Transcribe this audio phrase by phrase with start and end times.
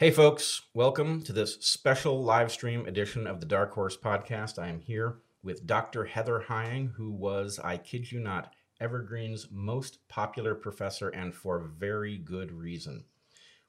[0.00, 4.56] Hey, folks, welcome to this special live stream edition of the Dark Horse Podcast.
[4.56, 6.04] I am here with Dr.
[6.04, 12.16] Heather Heying, who was, I kid you not, Evergreen's most popular professor and for very
[12.16, 13.06] good reason.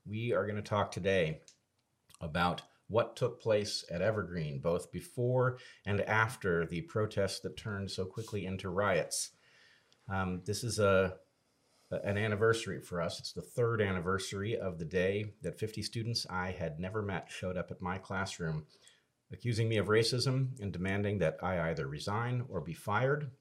[0.05, 1.41] We are going to talk today
[2.21, 5.57] about what took place at Evergreen, both before
[5.87, 9.31] and after the protests that turned so quickly into riots.
[10.07, 11.15] Um, this is a
[11.91, 13.19] an anniversary for us.
[13.19, 17.57] It's the third anniversary of the day that 50 students I had never met showed
[17.57, 18.65] up at my classroom
[19.31, 23.31] accusing me of racism and demanding that I either resign or be fired.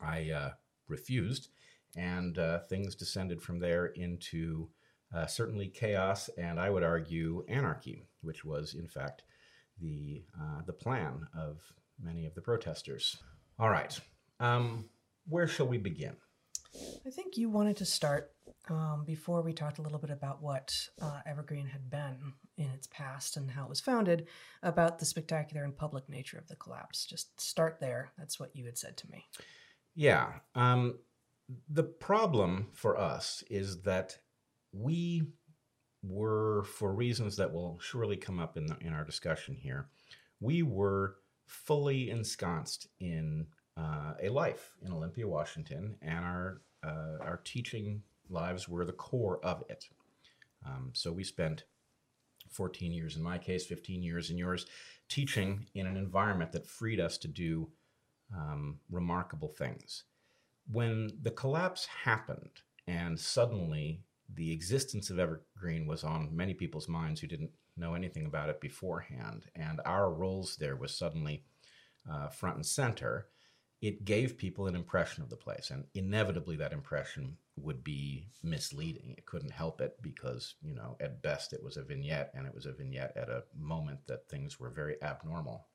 [0.00, 0.50] I uh,
[0.88, 1.48] refused,
[1.96, 4.68] and uh, things descended from there into
[5.14, 9.22] uh, certainly chaos and I would argue anarchy, which was in fact
[9.80, 11.60] the uh, the plan of
[12.00, 13.16] many of the protesters.
[13.58, 13.96] All right,
[14.40, 14.88] um,
[15.28, 16.16] where shall we begin?
[17.06, 18.32] I think you wanted to start
[18.68, 22.86] um, before we talked a little bit about what uh, Evergreen had been in its
[22.86, 24.26] past and how it was founded,
[24.62, 27.04] about the spectacular and public nature of the collapse.
[27.04, 28.12] Just start there.
[28.16, 29.26] That's what you had said to me.
[29.94, 30.32] Yeah.
[30.54, 30.98] Um,
[31.68, 34.18] the problem for us is that
[34.72, 35.24] we
[36.02, 39.88] were, for reasons that will surely come up in, the, in our discussion here,
[40.40, 47.40] we were fully ensconced in uh, a life in Olympia, Washington, and our uh, our
[47.44, 49.88] teaching lives were the core of it.
[50.66, 51.64] Um, so we spent
[52.50, 54.66] 14 years in my case, 15 years in yours,
[55.08, 57.68] teaching in an environment that freed us to do
[58.34, 60.04] um, remarkable things.
[60.70, 64.02] When the collapse happened, and suddenly
[64.34, 68.60] the existence of Evergreen was on many people's minds who didn't know anything about it
[68.60, 71.44] beforehand, and our roles there was suddenly
[72.10, 73.26] uh, front and center
[73.84, 79.14] it gave people an impression of the place and inevitably that impression would be misleading.
[79.18, 82.54] It couldn't help it because you know at best it was a vignette and it
[82.54, 85.66] was a vignette at a moment that things were very abnormal.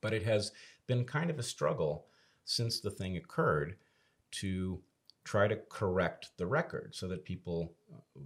[0.00, 0.50] But it has
[0.88, 2.06] been kind of a struggle
[2.44, 3.76] since the thing occurred
[4.32, 4.80] to
[5.22, 7.72] try to correct the record so that people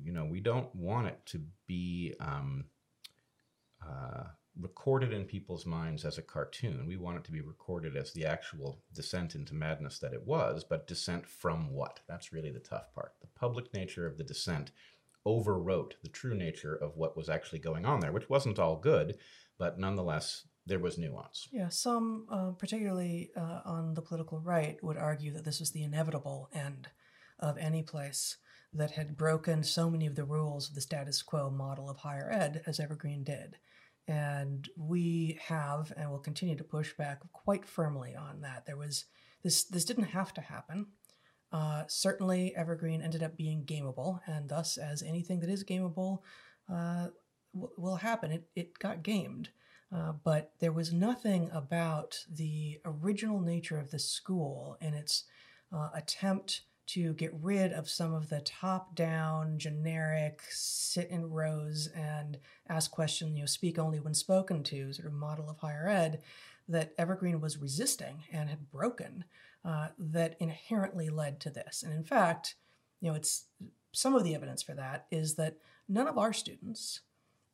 [0.02, 2.64] you know we don't want it to be um,
[3.86, 4.24] uh,
[4.60, 6.86] recorded in people's minds as a cartoon.
[6.86, 10.64] We want it to be recorded as the actual descent into madness that it was,
[10.64, 12.00] but descent from what?
[12.08, 13.14] That's really the tough part.
[13.20, 14.72] The public nature of the descent
[15.26, 19.16] overwrote the true nature of what was actually going on there, which wasn't all good,
[19.58, 21.48] but nonetheless, there was nuance.
[21.50, 25.82] Yeah, some, uh, particularly uh, on the political right, would argue that this was the
[25.82, 26.88] inevitable end
[27.38, 28.36] of any place
[28.72, 32.30] that had broken so many of the rules of the status quo model of higher
[32.32, 33.56] ed as Evergreen did.
[34.08, 38.66] And we have and will continue to push back quite firmly on that.
[38.66, 39.04] There was
[39.42, 40.86] this this didn't have to happen.
[41.52, 46.20] Uh, certainly, Evergreen ended up being gameable, and thus, as anything that is gameable
[46.72, 47.08] uh,
[47.52, 49.50] w- will happen, it, it got gamed.
[49.94, 55.24] Uh, but there was nothing about the original nature of the school and its
[55.70, 56.62] uh, attempt
[56.92, 62.38] to get rid of some of the top down, generic, sit in rows and
[62.68, 66.20] ask questions, you know, speak only when spoken to sort of model of higher ed
[66.68, 69.24] that Evergreen was resisting and had broken
[69.64, 71.82] uh, that inherently led to this.
[71.82, 72.56] And in fact,
[73.00, 73.46] you know, it's
[73.92, 75.56] some of the evidence for that is that
[75.88, 77.00] none of our students,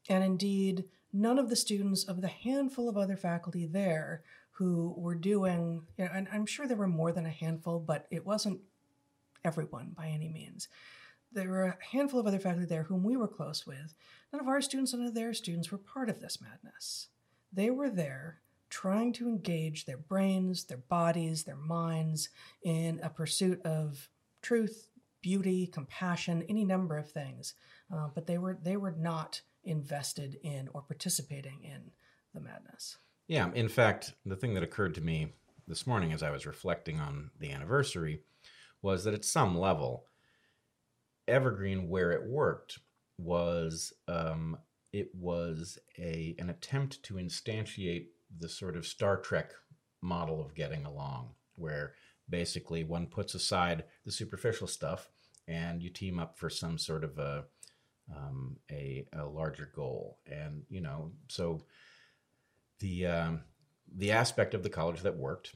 [0.09, 4.23] and indeed none of the students of the handful of other faculty there
[4.53, 8.09] who were doing, you know, and I'm sure there were more than a handful, but
[8.11, 8.61] it wasn't
[9.45, 10.69] everyone by any means.
[11.33, 13.95] There were a handful of other faculty there whom we were close with.
[14.33, 17.09] None of our students, none of their students were part of this madness.
[17.53, 18.41] They were there
[18.71, 22.29] trying to engage their brains, their bodies, their minds
[22.63, 24.09] in a pursuit of
[24.43, 24.89] truth,
[25.21, 27.55] beauty, compassion, any number of things.
[27.93, 31.91] Uh, but they were they were not invested in or participating in
[32.35, 32.99] the madness.
[33.27, 35.33] Yeah, in fact, the thing that occurred to me
[35.67, 38.23] this morning as I was reflecting on the anniversary
[38.83, 40.05] was that at some level,
[41.27, 42.79] Evergreen, where it worked,
[43.19, 44.57] was um,
[44.93, 48.07] it was a an attempt to instantiate
[48.37, 49.53] the sort of Star Trek
[50.01, 51.95] model of getting along, where
[52.29, 55.11] basically one puts aside the superficial stuff
[55.49, 57.45] and you team up for some sort of a
[58.15, 61.61] um, a, a larger goal, and you know so
[62.79, 63.41] the um,
[63.97, 65.55] the aspect of the college that worked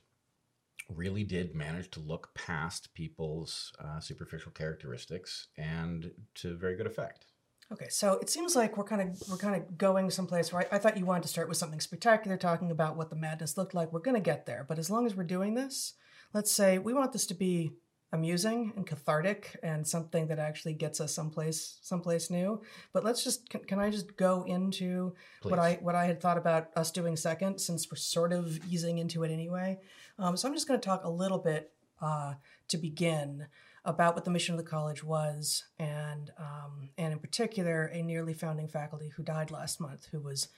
[0.96, 7.26] really did manage to look past people's uh, superficial characteristics and to very good effect.
[7.72, 10.76] Okay, so it seems like we're kind of we're kind of going someplace where I,
[10.76, 13.72] I, thought you wanted to start with something spectacular, talking about what the madness looked
[13.72, 13.92] like.
[13.92, 15.94] We're going to get there, but as long as we're doing this,
[16.34, 17.72] let's say we want this to be
[18.12, 22.60] amusing and cathartic and something that actually gets us someplace someplace new.
[22.92, 25.50] But let's just can, can I just go into Please.
[25.50, 28.98] what I what I had thought about us doing second since we're sort of easing
[28.98, 29.78] into it anyway.
[30.18, 32.34] Um, so I'm just going to talk a little bit uh,
[32.68, 33.46] to begin
[33.84, 38.34] about what the mission of the college was, and um, and in particular a nearly
[38.34, 40.48] founding faculty who died last month, who was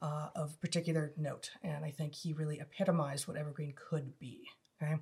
[0.00, 4.48] uh, of particular note, and I think he really epitomized what Evergreen could be.
[4.80, 4.96] Okay,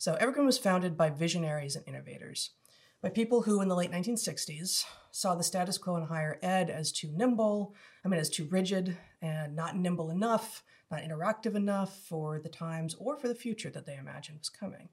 [0.00, 2.52] so Evergreen was founded by visionaries and innovators,
[3.02, 6.90] by people who in the late 1960s saw the status quo in higher ed as
[6.90, 12.40] too nimble, I mean, as too rigid and not nimble enough, not interactive enough for
[12.40, 14.88] the times or for the future that they imagined was coming.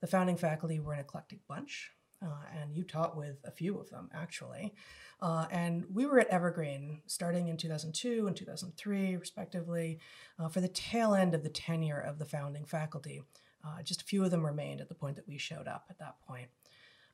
[0.00, 3.90] The founding faculty were an eclectic bunch, uh, and you taught with a few of
[3.90, 4.74] them, actually.
[5.22, 10.00] Uh, and we were at Evergreen starting in 2002 and 2003, respectively,
[10.36, 13.22] uh, for the tail end of the tenure of the founding faculty.
[13.64, 15.98] Uh, just a few of them remained at the point that we showed up at
[15.98, 16.48] that point.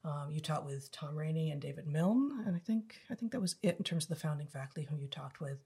[0.05, 3.41] Um, you taught with Tom Rainey and David Milne, and I think I think that
[3.41, 5.64] was it in terms of the founding faculty whom you talked with.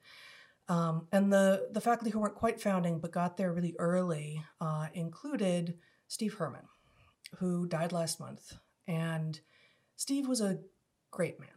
[0.69, 4.89] Um, and the the faculty who weren't quite founding but got there really early uh,
[4.95, 6.69] included Steve Herman,
[7.39, 8.59] who died last month.
[8.87, 9.41] And
[9.97, 10.61] Steve was a
[11.11, 11.49] great man.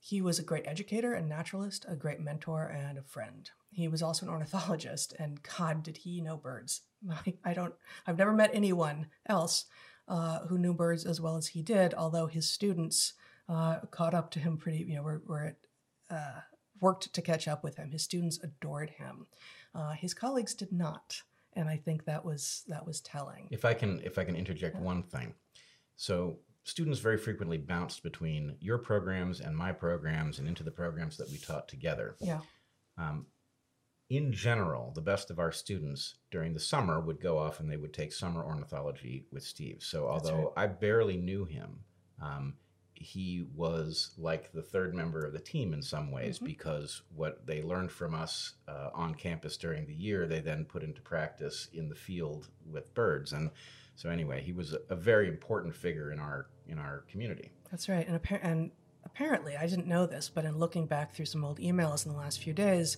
[0.00, 3.50] He was a great educator and naturalist, a great mentor and a friend.
[3.76, 6.80] He was also an ornithologist, and God, did he know birds!
[7.10, 7.74] I, I don't,
[8.06, 9.66] I've never met anyone else
[10.08, 11.92] uh, who knew birds as well as he did.
[11.92, 13.12] Although his students
[13.50, 15.56] uh, caught up to him pretty, you know, were, were
[16.10, 16.40] uh,
[16.80, 17.90] worked to catch up with him.
[17.90, 19.26] His students adored him.
[19.74, 21.20] Uh, his colleagues did not,
[21.52, 23.46] and I think that was that was telling.
[23.50, 25.34] If I can, if I can interject one thing,
[25.96, 31.18] so students very frequently bounced between your programs and my programs and into the programs
[31.18, 32.16] that we taught together.
[32.20, 32.40] Yeah.
[32.96, 33.26] Um,
[34.08, 37.76] in general, the best of our students during the summer would go off and they
[37.76, 39.78] would take summer ornithology with Steve.
[39.80, 41.80] So, although I barely knew him,
[42.22, 42.54] um,
[42.94, 46.46] he was like the third member of the team in some ways Mhm.
[46.46, 50.82] because what they learned from us uh, on campus during the year, they then put
[50.82, 53.32] into practice in the field with birds.
[53.32, 53.50] And
[53.96, 57.50] so, anyway, he was a, a very important figure in our in our community.
[57.70, 58.06] That's right.
[58.08, 58.70] And, appar- and
[59.04, 62.18] apparently, I didn't know this, but in looking back through some old emails in the
[62.18, 62.96] last few days,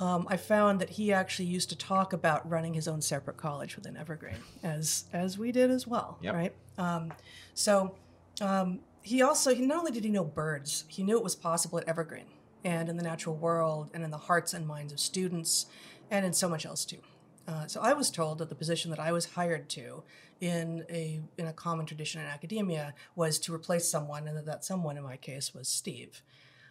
[0.00, 3.76] um, I found that he actually used to talk about running his own separate college
[3.76, 6.34] within Evergreen, as as we did as well, Yep.
[6.34, 6.54] right?
[6.78, 7.12] Um,
[7.54, 7.94] so
[8.40, 11.78] um, he also he not only did he know birds, he knew it was possible
[11.78, 12.26] at Evergreen
[12.64, 15.66] and in the natural world and in the hearts and minds of students,
[16.10, 16.98] and in so much else too.
[17.46, 20.02] Uh, so I was told that the position that I was hired to
[20.40, 24.64] in a in a common tradition in academia was to replace someone, and that that
[24.64, 26.22] someone in my case was Steve.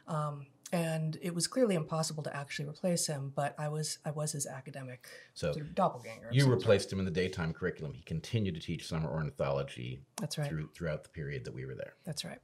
[0.07, 4.33] Um, and it was clearly impossible to actually replace him, but I was I was
[4.33, 6.29] his academic So sort of doppelganger.
[6.31, 7.93] you replaced him in the daytime curriculum.
[7.93, 10.49] He continued to teach summer ornithology That's right.
[10.49, 11.93] through, throughout the period that we were there.
[12.05, 12.39] That's right.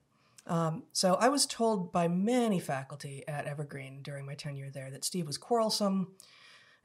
[0.47, 5.05] Um, so I was told by many faculty at Evergreen during my tenure there that
[5.05, 6.13] Steve was quarrelsome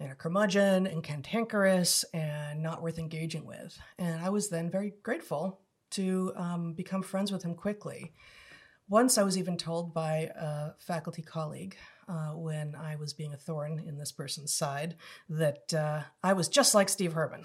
[0.00, 3.78] and a curmudgeon and cantankerous and not worth engaging with.
[3.98, 5.60] And I was then very grateful
[5.90, 8.12] to um, become friends with him quickly.
[8.90, 11.76] Once I was even told by a faculty colleague
[12.08, 14.96] uh, when I was being a thorn in this person's side
[15.28, 17.44] that uh, I was just like Steve Herman.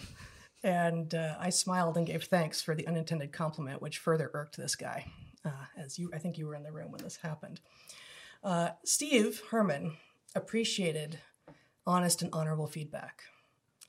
[0.63, 4.77] And uh, I smiled and gave thanks for the unintended compliment, which further irked this
[4.77, 5.05] guy.
[5.43, 7.59] Uh, as you, I think you were in the room when this happened.
[8.41, 9.97] Uh, Steve Herman
[10.35, 11.19] appreciated
[11.85, 13.23] honest and honorable feedback.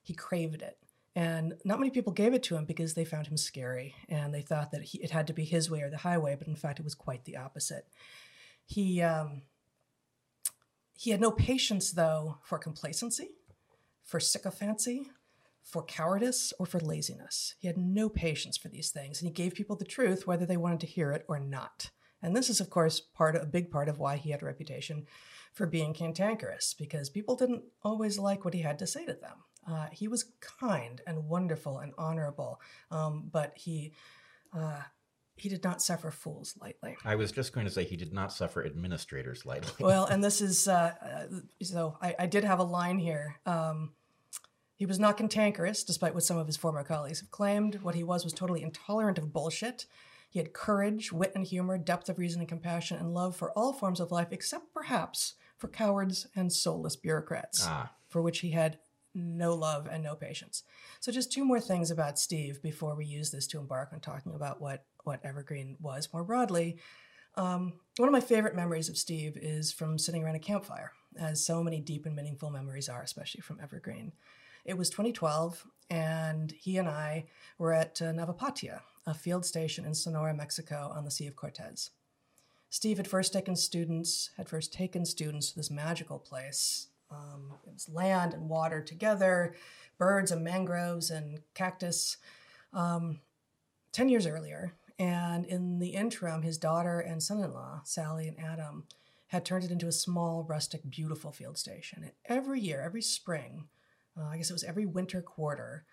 [0.03, 0.77] He craved it.
[1.17, 4.43] And not many people gave it to him because they found him scary and they
[4.43, 6.81] thought that he, it had to be his way or the highway, but in fact,
[6.81, 7.87] it was quite the opposite.
[8.67, 9.43] He, um,
[10.97, 13.31] he had no patience, though, for complacency,
[14.03, 15.11] for sycophancy,
[15.63, 17.55] for cowardice, or for laziness.
[17.59, 20.57] He had no patience for these things, and he gave people the truth whether they
[20.57, 21.91] wanted to hear it or not.
[22.23, 25.07] And this is, of course, part a big part of why he had a reputation
[25.53, 29.44] for being cantankerous, because people didn't always like what he had to say to them.
[29.67, 33.93] Uh, he was kind and wonderful and honorable, um, but he
[34.57, 34.83] uh,
[35.37, 36.97] he did not suffer fools lightly.
[37.05, 39.85] I was just going to say he did not suffer administrators lightly.
[39.85, 43.37] Well, and this is uh, uh, so I, I did have a line here.
[43.47, 43.93] Um,
[44.77, 47.83] he was not cantankerous, despite what some of his former colleagues have claimed.
[47.83, 49.87] What he was was totally intolerant of bullshit.
[50.29, 53.73] He had courage, wit and humor, depth of reason and compassion, and love for all
[53.73, 58.79] forms of life, except perhaps for cowards and soulless bureaucrats, ah, for which he had
[59.15, 60.63] no love and no patience.
[61.01, 64.35] So, just two more things about Steve before we use this to embark on talking
[64.35, 66.79] about what, what Evergreen was more broadly.
[67.37, 71.45] Um, one of my favorite memories of Steve is from sitting around a campfire, as
[71.45, 74.13] so many deep and meaningful memories are, especially from Evergreen.
[74.65, 77.27] It was 2012, and he and I
[77.59, 81.91] were at uh, Navapatia, a field station in Sonora, Mexico, on the Sea of Cortez.
[82.71, 86.89] Steve had first taken students, had first taken students to this magical place.
[87.11, 89.55] Um, it was land and water together,
[89.99, 92.17] birds and mangroves and cactus.
[92.73, 93.21] Um,
[93.93, 98.89] Ten years earlier, and in the interim, his daughter and son-in-law, Sally and Adam,
[99.29, 102.03] had turned it into a small, rustic, beautiful field station.
[102.03, 103.69] And every year, every spring,
[104.19, 105.85] uh, I guess it was every winter quarter,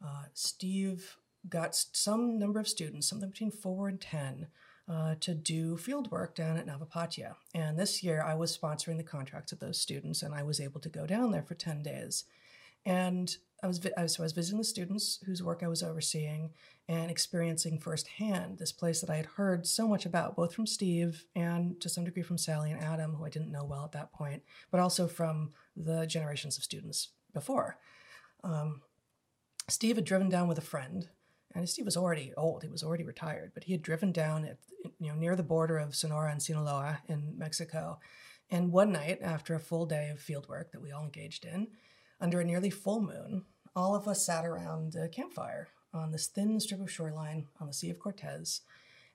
[0.00, 1.16] uh, Steve
[1.48, 4.46] got some number of students, something between four and ten,
[4.90, 7.34] uh, to do field work down at Navapatia.
[7.54, 10.80] And this year I was sponsoring the contracts of those students, and I was able
[10.80, 12.24] to go down there for 10 days.
[12.86, 15.82] And I was, I was, so I was visiting the students whose work I was
[15.82, 16.50] overseeing
[16.88, 21.26] and experiencing firsthand this place that I had heard so much about, both from Steve
[21.34, 24.12] and to some degree from Sally and Adam, who I didn't know well at that
[24.12, 27.78] point, but also from the generations of students before.
[28.42, 28.80] Um,
[29.68, 31.08] Steve had driven down with a friend
[31.54, 33.52] and Steve was already old; he was already retired.
[33.54, 34.58] But he had driven down at
[34.98, 37.98] you know near the border of Sonora and Sinaloa in Mexico,
[38.50, 41.68] and one night after a full day of field work that we all engaged in,
[42.20, 46.60] under a nearly full moon, all of us sat around a campfire on this thin
[46.60, 48.60] strip of shoreline on the Sea of Cortez,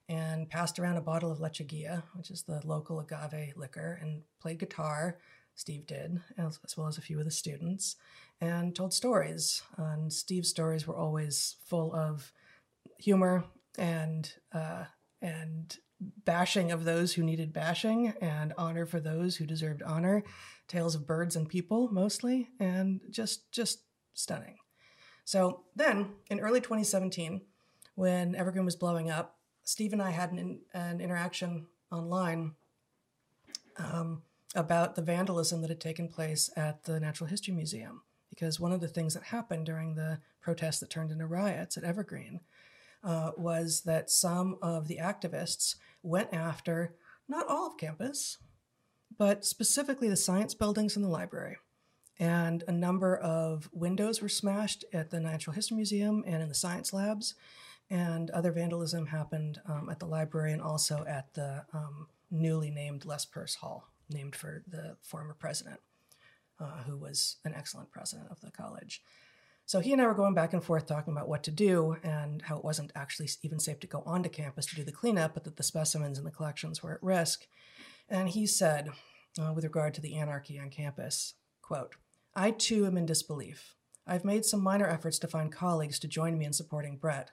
[0.08, 4.58] and passed around a bottle of lechuguilla, which is the local agave liquor, and played
[4.58, 5.18] guitar.
[5.56, 7.94] Steve did, as, as well as a few of the students
[8.40, 9.62] and told stories.
[9.76, 12.32] And Steve's stories were always full of
[12.98, 13.44] humor
[13.78, 14.84] and uh,
[15.20, 15.76] and
[16.24, 20.22] bashing of those who needed bashing, and honor for those who deserved honor.
[20.66, 23.80] Tales of birds and people, mostly, and just just
[24.14, 24.56] stunning.
[25.24, 27.42] So then, in early 2017,
[27.94, 32.52] when Evergreen was blowing up, Steve and I had an, an interaction online
[33.78, 34.22] um,
[34.54, 38.02] about the vandalism that had taken place at the Natural History Museum
[38.34, 41.84] because one of the things that happened during the protests that turned into riots at
[41.84, 42.40] Evergreen
[43.04, 46.94] uh, was that some of the activists went after
[47.28, 48.38] not all of campus,
[49.16, 51.56] but specifically the science buildings and the library.
[52.18, 56.54] And a number of windows were smashed at the Natural History Museum and in the
[56.54, 57.34] science labs.
[57.88, 63.04] And other vandalism happened um, at the library and also at the um, newly named
[63.04, 65.80] Les Purce Hall, named for the former president
[66.60, 69.02] uh, who was an excellent president of the college.
[69.66, 72.42] So he and I were going back and forth talking about what to do and
[72.42, 75.44] how it wasn't actually even safe to go onto campus to do the cleanup, but
[75.44, 77.46] that the specimens in the collections were at risk.
[78.08, 78.90] And he said,
[79.40, 81.94] uh, with regard to the anarchy on campus, quote,
[82.34, 83.74] I too am in disbelief.
[84.06, 87.30] I've made some minor efforts to find colleagues to join me in supporting Bret.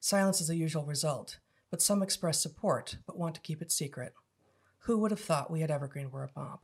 [0.00, 1.38] Silence is the usual result,
[1.70, 4.12] but some express support but want to keep it secret.
[4.80, 6.60] Who would have thought we at Evergreen were a mob?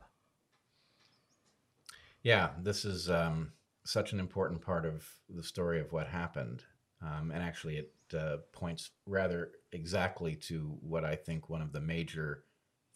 [2.27, 3.53] Yeah, this is um,
[3.85, 6.61] such an important part of the story of what happened.
[7.01, 11.79] Um, and actually, it uh, points rather exactly to what I think one of the
[11.79, 12.43] major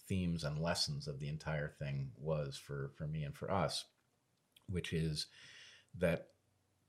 [0.09, 3.85] themes and lessons of the entire thing was for, for me and for us,
[4.67, 5.27] which is
[5.97, 6.27] that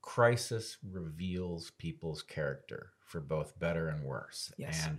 [0.00, 4.52] crisis reveals people's character for both better and worse.
[4.56, 4.84] Yes.
[4.84, 4.98] And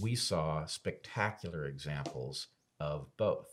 [0.00, 2.46] we saw spectacular examples
[2.78, 3.48] of both.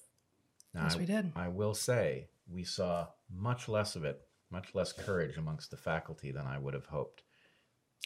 [0.75, 1.31] Now, yes, we did.
[1.35, 4.21] I will say we saw much less of it,
[4.51, 7.23] much less courage amongst the faculty than I would have hoped.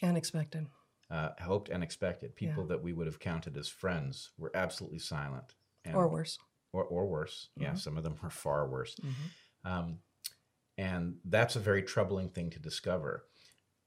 [0.01, 0.67] And expected.
[1.10, 2.36] Uh, hoped and expected.
[2.36, 2.69] People yeah.
[2.69, 5.55] that we would have counted as friends were absolutely silent.
[5.86, 6.38] And, or worse.
[6.74, 7.50] Or, or worse.
[7.57, 7.63] Mm-hmm.
[7.63, 8.96] Yeah, some of them were far worse.
[8.96, 9.72] Mm-hmm.
[9.72, 10.00] Um,
[10.77, 13.25] and that's a very troubling thing to discover.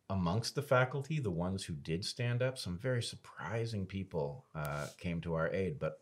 [0.08, 5.20] Amongst the faculty, the ones who did stand up, some very surprising people uh, came
[5.20, 5.98] to our aid, but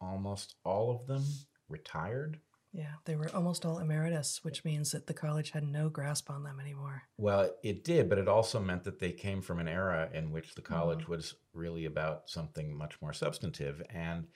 [0.00, 1.22] almost all of them
[1.68, 2.40] retired
[2.72, 6.42] yeah, they were almost all emeritus, which means that the college had no grasp on
[6.42, 7.02] them anymore.
[7.18, 10.54] Well, it did, but it also meant that they came from an era in which
[10.54, 11.12] the college mm-hmm.
[11.12, 13.82] was really about something much more substantive.
[13.90, 14.26] And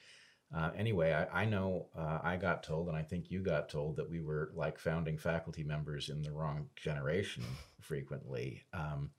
[0.55, 3.97] uh, anyway, I, I know uh, I got told, and I think you got told,
[3.97, 7.45] that we were like founding faculty members in the wrong generation
[7.81, 9.11] frequently, um,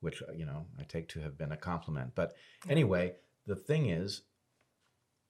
[0.00, 2.12] which, you know, I take to have been a compliment.
[2.14, 2.34] But
[2.66, 4.22] anyway, the thing is,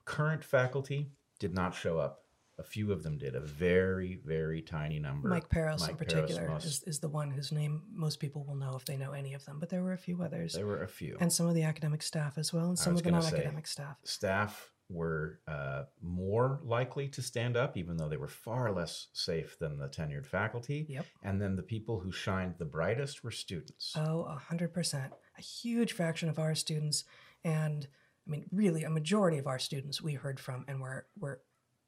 [0.04, 1.10] current faculty
[1.40, 2.24] did not show up
[2.58, 5.28] a few of them did, a very, very tiny number.
[5.28, 8.56] Mike Paros, Mike in particular, Paros is, is the one whose name most people will
[8.56, 9.58] know if they know any of them.
[9.60, 10.54] But there were a few others.
[10.54, 11.16] There were a few.
[11.20, 13.96] And some of the academic staff as well, and some of the non academic staff.
[14.04, 19.58] Staff were uh, more likely to stand up, even though they were far less safe
[19.58, 20.86] than the tenured faculty.
[20.88, 21.06] Yep.
[21.22, 23.92] And then the people who shined the brightest were students.
[23.96, 25.10] Oh, a 100%.
[25.36, 27.04] A huge fraction of our students,
[27.44, 27.86] and
[28.26, 31.42] I mean, really, a majority of our students we heard from and were, were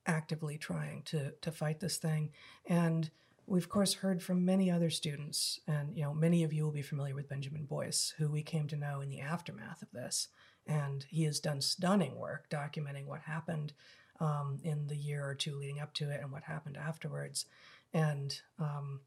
[0.07, 2.31] actively trying to to fight this thing.
[2.67, 3.11] And
[3.47, 6.71] we've of course heard from many other students, and you know many of you will
[6.71, 10.29] be familiar with Benjamin Boyce, who we came to know in the aftermath of this,
[10.67, 13.73] and he has done stunning work documenting what happened
[14.21, 17.47] um, in the year or two leading up to it and what happened afterwards,
[17.93, 19.01] and um,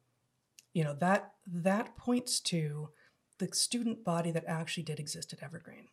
[0.73, 2.89] you know that that points to
[3.39, 5.87] the student body that actually did exist at Evergreen.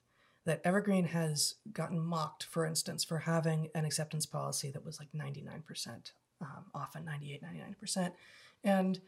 [0.51, 5.13] That Evergreen has gotten mocked, for instance, for having an acceptance policy that was like
[5.13, 8.11] 99%, um, often 98, 99%.
[8.65, 8.99] And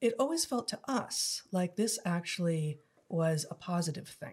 [0.00, 2.78] it always felt to us like this actually
[3.10, 4.32] was a positive thing.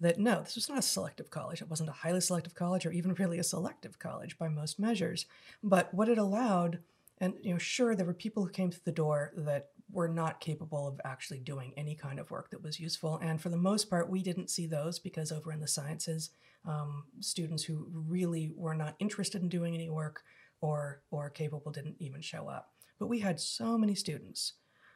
[0.00, 1.62] That no, this was not a selective college.
[1.62, 5.26] It wasn't a highly selective college or even really a selective college by most measures.
[5.62, 6.80] But what it allowed,
[7.18, 10.40] and you know, sure, there were people who came through the door that were not
[10.40, 13.18] capable of actually doing any kind of work that was useful.
[13.22, 16.30] And for the most part, we didn't see those because over in the sciences,
[16.66, 20.22] um, students who really were not interested in doing any work
[20.60, 22.72] or or capable didn't even show up.
[22.98, 24.54] But we had so many students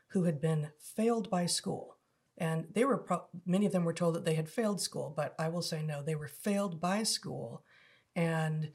[0.09, 1.97] who had been failed by school.
[2.37, 5.35] And they were pro- many of them were told that they had failed school, but
[5.39, 7.65] I will say no, they were failed by school.
[8.15, 8.71] And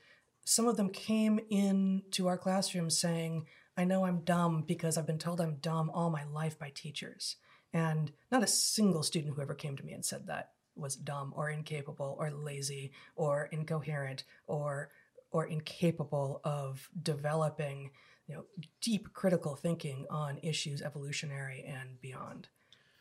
[0.46, 3.46] some of them came in to our classroom saying,
[3.78, 7.38] I know I'm dumb because I've been told I'm dumb all my life by teachers.
[7.74, 11.34] And not a single student who ever came to me and said that was dumb
[11.36, 14.90] or incapable or lazy or incoherent or
[15.32, 17.90] or incapable of developing
[18.28, 18.46] you know
[18.82, 22.48] deep critical thinking on issues evolutionary and beyond.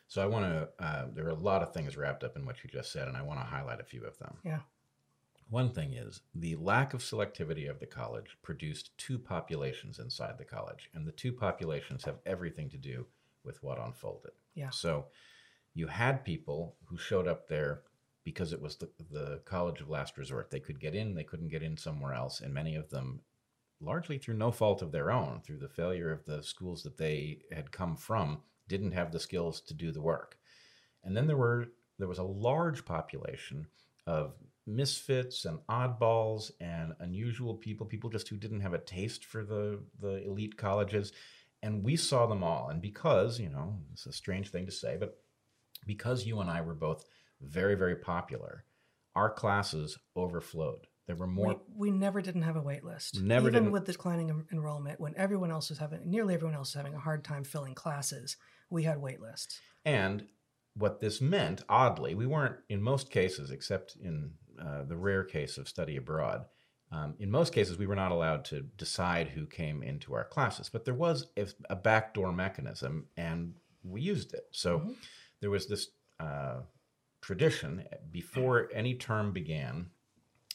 [0.07, 2.63] So i want to uh, there are a lot of things wrapped up in what
[2.63, 4.37] you just said and i want to highlight a few of them.
[4.43, 4.59] Yeah
[5.49, 10.45] one thing is the lack of selectivity of the college produced two populations inside the
[10.45, 13.05] college, and the two populations have everything to do
[13.43, 14.31] with what unfolded.
[14.55, 14.69] Yeah.
[14.69, 15.05] So
[15.73, 17.81] you had people who showed up there
[18.23, 20.49] because it was the, the college of last resort.
[20.49, 23.19] They could get in, they couldn't get in somewhere else, and many of them,
[23.81, 27.39] largely through no fault of their own, through the failure of the schools that they
[27.51, 30.37] had come from, didn't have the skills to do the work.
[31.03, 31.67] And then there were
[31.99, 33.67] there was a large population
[34.07, 34.33] of
[34.65, 39.79] misfits and oddballs and unusual people, people just who didn't have a taste for the,
[39.99, 41.11] the elite colleges.
[41.61, 42.69] And we saw them all.
[42.69, 45.17] And because, you know, it's a strange thing to say, but
[45.85, 47.05] because you and I were both
[47.41, 48.65] very, very popular,
[49.15, 50.87] our classes overflowed.
[51.07, 51.59] There were more.
[51.75, 53.21] We, we never didn't have a wait list.
[53.21, 53.73] Never Even didn't.
[53.73, 56.99] with declining en- enrollment, when everyone else was having, nearly everyone else was having a
[56.99, 58.37] hard time filling classes,
[58.69, 59.59] we had wait lists.
[59.83, 60.27] And
[60.75, 65.57] what this meant, oddly, we weren't in most cases, except in uh, the rare case
[65.57, 66.45] of study abroad.
[66.91, 70.69] Um, in most cases, we were not allowed to decide who came into our classes,
[70.69, 74.45] but there was a, a backdoor mechanism, and we used it.
[74.51, 74.91] So mm-hmm.
[75.41, 75.87] there was this
[76.19, 76.57] uh,
[77.21, 79.87] tradition before any term began.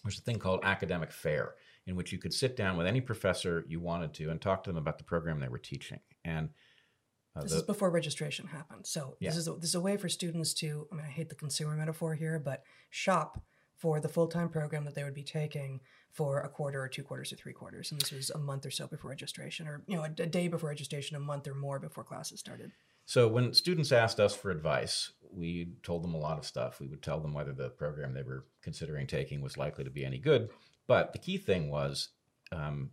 [0.05, 1.55] There's a thing called academic fair,
[1.87, 4.71] in which you could sit down with any professor you wanted to and talk to
[4.71, 6.01] them about the program they were teaching.
[6.25, 6.51] And
[7.35, 8.87] uh, this the, is before registration happened.
[8.87, 9.31] So yeah.
[9.31, 10.87] this is a, this is a way for students to.
[10.93, 13.43] I mean, I hate the consumer metaphor here, but shop
[13.79, 17.03] for the full time program that they would be taking for a quarter or two
[17.03, 17.91] quarters or three quarters.
[17.91, 20.49] And this was a month or so before registration, or you know, a, a day
[20.49, 22.73] before registration, a month or more before classes started.
[23.07, 26.81] So when students asked us for advice, we told them a lot of stuff.
[26.81, 30.05] We would tell them whether the program they were considering taking was likely to be
[30.05, 30.51] any good.
[30.87, 32.09] But the key thing was
[32.53, 32.91] um,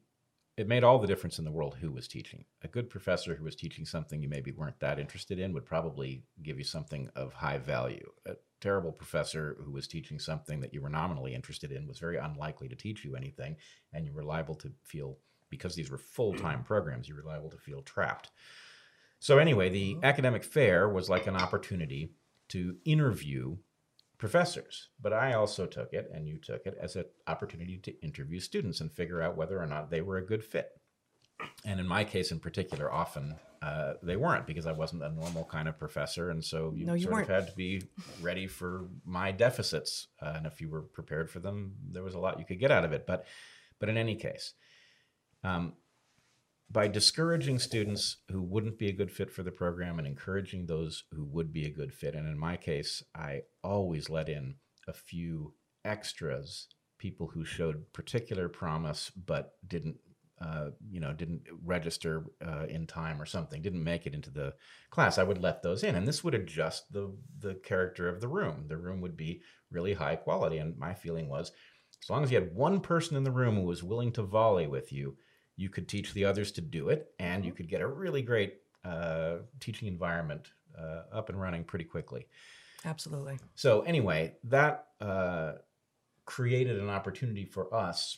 [0.57, 2.45] it made all the difference in the world who was teaching.
[2.61, 6.23] A good professor who was teaching something you maybe weren't that interested in would probably
[6.43, 8.09] give you something of high value.
[8.25, 12.17] A terrible professor who was teaching something that you were nominally interested in was very
[12.17, 13.55] unlikely to teach you anything,
[13.93, 15.17] and you were liable to feel,
[15.49, 18.31] because these were full time programs, you were liable to feel trapped.
[19.19, 20.05] So, anyway, the mm-hmm.
[20.05, 22.11] academic fair was like an opportunity
[22.49, 23.57] to interview
[24.17, 24.89] professors.
[25.01, 28.81] But I also took it, and you took it, as an opportunity to interview students
[28.81, 30.69] and figure out whether or not they were a good fit.
[31.65, 35.43] And in my case, in particular, often uh, they weren't because I wasn't a normal
[35.45, 37.29] kind of professor, and so you, no, you sort weren't.
[37.29, 37.81] of had to be
[38.21, 40.07] ready for my deficits.
[40.21, 42.71] Uh, and if you were prepared for them, there was a lot you could get
[42.71, 43.07] out of it.
[43.07, 43.25] But,
[43.79, 44.53] but in any case,
[45.43, 45.73] um,
[46.69, 51.03] by discouraging students who wouldn't be a good fit for the program and encouraging those
[51.11, 52.15] who would be a good fit.
[52.15, 54.55] And in my case, I always let in
[54.87, 56.67] a few extras,
[56.97, 59.97] people who showed particular promise but didn't.
[60.41, 64.53] Uh, you know, didn't register uh, in time or something, didn't make it into the
[64.89, 65.17] class.
[65.17, 68.65] I would let those in, and this would adjust the the character of the room.
[68.67, 71.53] The room would be really high quality, and my feeling was,
[72.03, 74.67] as long as you had one person in the room who was willing to volley
[74.67, 75.15] with you,
[75.55, 77.57] you could teach the others to do it, and you mm-hmm.
[77.57, 82.27] could get a really great uh, teaching environment uh, up and running pretty quickly.
[82.83, 83.39] Absolutely.
[83.55, 85.53] So, anyway, that uh,
[86.25, 88.17] created an opportunity for us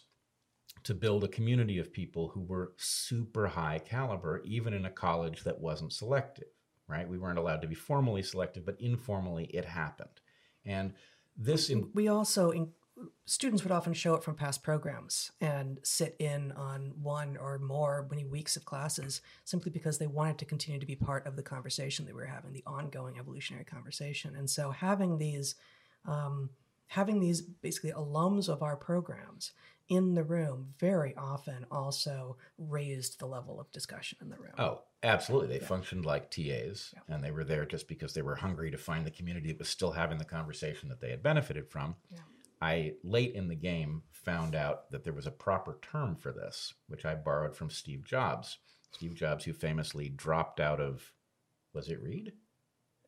[0.88, 5.44] to build a community of people who were super high caliber, even in a college
[5.44, 6.48] that wasn't selective,
[6.88, 7.10] right?
[7.10, 10.22] We weren't allowed to be formally selective, but informally it happened.
[10.64, 10.94] And
[11.36, 12.70] this in, we also in,
[13.26, 18.08] students would often show up from past programs and sit in on one or more
[18.10, 21.44] many weeks of classes simply because they wanted to continue to be part of the
[21.44, 25.56] conversation that we were having the ongoing evolutionary conversation and so having these
[26.06, 26.50] um,
[26.88, 29.52] having these basically alums of our programs
[29.90, 34.54] in the room very often also raised the level of discussion in the room.
[34.58, 35.48] Oh, absolutely.
[35.48, 35.68] They yeah.
[35.68, 37.16] functioned like TAs yeah.
[37.16, 39.70] and they were there just because they were hungry to find the community that was
[39.70, 41.96] still having the conversation that they had benefited from.
[42.10, 42.20] Yeah.
[42.62, 46.74] I, late in the game, found out that there was a proper term for this,
[46.88, 48.58] which I borrowed from Steve Jobs.
[48.92, 51.12] Steve Jobs, who famously dropped out of,
[51.74, 52.34] was it Reed?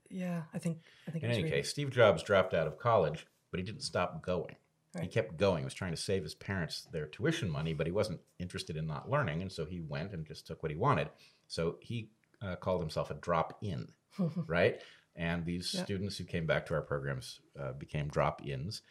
[0.10, 0.80] Yeah, I think.
[1.08, 1.24] I think.
[1.24, 1.52] In any Reed.
[1.52, 4.56] case, Steve Jobs dropped out of college, but he didn't stop going.
[4.96, 5.04] Right.
[5.04, 5.60] He kept going.
[5.60, 8.88] He was trying to save his parents their tuition money, but he wasn't interested in
[8.88, 11.10] not learning, and so he went and just took what he wanted.
[11.48, 12.10] So he
[12.42, 13.90] uh, called himself a drop in,
[14.48, 14.82] right?
[15.16, 18.82] And these students who came back to our programs uh, became drop ins.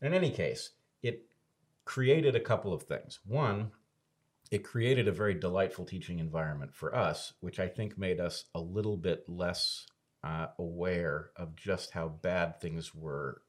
[0.00, 0.70] And In any case,
[1.02, 1.24] it
[1.84, 3.20] created a couple of things.
[3.24, 3.72] One,
[4.50, 8.60] it created a very delightful teaching environment for us, which I think made us a
[8.60, 9.86] little bit less
[10.22, 13.42] uh, aware of just how bad things were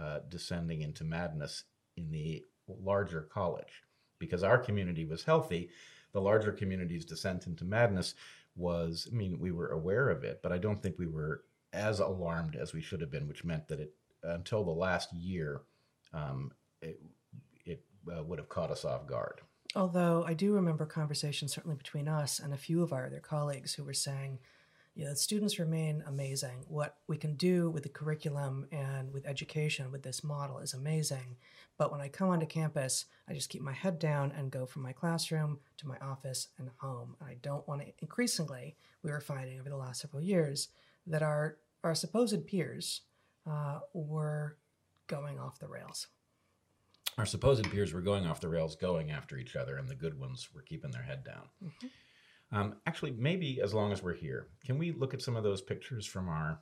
[0.00, 1.64] uh, descending into madness
[1.96, 3.82] in the larger college.
[4.18, 5.70] Because our community was healthy,
[6.12, 8.14] the larger community's descent into madness
[8.54, 12.00] was, I mean, we were aware of it, but I don't think we were as
[12.00, 15.60] alarmed as we should have been, which meant that it, until the last year,
[16.14, 17.00] um, it,
[17.66, 19.42] it uh, would have caught us off guard.
[19.74, 23.74] Although I do remember conversations, certainly between us and a few of our other colleagues,
[23.74, 24.38] who were saying,
[24.96, 26.64] yeah, students remain amazing.
[26.68, 31.36] What we can do with the curriculum and with education with this model is amazing.
[31.76, 34.82] But when I come onto campus, I just keep my head down and go from
[34.82, 37.14] my classroom to my office and home.
[37.20, 40.68] And I don't want to, increasingly, we were finding over the last several years
[41.06, 43.02] that our, our supposed peers
[43.46, 44.56] uh, were
[45.08, 46.06] going off the rails.
[47.18, 50.18] Our supposed peers were going off the rails, going after each other, and the good
[50.18, 51.48] ones were keeping their head down.
[51.62, 51.86] Mm-hmm.
[52.56, 55.60] Um, actually, maybe as long as we're here, can we look at some of those
[55.60, 56.60] pictures from our?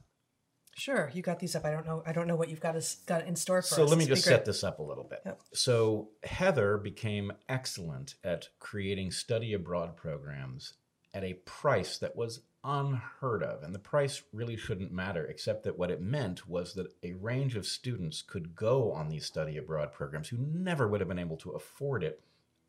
[0.76, 1.64] Sure, you got these up.
[1.64, 2.02] I don't know.
[2.04, 3.90] I don't know what you've got us got in store for so us.
[3.90, 5.20] let me just set this up a little bit.
[5.24, 5.40] Yep.
[5.52, 10.74] So Heather became excellent at creating study abroad programs
[11.12, 13.62] at a price that was unheard of.
[13.62, 17.54] And the price really shouldn't matter, except that what it meant was that a range
[17.54, 21.36] of students could go on these study abroad programs who never would have been able
[21.36, 22.20] to afford it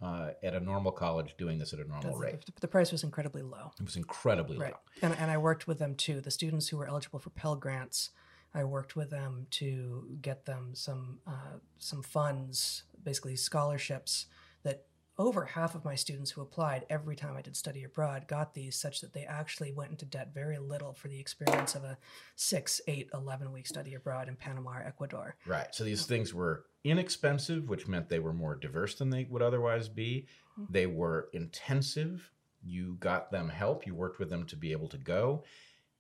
[0.02, 2.44] uh, at a normal college doing this at a normal rate.
[2.60, 3.72] The price was incredibly low.
[3.80, 4.74] It was incredibly right.
[4.74, 4.80] low.
[5.02, 6.22] And, and I worked with them too.
[6.22, 8.10] The students who were eligible for Pell Grants,
[8.54, 14.28] I worked with them to get them some uh, some funds, basically scholarships
[14.64, 14.86] that
[15.18, 18.76] over half of my students who applied every time I did study abroad got these
[18.76, 21.98] such that they actually went into debt very little for the experience of a
[22.36, 25.36] six, eight, 11 week study abroad in Panama or Ecuador.
[25.46, 25.68] Right.
[25.72, 29.90] So these things were inexpensive, which meant they were more diverse than they would otherwise
[29.90, 30.28] be.
[30.58, 30.72] Mm-hmm.
[30.72, 32.32] They were intensive.
[32.64, 35.44] You got them help, you worked with them to be able to go.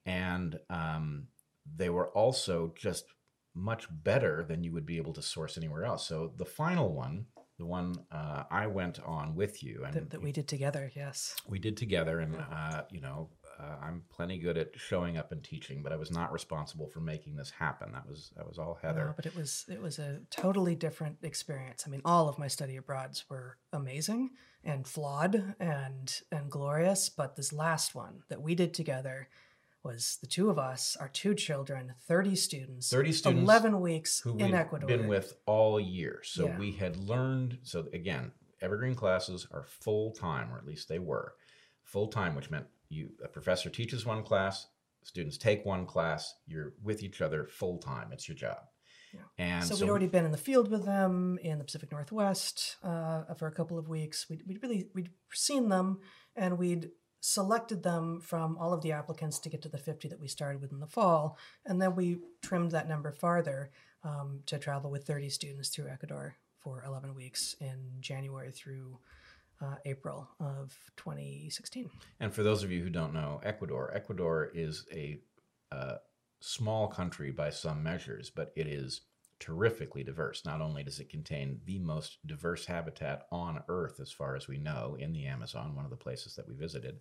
[0.06, 1.28] And um,
[1.76, 3.06] they were also just
[3.54, 6.08] much better than you would be able to source anywhere else.
[6.08, 7.26] So the final one
[7.58, 10.92] the one uh, I went on with you, and that, that, we did together.
[10.94, 15.32] Yes, we did together, and uh, you know, uh, I'm plenty good at showing up
[15.32, 17.92] and teaching, but I was not responsible for making this happen.
[17.94, 19.06] That was that was all Heather.
[19.06, 21.84] No, but it was it was a totally different experience.
[21.88, 24.32] I mean, all of my study abroads were amazing
[24.64, 29.30] and flawed and and glorious, but this last one that we did together
[29.84, 34.36] was the two of us, our two children, 30 students, 30 students 11 weeks who
[34.38, 34.88] in Ecuador.
[34.88, 36.22] been with all year.
[36.24, 36.58] So yeah.
[36.58, 41.36] we had learned, so again, evergreen classes are full time, or at least they were
[41.84, 44.68] full time, which meant you a professor teaches one class,
[45.04, 48.12] students take one class, you're with each other full time.
[48.12, 48.60] It's your job.
[49.14, 49.22] Yeah.
[49.38, 52.78] And so, so, we'd already been in the field with them in the Pacific Northwest
[52.84, 54.28] uh, for a couple of weeks.
[54.30, 56.00] We'd, we'd really we'd seen them,
[56.36, 56.90] and we'd
[57.22, 60.62] selected them from all of the applicants to get to the 50 that we started
[60.62, 61.38] with in the fall.
[61.66, 63.72] And then we trimmed that number farther
[64.04, 69.00] um, to travel with 30 students through Ecuador for 11 weeks in January through
[69.62, 71.90] uh, April of 2016.
[72.20, 75.20] And for those of you who don't know Ecuador, Ecuador is a
[75.72, 75.96] uh,
[76.40, 79.02] small country by some measures, but it is
[79.40, 80.46] terrifically diverse.
[80.46, 84.58] Not only does it contain the most diverse habitat on Earth, as far as we
[84.58, 87.00] know, in the Amazon, one of the places that we visited,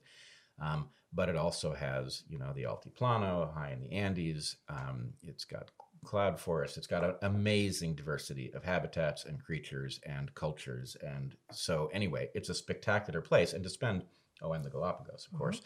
[0.61, 4.57] um, but it also has, you know, the Altiplano high in the Andes.
[4.69, 5.71] Um, it's got
[6.05, 6.77] cloud forest.
[6.77, 10.97] It's got an amazing diversity of habitats and creatures and cultures.
[11.03, 13.53] And so, anyway, it's a spectacular place.
[13.53, 14.05] And to spend,
[14.43, 15.39] oh, and the Galapagos, of Mhm.
[15.39, 15.63] course,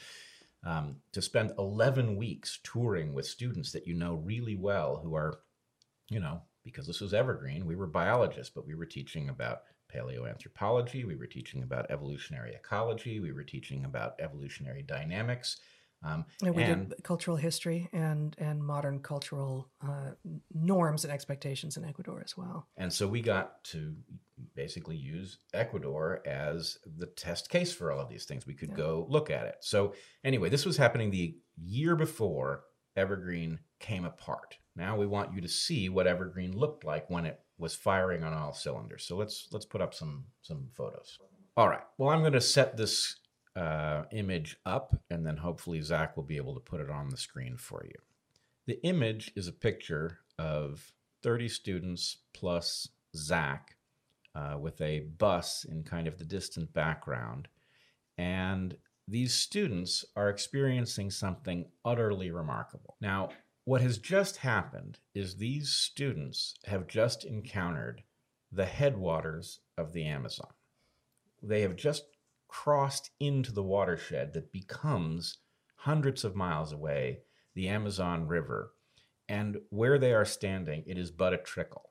[0.65, 5.41] um, to spend 11 weeks touring with students that you know really well who are,
[6.09, 11.07] you know, because this was evergreen, we were biologists, but we were teaching about paleoanthropology,
[11.07, 15.59] we were teaching about evolutionary ecology, we were teaching about evolutionary dynamics.
[16.03, 20.13] Um, And we And- did cultural history and and modern cultural uh,
[20.55, 22.69] norms and expectations in Ecuador as well.
[22.77, 23.97] And so we got to
[24.55, 28.47] basically use Ecuador as the test case for all of these things.
[28.47, 28.77] We could Yeah.
[28.77, 29.57] go look at it.
[29.61, 34.59] So, anyway, this was happening the year before Evergreen came apart.
[34.77, 38.33] Now we want you to see what Evergreen looked like when it was firing on
[38.33, 39.05] all cylinders.
[39.05, 41.19] So let's let's put up some some photos.
[41.57, 41.83] All right.
[41.97, 43.18] Well, I'm going to set this
[43.59, 47.17] uh, image up, and then hopefully Zach will be able to put it on the
[47.17, 47.99] screen for you.
[48.67, 50.93] The image is a picture of
[51.23, 53.77] 30 students plus Zach
[54.35, 57.49] uh, with a bus in kind of the distant background.
[58.17, 58.77] And
[59.09, 62.97] these students are experiencing something utterly remarkable.
[63.01, 63.31] Now,
[63.65, 68.03] what has just happened is these students have just encountered
[68.53, 70.51] the headwaters of the Amazon.
[71.43, 72.05] They have just
[72.49, 75.39] crossed into the watershed that becomes
[75.77, 77.21] hundreds of miles away
[77.55, 78.73] the Amazon River.
[79.29, 81.91] And where they are standing, it is but a trickle.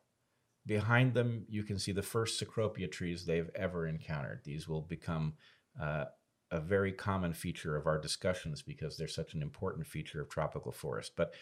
[0.66, 4.42] Behind them, you can see the first cecropia trees they've ever encountered.
[4.44, 5.34] These will become
[5.82, 6.06] uh,
[6.52, 10.72] a very common feature of our discussions because they're such an important feature of tropical
[10.72, 11.14] forest.
[11.16, 11.34] But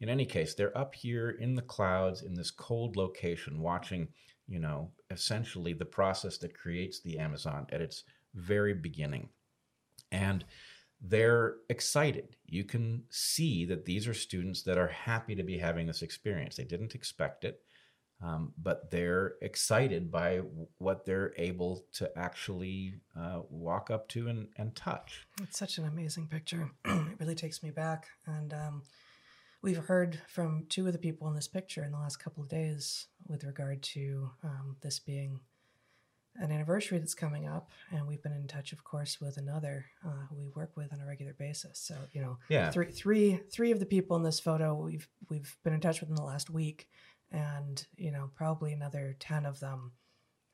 [0.00, 4.08] in any case, they're up here in the clouds in this cold location, watching,
[4.48, 8.04] you know, essentially the process that creates the Amazon at its
[8.34, 9.28] very beginning.
[10.10, 10.44] And
[11.00, 12.36] they're excited.
[12.46, 16.56] You can see that these are students that are happy to be having this experience.
[16.56, 17.60] They didn't expect it,
[18.22, 20.40] um, but they're excited by
[20.78, 25.26] what they're able to actually uh, walk up to and, and touch.
[25.42, 26.70] It's such an amazing picture.
[26.84, 28.06] it really takes me back.
[28.26, 28.82] And um,
[29.62, 32.48] we've heard from two of the people in this picture in the last couple of
[32.48, 35.40] days with regard to um, this being
[36.36, 37.70] an anniversary that's coming up.
[37.90, 41.00] And we've been in touch, of course, with another uh, who we work with on
[41.00, 41.78] a regular basis.
[41.78, 42.70] So, you know, Yeah.
[42.70, 46.10] three, three, three of the people in this photo we've we've been in touch with
[46.10, 46.88] in the last week,
[47.30, 49.92] and you know, probably another ten of them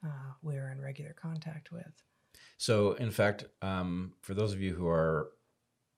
[0.04, 2.02] uh, we're in regular contact with.
[2.56, 5.30] So, in fact, um, for those of you who are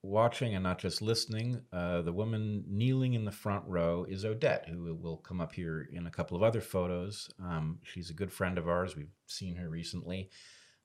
[0.03, 4.67] watching and not just listening, uh, the woman kneeling in the front row is Odette,
[4.69, 7.29] who will come up here in a couple of other photos.
[7.41, 8.95] Um, she's a good friend of ours.
[8.95, 10.29] We've seen her recently.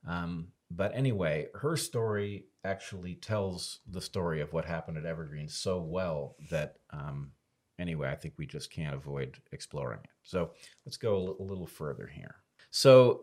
[0.07, 5.81] Um, but anyway, her story actually tells the story of what happened at Evergreen so
[5.81, 7.33] well that, um,
[7.79, 10.11] anyway, I think we just can't avoid exploring it.
[10.23, 10.53] So
[10.87, 12.37] let's go a little further here.
[12.71, 13.23] So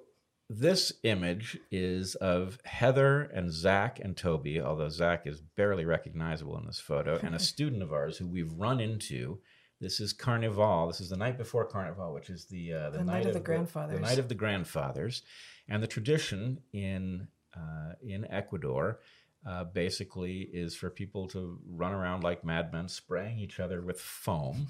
[0.50, 6.66] this image is of Heather and Zach and Toby, although Zach is barely recognizable in
[6.66, 9.40] this photo, and a student of ours who we've run into.
[9.82, 10.88] This is Carnival.
[10.88, 13.40] This is the night before Carnival, which is the uh, the, The night of the
[13.40, 13.96] grandfathers.
[13.96, 15.24] The night of the grandfathers,
[15.68, 19.00] and the tradition in uh, in Ecuador
[19.46, 24.68] uh, basically is for people to run around like madmen, spraying each other with foam.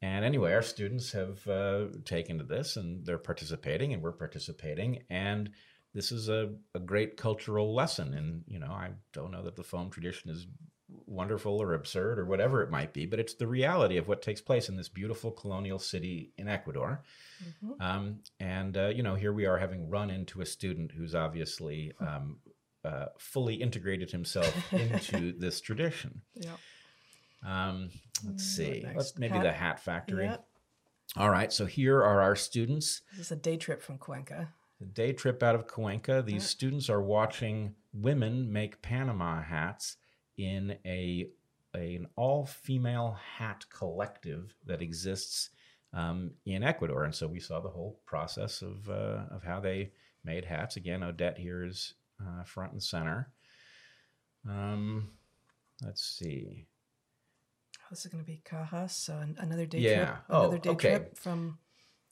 [0.00, 5.02] And anyway, our students have uh, taken to this and they're participating, and we're participating.
[5.10, 5.50] And
[5.94, 8.14] this is a, a great cultural lesson.
[8.14, 10.46] And, you know, I don't know that the foam tradition is
[11.06, 14.40] wonderful or absurd or whatever it might be, but it's the reality of what takes
[14.40, 17.02] place in this beautiful colonial city in Ecuador.
[17.42, 17.80] Mhm.
[17.80, 21.92] Um, and, uh, you know, here we are having run into a student who's obviously
[22.00, 22.38] um,
[22.84, 26.22] uh, fully integrated himself into this tradition.
[26.34, 26.56] Yeah.
[27.44, 27.90] Um,
[28.26, 28.86] let's Mm, see.
[28.94, 30.24] Let's maybe Hat- the Hat Factory.
[30.24, 30.38] Yeah.
[31.16, 31.52] All right.
[31.52, 33.02] So here are our students.
[33.12, 34.52] This is a day trip from Cuenca.
[34.80, 36.22] A day trip out of Cuenca.
[36.22, 36.48] These Yeah.
[36.48, 39.96] students are watching women make Panama hats
[40.36, 41.30] in a,
[41.74, 45.50] a- an all female hat collective that exists
[45.94, 47.04] um, in Ecuador.
[47.04, 50.76] And so we saw the whole process of uh, of how they made hats.
[50.76, 53.30] Again, Odette here is uh, front and center.
[54.46, 55.10] Um,
[55.82, 56.66] let's see.
[57.90, 60.04] This is going to be Cajas, so an, another day Yeah.
[60.06, 60.16] trip.
[60.30, 60.88] Oh, Another day okay.
[60.90, 61.58] trip from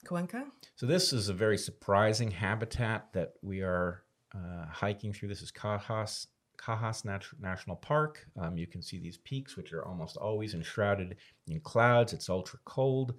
[0.05, 0.45] Cuenca.
[0.75, 4.03] So this is a very surprising habitat that we are
[4.35, 5.29] uh, hiking through.
[5.29, 8.25] This is Cajas, Cajas Nat- National Park.
[8.39, 12.13] Um, you can see these peaks, which are almost always enshrouded in clouds.
[12.13, 13.13] It's ultra cold.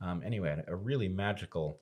[0.00, 1.80] Um, anyway, a really magical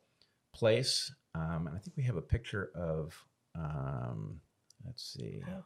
[0.55, 1.13] place.
[1.35, 3.15] Um, and I think we have a picture of.
[3.55, 4.41] Um,
[4.85, 5.43] let's see.
[5.49, 5.65] Oh.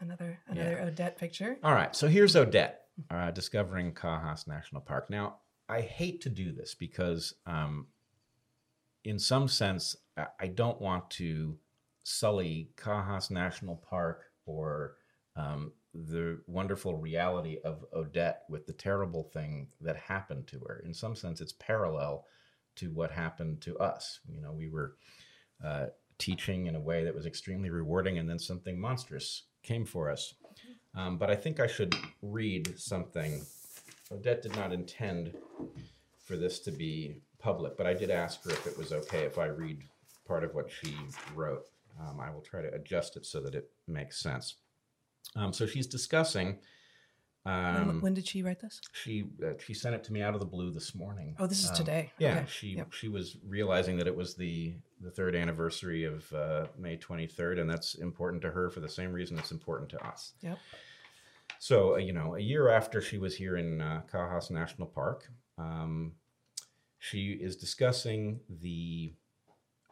[0.00, 1.58] Another another Odette picture.
[1.62, 5.10] All right, so here's Odette uh, discovering Cajas National Park.
[5.10, 5.36] Now,
[5.68, 7.86] I hate to do this because, um,
[9.04, 11.58] in some sense, I- don't want to
[12.02, 14.96] sully Cajas National Park or
[15.36, 20.82] um, the wonderful reality of Odette with the terrible thing that happened to her.
[20.84, 22.26] In some sense, it's parallel
[22.76, 24.20] to what happened to us.
[24.28, 24.96] You know, we were
[25.64, 25.86] uh,
[26.18, 30.34] teaching in a way that was extremely rewarding, and then something monstrous came for us.
[30.94, 33.42] Um, but I think I should read something.
[34.10, 35.34] Odette did not intend
[36.24, 39.38] for this to be public, but I did ask her if it was okay if
[39.38, 39.82] I read
[40.26, 40.94] part of what she
[41.34, 41.64] wrote.
[42.00, 44.56] Um, I will try to adjust it so that it makes sense.
[45.36, 46.58] Um, so she's discussing.
[47.44, 48.80] When- Um, when did she write this?
[48.92, 51.34] she uh, she sent it to me out of the blue this morning.
[51.40, 52.12] Oh, this is Um, today.
[52.18, 52.46] Yeah, Okay.
[52.48, 52.92] she Yep.
[52.92, 57.68] she was realizing that it was the the third anniversary of uh, May 23rd, and
[57.68, 60.34] that's important to her for the same reason it's important to us.
[60.42, 60.58] Yep.
[61.58, 65.28] So uh, you know, a year after she was here in uh, Cajas National Park,
[65.58, 66.14] um,
[67.00, 69.14] she is discussing the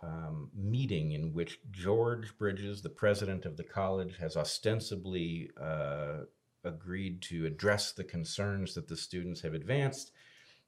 [0.03, 6.21] um, meeting in which George Bridges, the president of the college, has ostensibly uh,
[6.65, 10.13] agreed to address the concerns that the students have advanced.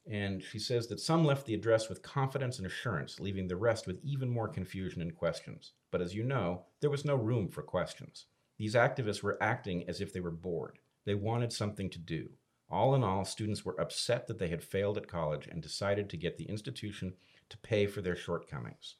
[0.09, 3.87] And she says that some left the address with confidence and assurance, leaving the rest
[3.87, 5.73] with even more confusion and questions.
[5.91, 8.25] But as you know, there was no room for questions.
[8.57, 10.79] These activists were acting as if they were bored.
[11.05, 12.29] They wanted something to do.
[12.69, 16.17] All in all, students were upset that they had failed at college and decided to
[16.17, 17.13] get the institution
[17.49, 18.95] to pay for their shortcomings.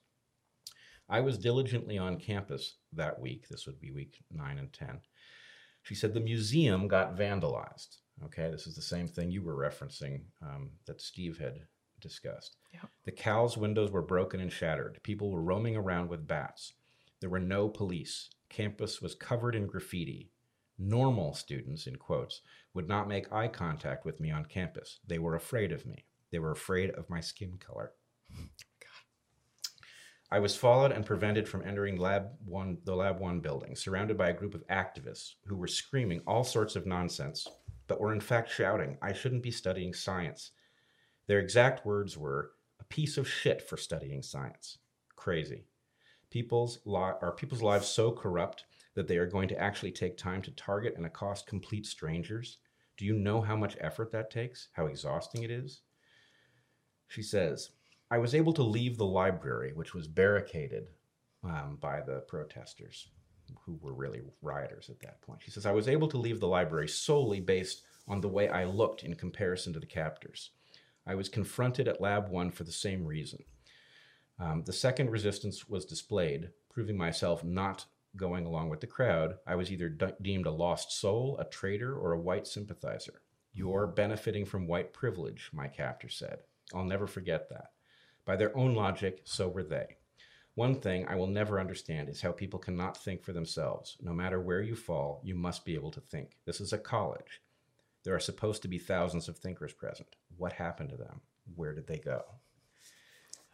[1.09, 3.47] I was diligently on campus that week.
[3.49, 4.99] This would be week nine and 10.
[5.83, 7.97] She said the museum got vandalized.
[8.25, 11.59] Okay, this is the same thing you were referencing um, that Steve had
[11.99, 12.57] discussed.
[12.73, 12.89] Yep.
[13.05, 14.99] The cow's windows were broken and shattered.
[15.03, 16.73] People were roaming around with bats.
[17.19, 18.29] There were no police.
[18.49, 20.31] Campus was covered in graffiti.
[20.77, 22.41] Normal students, in quotes,
[22.73, 24.99] would not make eye contact with me on campus.
[25.07, 26.05] They were afraid of me.
[26.31, 27.93] They were afraid of my skin color.
[30.33, 34.29] I was followed and prevented from entering Lab One, the Lab One building, surrounded by
[34.29, 37.47] a group of activists who were screaming all sorts of nonsense,
[37.85, 40.53] but were in fact shouting, "I shouldn't be studying science."
[41.27, 44.79] Their exact words were, "A piece of shit for studying science."
[45.15, 45.67] Crazy.
[46.31, 48.65] People's li- are people's lives so corrupt
[48.95, 52.57] that they are going to actually take time to target and accost complete strangers?
[52.97, 54.69] Do you know how much effort that takes?
[54.71, 55.83] How exhausting it is?
[57.07, 57.69] She says,
[58.13, 60.85] I was able to leave the library, which was barricaded
[61.43, 63.07] um, by the protesters,
[63.65, 65.41] who were really rioters at that point.
[65.41, 68.65] She says, I was able to leave the library solely based on the way I
[68.65, 70.51] looked in comparison to the captors.
[71.07, 73.45] I was confronted at Lab 1 for the same reason.
[74.39, 79.37] Um, the second resistance was displayed, proving myself not going along with the crowd.
[79.47, 83.23] I was either de- deemed a lost soul, a traitor, or a white sympathizer.
[83.53, 86.41] You're benefiting from white privilege, my captor said.
[86.75, 87.72] I'll never forget that.
[88.25, 89.97] By their own logic, so were they.
[90.55, 93.97] One thing I will never understand is how people cannot think for themselves.
[93.99, 96.37] No matter where you fall, you must be able to think.
[96.45, 97.41] This is a college.
[98.03, 100.15] There are supposed to be thousands of thinkers present.
[100.37, 101.21] What happened to them?
[101.55, 102.23] Where did they go?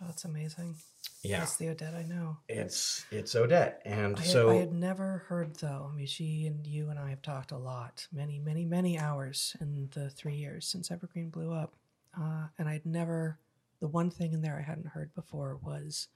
[0.02, 0.76] Oh, that's amazing.
[1.24, 1.40] Yeah.
[1.40, 2.38] That's the Odette I know.
[2.48, 5.90] It's it's Odette, and I, so had, I had never heard though.
[5.92, 9.58] I mean, she and you and I have talked a lot, many, many, many hours
[9.60, 11.74] in the three years since Evergreen blew up,
[12.18, 13.38] uh, and I'd never.
[13.80, 16.08] The one thing in there I hadn't heard before was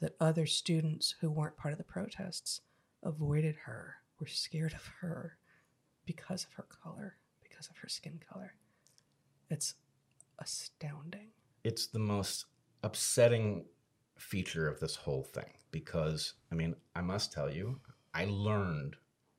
[0.00, 2.60] that other students who weren't part of the protests
[3.02, 5.38] avoided her, were scared of her
[6.04, 8.54] because of her color, because of her skin color.
[9.50, 9.74] It's
[10.38, 11.28] astounding.
[11.64, 12.44] it's the most
[12.82, 13.64] upsetting
[14.18, 17.80] feature of this whole thing because I mean, I must tell you,
[18.14, 18.96] I learned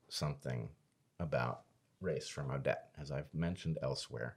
[0.08, 0.68] something
[1.20, 1.62] about
[2.00, 4.36] race from Odette, as I've mentioned elsewhere.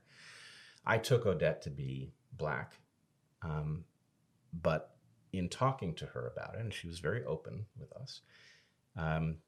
[0.84, 2.74] I took Odette to be black,
[3.44, 3.84] um,
[4.52, 4.94] but
[5.32, 8.20] in talking to her about it, and she was very open with us.
[8.96, 9.38] Um,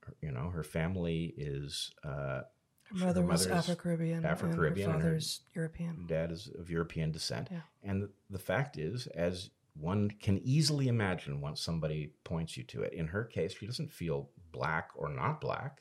[0.00, 4.94] her- you know, her family is uh, Her Her mother was is Afro-Caribbean, Afro-Caribbean and
[4.96, 6.06] and her her- father's European.
[6.06, 7.48] dad is of European descent.
[7.50, 7.60] Yeah.
[7.82, 12.82] And the, the fact is, as one can easily imagine once somebody points you to
[12.82, 15.80] it, in her case, she doesn't feel black or not black.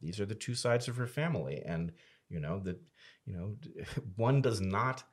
[0.00, 1.62] These are the two sides of her family.
[1.64, 1.92] And,
[2.28, 2.80] you know, that,
[3.24, 3.56] you know,
[4.16, 5.04] one does not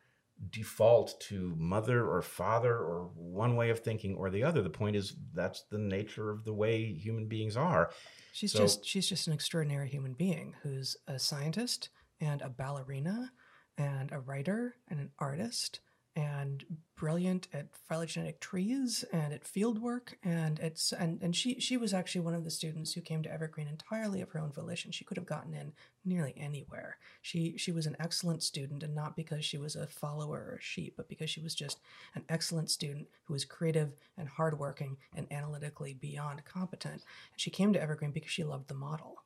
[0.52, 4.62] default to mother or father or one way of thinking or the other.
[4.62, 7.92] The point is that's the nature of the way human beings are.
[8.32, 11.90] She's So- just she's just an extraordinary human being who's a scientist
[12.22, 13.32] and a ballerina
[13.78, 15.80] and a writer and an artist
[16.20, 16.66] and
[16.98, 21.94] brilliant at phylogenetic trees and at field work and it's and and she she was
[21.94, 24.92] actually one of the students who came to Evergreen entirely of her own volition.
[24.92, 25.72] She could have gotten in
[26.04, 26.98] nearly anywhere.
[27.22, 30.62] She she was an excellent student and not because she was a follower or a
[30.62, 31.80] sheep, but because she was just
[32.16, 37.02] an excellent student who was creative and hardworking and analytically beyond competent.
[37.32, 39.24] And she came to Evergreen because she loved the model.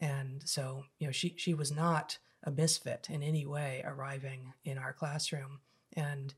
[0.00, 4.76] And so, you know, she she was not a misfit in any way arriving in
[4.76, 5.60] our classroom.
[5.96, 6.34] And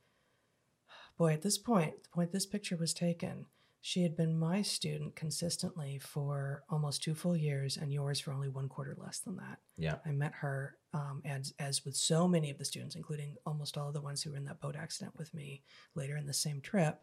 [1.17, 3.47] boy, at this point, the point this picture was taken,
[3.81, 8.49] she had been my student consistently for almost two full years, and yours for only
[8.49, 9.59] one quarter less than that.
[9.77, 9.97] Yeah.
[10.07, 13.89] I met her, um, as, as with so many of the students, including almost all
[13.89, 15.63] of the ones who were in that boat accident with me
[15.95, 17.03] later in the same trip,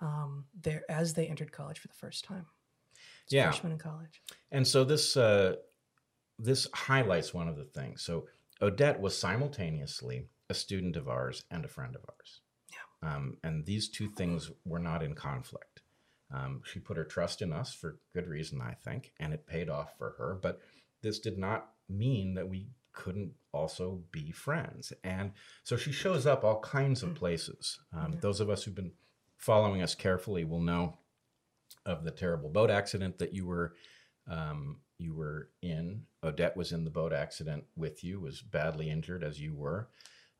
[0.00, 2.46] um, there as they entered college for the first time.
[3.28, 3.50] Yeah.
[3.50, 4.22] Freshmen in college.
[4.50, 5.56] And so this uh,
[6.38, 8.02] this highlights one of the things.
[8.02, 8.26] So
[8.60, 12.40] Odette was simultaneously a student of ours and a friend of ours.
[12.70, 13.14] Yeah.
[13.14, 15.82] Um, and these two things were not in conflict.
[16.32, 19.68] Um, she put her trust in us for good reason, I think, and it paid
[19.68, 20.38] off for her.
[20.40, 20.60] But
[21.02, 24.92] this did not mean that we couldn't also be friends.
[25.02, 25.32] And
[25.62, 27.78] so she shows up all kinds of places.
[27.92, 28.92] Um, Those of us who've been
[29.36, 30.98] following us carefully will know
[31.84, 33.74] of the terrible boat accident that you were
[34.26, 36.04] um, you were in.
[36.22, 39.88] Odette was in the boat accident with you, was badly injured as you were.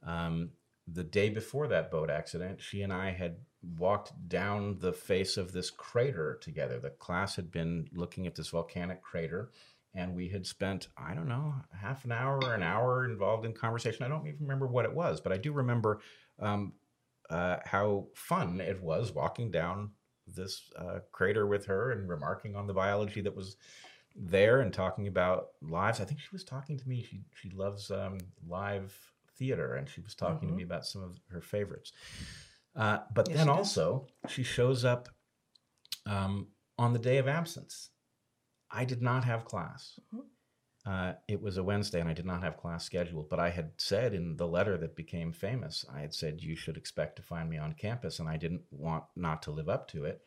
[0.05, 0.51] Um,
[0.87, 3.37] the day before that boat accident, she and I had
[3.79, 6.79] walked down the face of this crater together.
[6.79, 9.51] The class had been looking at this volcanic crater,
[9.95, 13.53] and we had spent, I don't know, half an hour or an hour involved in
[13.53, 14.05] conversation.
[14.05, 16.01] I don't even remember what it was, but I do remember
[16.39, 16.75] um,
[17.31, 19.93] uh, how fun it was walking down
[20.27, 23.57] this uh, crater with her and remarking on the biology that was
[24.17, 26.01] there and talking about lives.
[26.01, 27.03] I think she was talking to me.
[27.03, 28.97] She she loves um, live
[29.39, 31.93] theater, and she was talking to me about some of her favorites.
[32.77, 35.09] Uh, but Yes, then she also she shows up
[36.07, 37.91] um, on the day of absence.
[38.71, 39.99] I did not have class.
[40.87, 43.31] Uh, it was a Wednesday, and I did not have class scheduled.
[43.31, 46.77] But I had said in the letter that became famous, I had said you should
[46.77, 50.05] expect to find me on campus, and I didn't want not to live up to
[50.05, 50.21] it.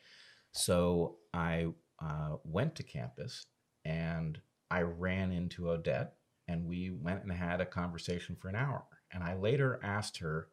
[0.53, 1.68] So I
[2.01, 3.43] uh, went to campus,
[3.86, 4.39] and
[4.72, 6.14] I ran into Odette,
[6.47, 8.86] and we went and had a conversation for an hour.
[9.12, 10.49] And I later asked her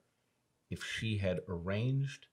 [0.71, 2.27] if she had arranged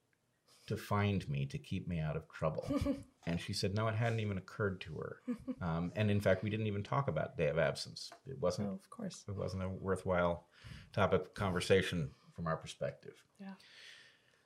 [0.68, 2.66] to find me to keep me out of trouble.
[3.26, 5.18] and she said, no, it hadn't even occurred to her.
[5.62, 8.10] Um, and in fact, we didn't even talk about day of absence.
[8.26, 8.70] It wasn't.
[8.70, 9.24] Oh, of course.
[9.28, 10.48] It wasn't a worthwhile
[10.92, 13.14] topic of conversation from our perspective.
[13.40, 13.54] Yeah.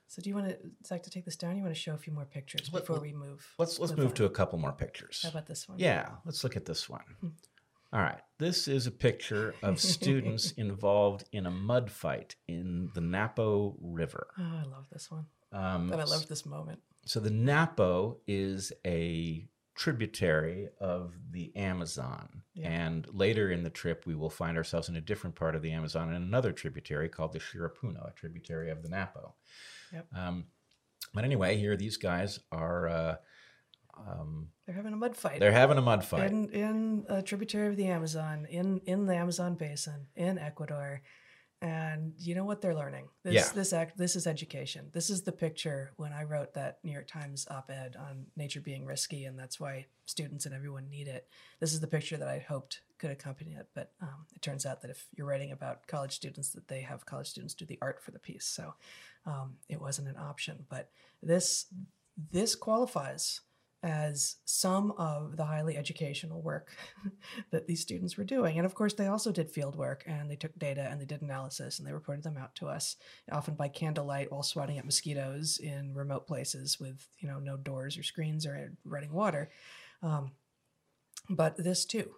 [0.07, 1.55] So do you want to, Zach, to take this down?
[1.55, 3.47] You want to show a few more pictures Let- before we move?
[3.57, 5.21] Let's let's move to a couple more pictures.
[5.23, 5.79] How about this one?
[5.79, 7.03] Yeah, let's look at this one.
[7.95, 12.99] All right, this is a picture of students involved in a mud fight in the
[12.99, 14.27] Napo River.
[14.37, 15.27] Oh, I love this one.
[15.53, 16.81] Um, And I love this moment.
[17.05, 22.41] So the Napo is a tributary of the Amazon.
[22.53, 22.67] Yeah.
[22.67, 25.71] And later in the trip, we will find ourselves in a different part of the
[25.71, 29.35] Amazon in another tributary called the Shiripuno, a tributary of the Napo.
[29.93, 30.07] Yep.
[30.13, 30.45] Um,
[31.13, 33.15] but anyway, here these guys are uh,
[34.07, 35.39] um, They're having a mud fight.
[35.39, 36.31] they're having a mud fight.
[36.31, 41.01] in in a tributary of the Amazon, in in the Amazon basin, in Ecuador,
[41.61, 43.07] and you know what they're learning.
[43.23, 43.51] This Yeah.
[43.53, 44.89] this act this is education.
[44.93, 48.85] This is the picture when I wrote that New York Times op-ed on nature being
[48.85, 51.27] risky, and that's why students and everyone need it.
[51.59, 54.81] This is the picture that I hoped could accompany it, but um, it turns out
[54.81, 58.01] that if you're writing about college students, that they have college students do the art
[58.01, 58.73] for the piece, so
[59.25, 60.65] um, it wasn't an option.
[60.69, 60.91] But
[61.21, 61.65] this
[62.31, 63.41] this qualifies
[63.85, 66.71] as some of the highly educational work
[67.51, 68.57] that these students were doing.
[68.57, 71.21] And of course, they also did field work and they took data and they did
[71.21, 72.95] analysis and they reported them out to us,
[73.31, 77.95] often by candlelight while swatting at mosquitoes in remote places with, you know, no doors
[77.95, 79.51] or screens or running water.
[80.01, 80.31] Um,
[81.29, 82.09] but this too,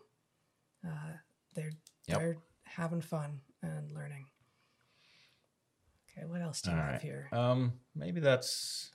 [0.87, 1.17] uh,
[1.53, 1.71] they're,
[2.07, 2.17] Yep.
[2.19, 4.25] they're having fun and learning.
[6.17, 7.01] Okay, what else do you All have right.
[7.01, 7.27] here?
[7.33, 8.91] Um, maybe that's.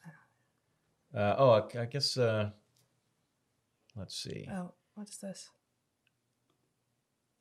[1.15, 2.17] Uh, oh, I, I guess.
[2.17, 2.49] Uh,
[3.97, 4.47] let's see.
[4.51, 5.49] Oh, what's this?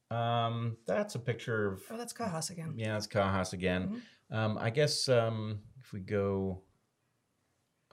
[0.10, 1.84] Um, that's a picture of.
[1.90, 2.74] Oh, that's Cajas again.
[2.76, 3.84] Yeah, it's Cajas again.
[4.30, 4.36] Mm-hmm.
[4.36, 6.62] Um, I guess um, if we go,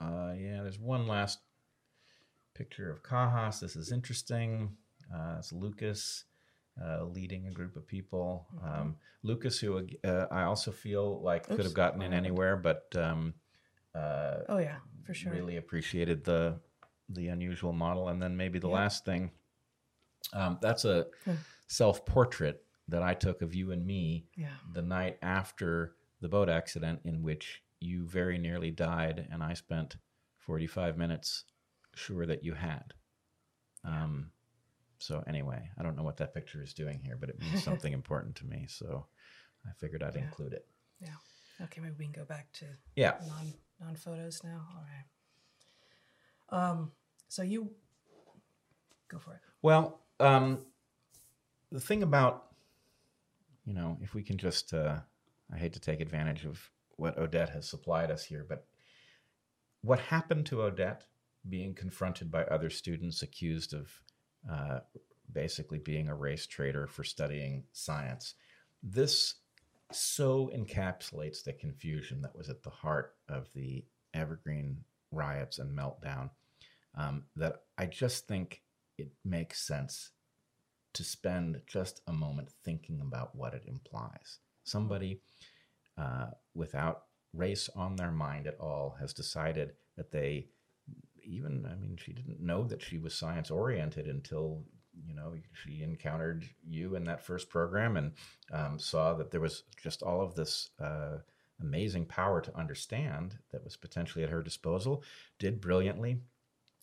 [0.01, 1.39] uh, yeah, there's one last
[2.55, 3.59] picture of Cajas.
[3.61, 4.75] This is interesting.
[5.13, 6.25] Uh, it's Lucas
[6.83, 8.47] uh, leading a group of people.
[8.63, 11.63] Um, Lucas, who uh, I also feel like could Mm-hmm.
[11.63, 13.33] Have gotten in anywhere, but um,
[13.95, 15.31] uh, Oh, yeah, for sure.
[15.33, 16.59] really appreciated the
[17.09, 18.09] the unusual model.
[18.09, 18.75] And then maybe the Yeah.
[18.75, 19.31] last thing,
[20.33, 21.35] um, that's a Hmm.
[21.67, 24.55] self portrait that I took of you and me Yeah.
[24.73, 29.97] the night after the boat accident, in which you very nearly died, and I spent
[30.37, 31.45] 45 minutes
[31.95, 32.93] sure that you had.
[33.83, 34.31] Um,
[34.97, 37.93] so, anyway, I don't know what that picture is doing here, but it means something
[38.01, 38.65] important to me.
[38.67, 39.07] So,
[39.65, 40.23] I figured I'd Yeah.
[40.23, 40.67] include it.
[40.99, 41.15] Yeah.
[41.61, 43.17] Okay, maybe we can go back to Yeah.
[43.27, 44.67] non non photos now.
[44.75, 45.05] All right.
[46.69, 46.91] Um.
[47.29, 47.69] So you
[49.07, 49.39] go for it.
[49.61, 50.65] Well, um,
[51.71, 52.47] the thing about,
[53.65, 54.97] you know, if we can just, uh,
[55.53, 56.59] I hate to take advantage of
[56.97, 58.65] what Odette has supplied us here, but
[59.81, 61.05] what happened to Odette
[61.47, 63.91] being confronted by other students accused of
[64.49, 64.79] uh,
[65.31, 68.33] basically being a race traitor for studying science,
[68.81, 69.35] this
[69.91, 74.77] so encapsulates the confusion that was at the heart of the Evergreen
[75.11, 76.31] riots and meltdown
[76.95, 78.61] um, that I just think
[78.97, 80.11] it makes sense
[80.93, 84.39] to spend just a moment thinking about what it implies.
[84.63, 85.21] Somebody
[85.97, 90.47] uh, without race on their mind at all has decided that they
[91.23, 94.63] even i mean she didn't know that she was science oriented until
[95.05, 98.13] you know she encountered you in that first program and
[98.51, 101.17] um, saw that there was just all of this uh,
[101.61, 105.03] amazing power to understand that was potentially at her disposal
[105.37, 106.17] did brilliantly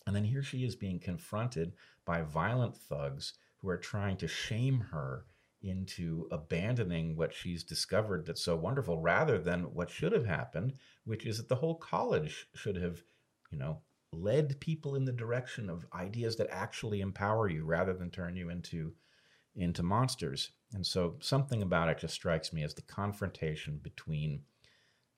[0.07, 1.73] and then here she is being confronted
[2.05, 5.25] by violent thugs who are trying to shame her
[5.61, 11.25] into abandoning what she's discovered that's so wonderful rather than what should have happened, which
[11.25, 13.03] is that the whole college should have,
[13.51, 13.81] you know,
[14.13, 18.49] led people in the direction of ideas that actually empower you rather than turn you
[18.49, 18.93] into
[19.55, 20.51] into monsters.
[20.73, 24.43] And so something about it just strikes me as the confrontation between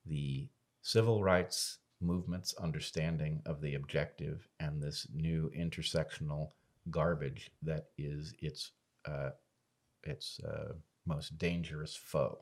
[0.06, 0.50] the
[0.82, 6.52] civil rights movement's understanding of the objective and this new intersectional
[6.90, 8.72] garbage that is its
[9.06, 9.32] uh,
[10.04, 10.74] its uh,
[11.06, 12.40] most dangerous foe.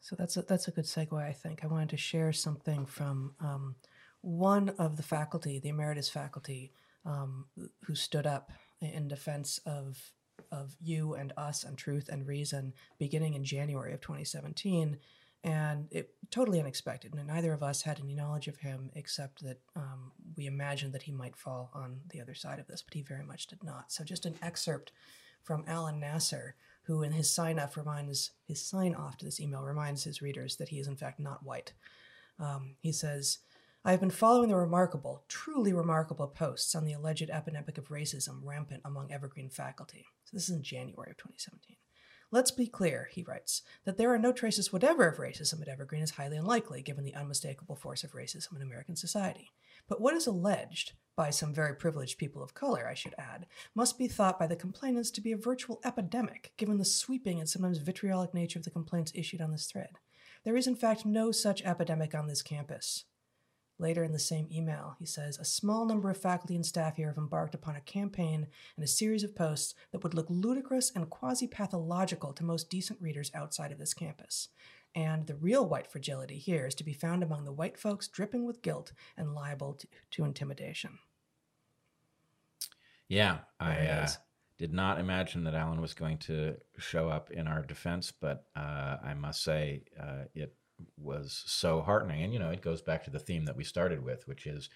[0.00, 1.62] So that's a, that's a good segue, I think.
[1.62, 3.76] I wanted to share something from um,
[4.20, 6.72] one of the faculty, the emeritus faculty,
[7.04, 7.46] um,
[7.84, 10.12] who stood up in defense of
[10.50, 14.98] of you and us and truth and reason, beginning in January of 2017,
[15.44, 17.14] and it totally unexpected.
[17.14, 21.02] And neither of us had any knowledge of him, except that um, we imagined that
[21.02, 23.90] he might fall on the other side of this, but he very much did not.
[23.90, 24.92] So just an excerpt
[25.42, 29.62] from Alan Nasser, who in his sign off reminds his sign off to this email
[29.62, 31.72] reminds his readers that he is in fact not white.
[32.38, 33.38] Um, he says,
[33.84, 38.40] I have been following the remarkable, truly remarkable posts on the alleged epidemic of racism
[38.44, 40.06] rampant among Evergreen faculty.
[40.24, 41.76] So this is in January of 2017.
[42.32, 46.02] Let's be clear, he writes, that there are no traces whatever of racism at Evergreen
[46.02, 49.50] is highly unlikely given the unmistakable force of racism in American society.
[49.86, 53.98] But what is alleged, by some very privileged people of color, I should add, must
[53.98, 57.76] be thought by the complainants to be a virtual epidemic, given the sweeping and sometimes
[57.76, 59.90] vitriolic nature of the complaints issued on this thread.
[60.42, 63.04] There is, in fact, no such epidemic on this campus.
[63.82, 67.08] Later in the same email, he says A small number of faculty and staff here
[67.08, 71.10] have embarked upon a campaign and a series of posts that would look ludicrous and
[71.10, 74.50] quasi pathological to most decent readers outside of this campus.
[74.94, 78.44] And the real white fragility here is to be found among the white folks dripping
[78.44, 81.00] with guilt and liable to, to intimidation.
[83.08, 84.08] Yeah, I uh,
[84.58, 88.98] did not imagine that Alan was going to show up in our defense, but uh,
[89.02, 90.54] I must say uh, it
[90.96, 92.22] was so heartening.
[92.22, 94.70] And, you know, it goes back to the theme that we started with, which is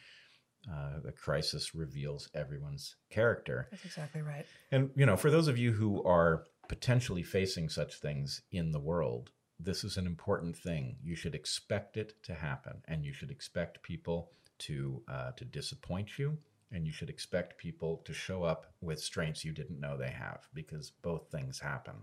[0.71, 3.69] uh, the crisis reveals everyone's character.
[3.71, 4.47] That's exactly right.
[4.73, 8.81] And, you know, for those of you who are potentially facing such things in the
[8.81, 10.97] world, this is an important thing.
[11.03, 16.19] You should expect it to happen, and you should expect people to uh, to disappoint
[16.19, 16.39] you,
[16.71, 20.49] and you should expect people to show up with strengths you didn't know they have,
[20.53, 21.95] because both things happen.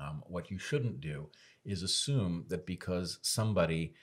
[0.00, 1.28] Um, what you shouldn't do
[1.64, 3.94] is assume that because somebody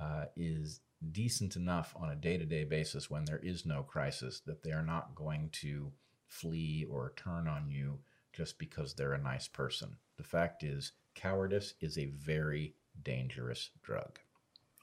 [0.00, 0.80] uh, is
[1.10, 4.70] decent enough on a day to day basis when there is no crisis, that they
[4.72, 5.92] are not going to
[6.26, 7.98] flee or turn on you
[8.32, 9.96] just because they're a nice person.
[10.16, 14.18] The fact is, cowardice is a very dangerous drug.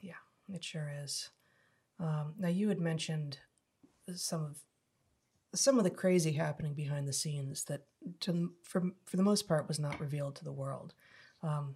[0.01, 0.13] Yeah,
[0.53, 1.29] it sure is.
[1.99, 3.39] Um, now you had mentioned
[4.13, 4.59] some of
[5.53, 7.81] some of the crazy happening behind the scenes that,
[8.21, 10.93] to, for for the most part, was not revealed to the world.
[11.41, 11.75] Um,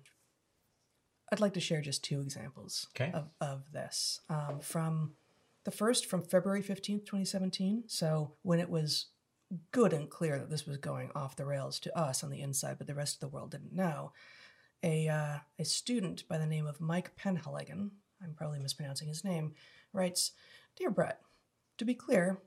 [1.31, 3.11] I'd like to share just two examples Okay.
[3.11, 4.21] of, of this.
[4.29, 5.13] Um, from
[5.63, 7.83] the first, from February fifteenth, twenty seventeen.
[7.87, 9.07] So when it was
[9.71, 12.77] good and clear that this was going off the rails to us on the inside,
[12.77, 14.11] but the rest of the world didn't know.
[14.83, 19.53] A uh, a student by the name of Mike Penhaligon, I'm probably mispronouncing his name,
[19.93, 20.31] writes,
[20.75, 21.19] "Dear Bret,
[21.77, 22.39] to be clear,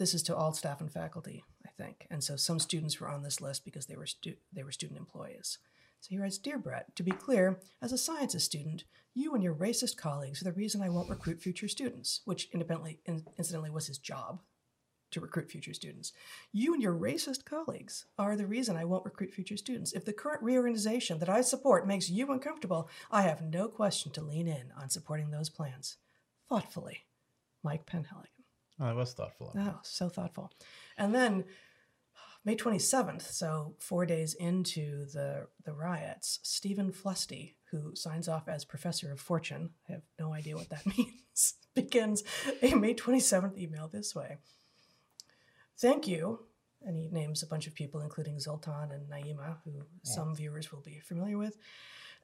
[0.00, 3.22] this is to all staff and faculty, I think, and so some students were on
[3.22, 5.58] this list because they were stu- they were student employees.
[6.00, 9.54] So he writes Dear Bret, to be clear, as a sciences student, you and your
[9.54, 13.88] racist colleagues are the reason I won't recruit future students, which independently, in, incidentally was
[13.88, 14.40] his job
[15.10, 16.14] to recruit future students.
[16.50, 19.92] You and your racist colleagues are the reason I won't recruit future students.
[19.92, 24.22] If the current reorganization that I support makes you uncomfortable, I have no question to
[24.22, 25.98] lean in on supporting those plans.
[26.48, 27.04] Thoughtfully,
[27.62, 28.39] Mike Penhaligon.
[28.80, 29.52] Oh, that was thoughtful.
[29.56, 30.52] Oh, so thoughtful.
[30.96, 31.44] And then
[32.44, 38.64] May 27th, so four days into the, the riots, Steven Flusty, who signs off as
[38.64, 42.24] Professor of Fortune, I have no idea what that means, begins
[42.62, 44.38] a May 27th email this way
[45.80, 46.40] Thank you.
[46.82, 50.80] And he names a bunch of people, including Zoltan and Naima, who some viewers will
[50.80, 51.58] be familiar with.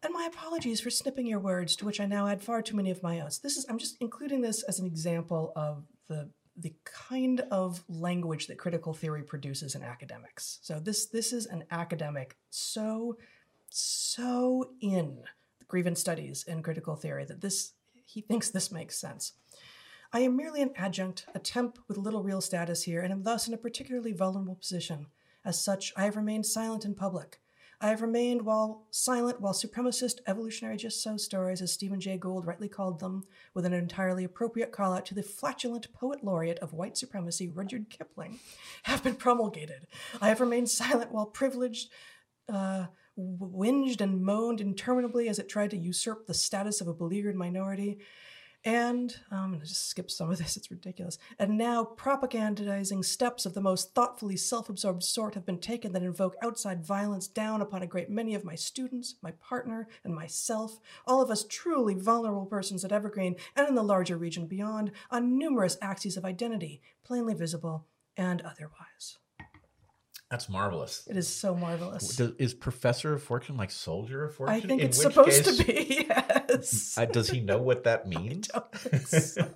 [0.03, 2.91] And my apologies for snipping your words, to which I now add far too many
[2.91, 3.31] of my own.
[3.43, 8.47] This is I'm just including this as an example of the the kind of language
[8.47, 10.59] that critical theory produces in academics.
[10.63, 13.17] So this this is an academic so
[13.71, 15.23] so in
[15.69, 17.73] grievance studies and critical theory that this
[18.07, 19.33] he thinks this makes sense.
[20.13, 23.49] I am merely an adjunct, a temp with little real status here, and am thus
[23.49, 25.07] in a particularly vulnerable position.
[25.45, 27.41] As such, I have remained silent in public.
[27.81, 32.47] I have remained while silent while supremacist evolutionary just so stories, as Stephen Jay Gould
[32.47, 36.73] rightly called them, with an entirely appropriate call out to the flatulent poet laureate of
[36.73, 38.39] white supremacy, Rudyard Kipling,
[38.85, 39.87] have been promulgated.
[40.21, 41.91] I have remained silent while privileged
[42.49, 42.87] uh,
[43.19, 47.99] whinged and moaned interminably as it tried to usurp the status of a beleaguered minority.
[48.67, 51.19] And I'm going to just skip some of this, it's ridiculous.
[51.39, 56.03] And now, propagandizing steps of the most thoughtfully self absorbed sort have been taken that
[56.03, 60.81] invoke outside violence down upon a great many of my students, my partner, and myself,
[61.07, 65.39] all of us truly vulnerable persons at Evergreen and in the larger region beyond, on
[65.39, 67.87] numerous axes of identity, plainly visible
[68.17, 69.19] and otherwise.
[70.31, 71.07] That's marvelous.
[71.09, 72.17] It is so marvelous.
[72.17, 74.57] Does, is Professor of Fortune like Soldier of Fortune?
[74.57, 76.99] I think In it's supposed case- to be, yes.
[77.13, 78.49] Does he know what that means?
[78.49, 79.53] don't think so.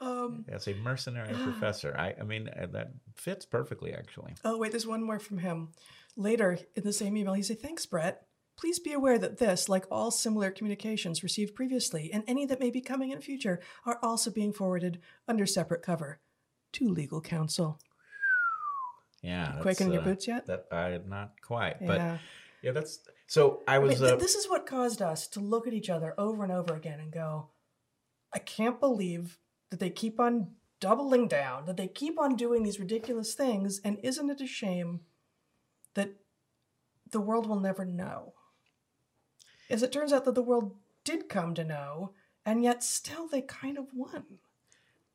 [0.00, 4.34] um, As a mercenary professor, I, I mean uh, that fits perfectly, actually.
[4.44, 5.68] oh, wait, there's one more from him.
[6.16, 8.22] Later in the same email, he said, Thanks, Bret.
[8.56, 12.70] Please be aware that this, like all similar communications received previously, and any that may
[12.70, 16.20] be coming in future, are also being forwarded under separate cover
[16.72, 17.80] to legal counsel.
[19.24, 20.46] Yeah, Quick in your uh, boots yet?
[20.46, 22.18] That I not quite, but yeah.
[22.62, 23.62] yeah, that's so.
[23.66, 24.00] I I mean, was.
[24.00, 26.74] th- uh, this is what caused us to look at each other over and over
[26.74, 27.48] again and go,
[28.34, 29.38] I can't believe
[29.70, 30.48] that they keep on
[30.78, 35.00] doubling down, that they keep on doing these ridiculous things, and isn't it a shame
[35.94, 36.10] that
[37.10, 38.34] the world will never know?
[39.70, 42.12] As it turns out that the world did come to know,
[42.44, 44.24] and yet still they kind of won.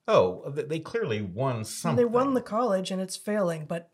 [0.07, 1.95] oh, they clearly won something.
[1.97, 3.91] they won the college and it's failing, but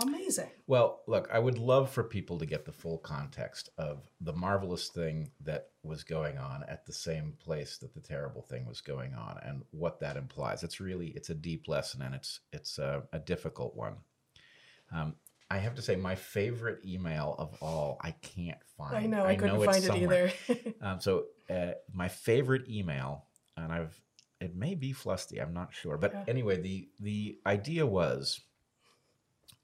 [0.00, 0.50] amazing.
[0.66, 4.88] Well, look, I would love for people to get the full context of the marvelous
[4.88, 9.14] thing that was going on at the same place that the terrible thing was going
[9.14, 10.62] on, and what that implies.
[10.62, 13.96] It's really it's a deep lesson, and it's it's a, a difficult one.
[14.92, 15.14] Um,
[15.50, 18.96] I have to say, my favorite email of all, I can't find.
[18.96, 20.32] I know, I, couldn't it's find it somewhere.
[20.48, 20.74] either.
[20.80, 23.26] Um, so uh, my favorite email,
[23.56, 24.00] and I've
[24.40, 26.24] it may be Flusty, I'm not sure, but Yeah.
[26.26, 28.40] anyway, the the idea was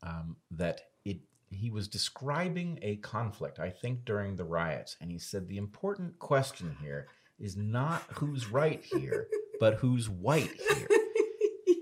[0.03, 1.19] um, that it
[1.51, 6.19] he was describing a conflict, I think, during the riots, and he said the important
[6.19, 9.29] question here is not who's right here,
[9.61, 10.89] but who's white here.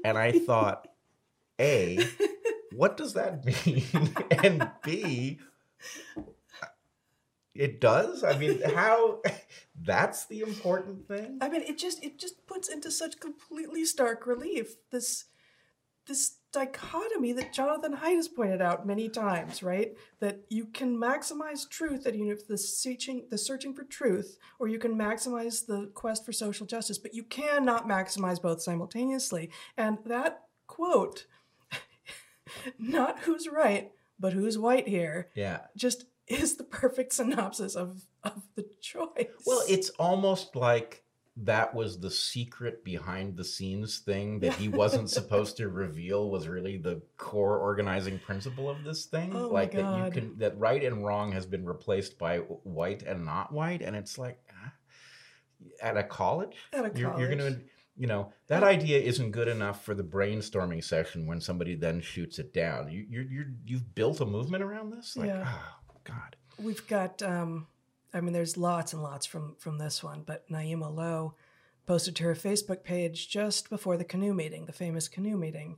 [0.05, 0.87] And I thought,
[1.61, 1.99] a,
[2.73, 4.15] what does that mean?
[4.41, 5.41] and B,
[7.57, 8.23] it does.
[8.23, 9.21] I mean, how?
[9.83, 11.39] That's the important thing.
[11.41, 15.25] I mean, it just it just puts into such completely stark relief this
[16.07, 19.93] this dichotomy that Jonathan Haidt has pointed out many times, right?
[20.21, 24.69] That you can maximize truth, that you know the searching the searching for truth, or
[24.69, 29.51] you can maximize the quest for social justice, but you cannot maximize both simultaneously.
[29.77, 31.27] And that quote,
[32.79, 35.61] not who's right, but who's white here, Yeah.
[35.77, 39.27] just is the perfect synopsis of of the choice.
[39.47, 41.05] Well, it's almost like
[41.39, 46.49] that was the secret behind the scenes thing that he wasn't supposed to reveal was
[46.49, 49.33] really the core organizing principle of this thing.
[49.35, 53.03] Oh my like that you can that right and wrong has been replaced by white
[53.03, 54.39] and not white, and it's like
[55.83, 57.39] at a college, at a you're, you're college.
[57.39, 57.57] gonna.
[57.99, 62.39] You know that idea isn't good enough for the brainstorming session when somebody then shoots
[62.39, 62.91] it down.
[62.91, 65.17] You, you're, you're you've built a movement around this.
[65.17, 65.51] Like, Yeah.
[65.91, 66.37] oh God.
[66.59, 67.69] We've got, um,
[68.17, 71.35] I mean, there's lots and lots from from this one, but Naima Lowe
[71.85, 75.77] posted to her Facebook page just before the canoe meeting, the famous canoe meeting,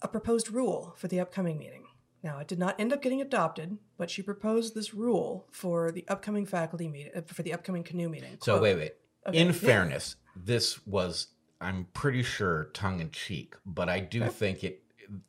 [0.00, 1.86] a proposed rule for the upcoming meeting.
[2.22, 6.04] Now, it did not end up getting adopted, but she proposed this rule for the
[6.08, 8.38] upcoming faculty meeting, uh, for the upcoming canoe meeting.
[8.40, 8.92] So Quote, wait, wait.
[9.26, 11.28] Okay, In fairness, this was
[11.60, 14.30] I'm pretty sure tongue in cheek, but I do Okay.
[14.30, 14.82] think it.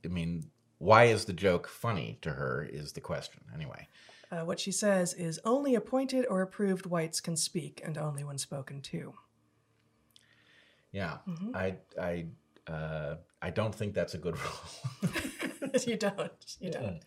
[0.05, 2.63] I mean, why is the joke funny to her?
[2.71, 3.87] Is the question anyway?
[4.31, 8.37] Uh, what she says is only appointed or approved whites can speak, and only when
[8.37, 9.13] spoken to.
[10.91, 11.55] Yeah, Mhm.
[11.55, 12.25] I I
[12.71, 15.11] uh, I don't think that's a good rule.
[15.87, 16.55] you don't.
[16.59, 16.99] You don't.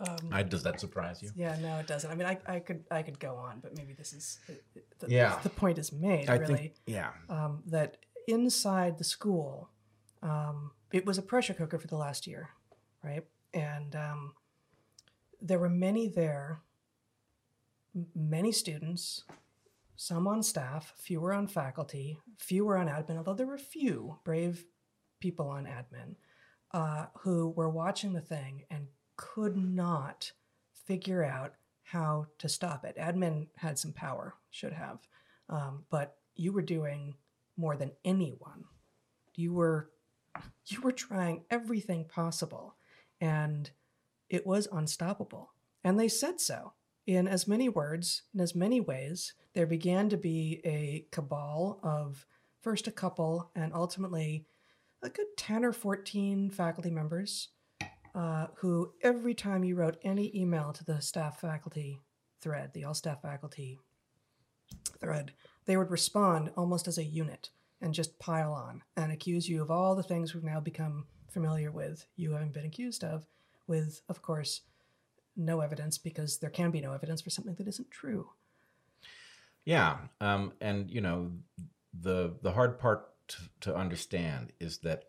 [0.00, 1.30] Um, I, does that surprise you?
[1.34, 2.08] yeah, no, it doesn't.
[2.10, 4.38] I mean, I, I could I could go on, but maybe this is
[5.00, 5.40] the, Yeah.
[5.42, 7.10] the point is made I really think yeah.
[7.28, 7.96] um, that
[8.28, 9.70] inside the school,
[10.22, 12.50] um, it was a pressure cooker for the last year,
[13.02, 13.24] right?
[13.52, 14.34] And um,
[15.40, 16.60] there were many there,
[18.14, 19.24] many students,
[19.96, 24.64] some on staff, fewer on faculty, fewer on admin, although there were few brave
[25.20, 26.14] people on admin
[26.72, 28.86] uh, who were watching the thing and
[29.16, 30.32] could not
[30.72, 32.96] figure out how to stop it.
[32.96, 34.98] Admin had some power, should have,
[35.48, 37.14] um, but you were doing
[37.56, 38.64] more than anyone.
[39.34, 39.90] You were
[40.66, 42.76] you were trying everything possible,
[43.20, 43.70] and
[44.28, 45.52] it was unstoppable.
[45.84, 46.72] And they said so
[47.08, 49.32] in as many words, in as many ways.
[49.54, 52.26] There began to be a cabal of
[52.60, 54.46] first a couple and ultimately
[55.02, 57.48] a good 10 or 14 faculty members
[58.14, 62.00] uh, who, every time you wrote any email to the staff faculty
[62.42, 63.78] thread, the all staff faculty
[65.00, 65.32] thread,
[65.64, 67.50] they would respond almost as a unit
[67.80, 71.70] and just pile on and accuse you of all the things we've now become familiar
[71.70, 73.26] with, you having been accused of,
[73.68, 74.62] with, of course,
[75.36, 78.28] no evidence because there can be no evidence for something that isn't true.
[79.64, 81.30] Yeah, um, and you know,
[82.00, 83.10] the the hard part
[83.60, 85.04] to, understand is that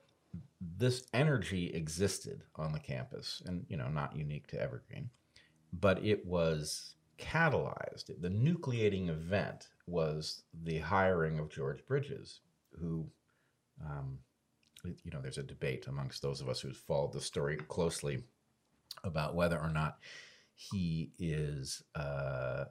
[0.59, 5.09] this energy existed on the campus, and you know, not unique to Evergreen,
[5.71, 8.07] but it was catalyzed.
[8.19, 12.41] The nucleating event was the hiring of George Bridges,
[12.79, 13.07] who,
[13.85, 14.19] um,
[14.83, 18.23] you know, there's a debate amongst those of us who've followed the story closely
[19.03, 19.97] about whether or not
[20.55, 22.65] he is uh,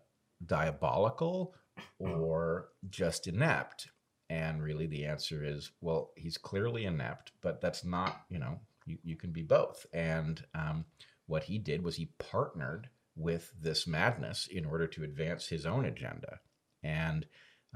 [0.45, 1.55] diabolical
[1.99, 3.89] or just inept.
[4.31, 8.99] And really, the answer is well, he's clearly inept, but that's not, you know, you,
[9.03, 9.87] you can be both.
[9.93, 10.85] And um,
[11.27, 15.85] what he did was he partnered with this madness in order to advance his own
[15.85, 16.41] agenda.
[16.83, 17.27] And,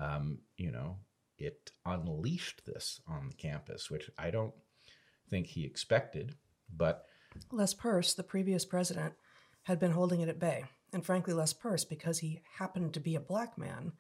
[0.01, 0.99] um, you know,
[1.39, 4.55] it unleashed this on the campus, which I don't
[5.29, 6.37] think he expected,
[6.75, 7.07] but
[7.51, 9.15] Les Purce, the previous president,
[9.65, 10.65] had been holding it at bay.
[10.93, 13.93] And frankly, Les Purce, because he happened to be a black man,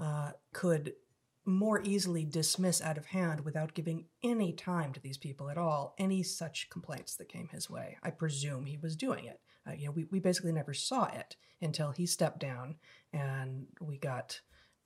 [0.00, 0.94] uh, could
[1.46, 5.94] more easily dismiss out of hand without giving any time to these people at all
[5.98, 7.96] any such complaints that came his way.
[8.02, 9.40] I presume he was doing it.
[9.66, 12.76] Uh, you know, we, we basically never saw it until he stepped down
[13.12, 14.40] and we got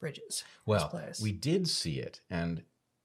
[0.05, 0.45] Bridges.
[0.67, 1.19] Well, place.
[1.19, 2.63] we did see it, and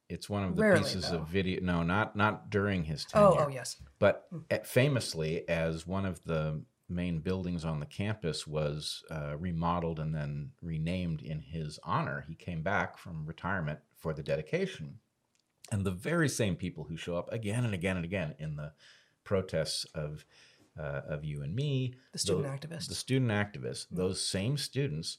[0.10, 1.18] it's one of the Rarely, pieces though.
[1.20, 1.62] of video.
[1.62, 3.28] No, not not during his tenure.
[3.28, 3.78] Oh, oh yes.
[4.00, 10.00] But at- famously, as one of the main buildings on the campus was uh, remodeled
[10.00, 14.96] and then renamed in his honor, he came back from retirement for the dedication.
[15.72, 18.74] And the very same people who show up again and again and again in the
[19.24, 20.26] protests of
[20.80, 22.88] uh, of you and me, The student tho- activists.
[22.88, 25.18] the student activists, those same students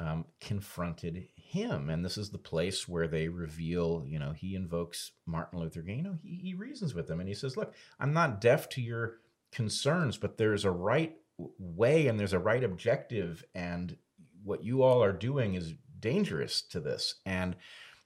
[0.00, 4.04] um, confronted him, and this is the place where they reveal.
[4.06, 5.98] You know, he invokes Martin Luther King.
[5.98, 8.82] You know, he, he reasons with him and he says, "Look, I'm not deaf to
[8.82, 9.18] your
[9.52, 11.16] concerns, but there's a right
[11.58, 13.96] way and there's a right objective, and
[14.42, 17.56] what you all are doing is dangerous to this." And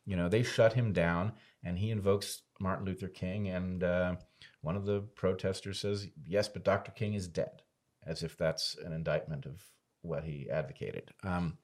[0.07, 1.33] you know, they shut him down,
[1.63, 4.17] and he invokes Martin Luther King, and uh,
[4.61, 6.93] one of the protesters says, "Yes, but Dr.
[6.93, 7.63] King is dead,"
[8.07, 9.65] as if that's an indictment of
[10.03, 11.11] what he advocated.
[11.23, 11.59] Um,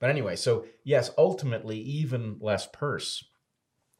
[0.00, 3.24] but anyway, so yes, ultimately, even Les Purce,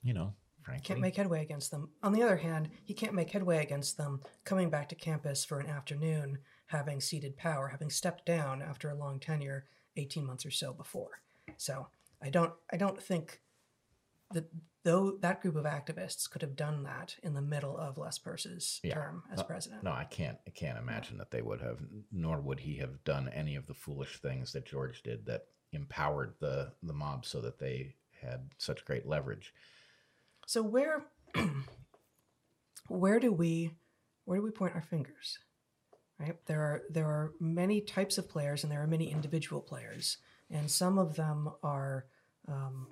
[0.03, 1.90] you know, frankly, can't make headway against them.
[2.03, 5.61] On the other hand, he can't make headway against them coming back to campus for
[5.61, 10.51] an afternoon, having ceded power, having stepped down after a long tenure 18 months or
[10.51, 11.22] so before.
[11.57, 11.88] So
[12.22, 13.40] I don't I don't think
[14.32, 14.48] that
[14.84, 18.80] though that group of activists could have done that in the middle of Les Purce's
[18.84, 18.94] Yeah.
[18.94, 19.82] term as Uh, president.
[19.82, 20.38] No, I can't.
[20.46, 21.80] I can't imagine that they would have.
[22.12, 25.42] Nor would he have done any of the foolish things that George did that
[25.72, 29.54] empowered the the mob so that they had such great leverage.
[30.46, 31.04] So where
[32.88, 33.72] where do we
[34.24, 35.38] where do we point our fingers?
[36.18, 36.36] Right?
[36.46, 40.18] There are there are many types of players and there are many individual players,
[40.50, 42.06] and some of them are
[42.46, 42.88] um,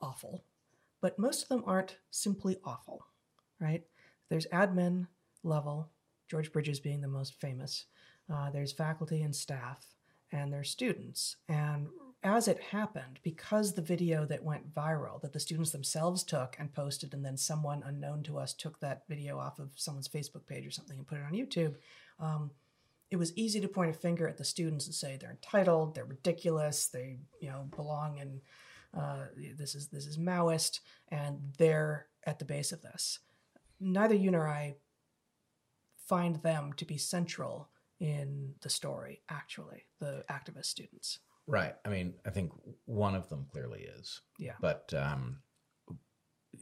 [0.00, 0.44] awful,
[1.00, 3.06] but most of them aren't simply awful.
[3.60, 3.84] Right?
[4.28, 5.06] There's admin
[5.44, 5.90] level
[6.28, 7.84] George Bridges being the most famous.
[8.32, 9.86] Uh, there's faculty and staff,
[10.32, 11.36] and their students.
[11.48, 11.88] And
[12.22, 16.72] as it happened, because the video that went viral, that the students themselves took and
[16.72, 20.66] posted, and then someone unknown to us took that video off of someone's Facebook page
[20.66, 21.76] or something and put it on YouTube,
[22.18, 22.50] um,
[23.10, 26.04] it was easy to point a finger at the students and say they're entitled, they're
[26.04, 28.40] ridiculous, they you know belong in
[28.96, 33.20] uh, this is this is Maoist, and they're at the base of this.
[33.78, 34.76] Neither you nor I
[36.06, 37.68] find them to be central
[38.00, 39.22] in the story.
[39.28, 41.18] Actually, the activist students.
[41.46, 41.74] Right.
[41.84, 42.52] I mean, I think
[42.86, 44.20] one of them clearly is.
[44.38, 44.54] Yeah.
[44.60, 45.38] But um,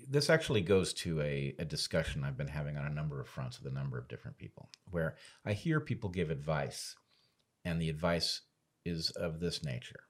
[0.09, 3.59] this actually goes to a, a discussion I've been having on a number of fronts
[3.59, 5.17] with a number of different people, where
[5.47, 6.95] I hear people give advice,
[7.65, 8.43] and the advice
[8.85, 10.05] is of this nature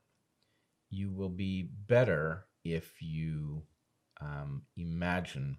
[0.95, 3.63] you will be better if you
[4.21, 5.59] um, imagine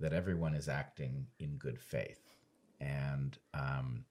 [0.00, 2.20] that everyone is acting in good faith.
[2.80, 4.04] And um,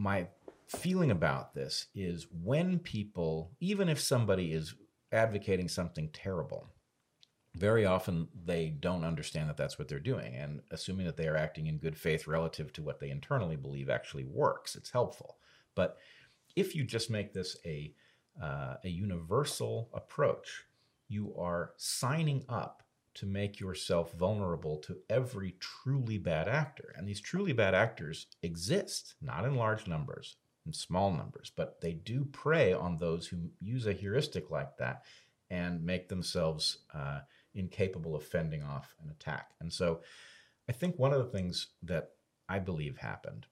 [0.00, 0.26] my
[0.66, 4.74] feeling about this is when people, even if somebody is
[5.12, 6.68] advocating something terrible,
[7.54, 10.34] very often they don't understand that that's what they're doing.
[10.34, 13.90] And assuming that they are acting in good faith relative to what they internally believe
[13.90, 15.36] actually works, it's helpful.
[15.74, 15.98] But
[16.56, 17.94] if you just make this a
[18.40, 20.64] uh, a universal approach,
[21.08, 22.82] you are signing up
[23.14, 26.94] to make yourself vulnerable to every truly bad actor.
[26.96, 30.36] And these truly bad actors exist, not in large numbers,
[30.66, 35.02] in small numbers, but they do prey on those who use a heuristic like that
[35.50, 37.20] and make themselves uh,
[37.54, 39.50] incapable of fending off an attack.
[39.60, 40.00] And so
[40.68, 42.10] I think one of the things that
[42.48, 43.46] I believe happened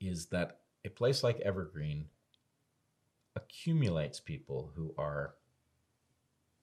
[0.00, 2.06] is that a place like Evergreen
[3.34, 5.34] accumulates people who are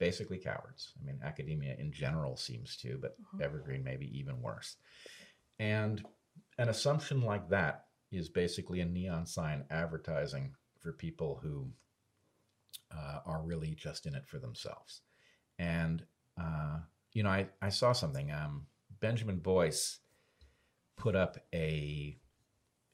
[0.06, 0.94] basically cowards.
[1.00, 3.44] I mean, academia in general seems to, but uh-huh.
[3.44, 4.76] Evergreen maybe even worse.
[5.58, 6.06] And
[6.60, 11.68] an assumption like that is basically a neon sign advertising for people who
[12.96, 15.02] uh, are really just in it for themselves.
[15.58, 16.04] And,
[16.40, 16.78] uh,
[17.14, 18.32] you know, I, I saw something.
[18.32, 18.68] Um,
[19.00, 20.00] Benjamin Boyce
[20.98, 22.18] put up a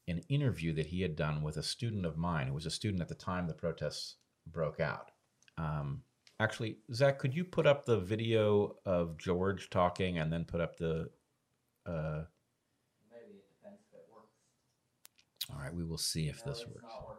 [0.07, 3.01] an interview that he had done with a student of mine who was a student
[3.01, 4.16] at the time the protests
[4.47, 5.12] broke out.
[5.57, 6.03] Um,
[6.42, 10.78] actually, Zach, could you put up the video of George talking and then put up
[10.78, 11.10] the.
[11.86, 12.24] Uh...
[13.12, 15.52] Maybe it depends if it works.
[15.54, 16.84] All right, we will see if no, this works.
[16.84, 17.18] No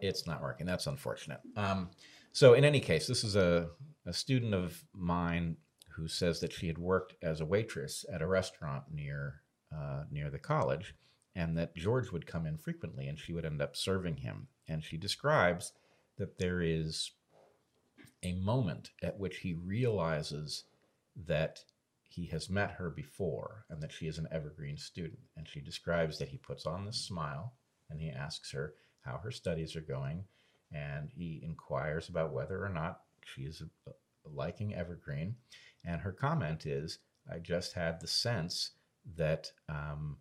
[0.00, 0.66] it's not working.
[0.66, 1.40] That's unfortunate.
[1.56, 1.90] Um,
[2.32, 3.68] so, in any case, this is a,
[4.06, 5.56] a student of mine
[5.90, 9.42] who says that she had worked as a waitress at a restaurant near
[9.74, 10.94] uh, near the college
[11.34, 14.48] and that George would come in frequently and she would end up serving him.
[14.68, 15.72] And she describes
[16.18, 17.12] that there is
[18.22, 20.64] a moment at which he realizes
[21.26, 21.60] that
[22.02, 25.20] he has met her before and that she is an evergreen student.
[25.36, 27.54] And she describes that he puts on this smile
[27.90, 30.24] and he asks her how her studies are going.
[30.70, 33.62] And he inquires about whether or not she is
[34.24, 35.36] liking evergreen.
[35.84, 36.98] And her comment is,
[37.30, 38.70] I just had the sense
[39.16, 40.18] that um,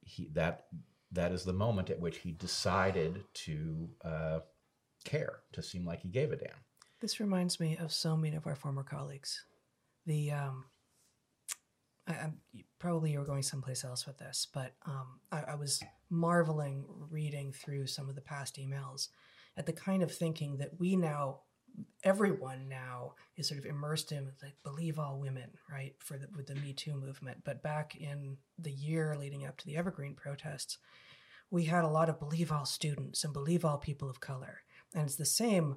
[0.00, 0.66] he that
[1.12, 4.40] that is the moment at which he decided to uh,
[5.04, 6.50] care, to seem like he gave a damn.
[7.00, 9.44] This reminds me of so many of our former colleagues.
[10.06, 10.64] The um,
[12.08, 12.30] I, I,
[12.78, 17.52] probably you were going someplace else with this, but um, I, I was marveling reading
[17.52, 19.08] through some of the past emails
[19.56, 21.40] at the kind of thinking that we now
[22.02, 26.46] everyone now is sort of immersed in like believe all women right for the with
[26.46, 30.78] the me too movement but back in the year leading up to the evergreen protests
[31.50, 35.04] we had a lot of believe all students and believe all people of color and
[35.04, 35.76] it's the same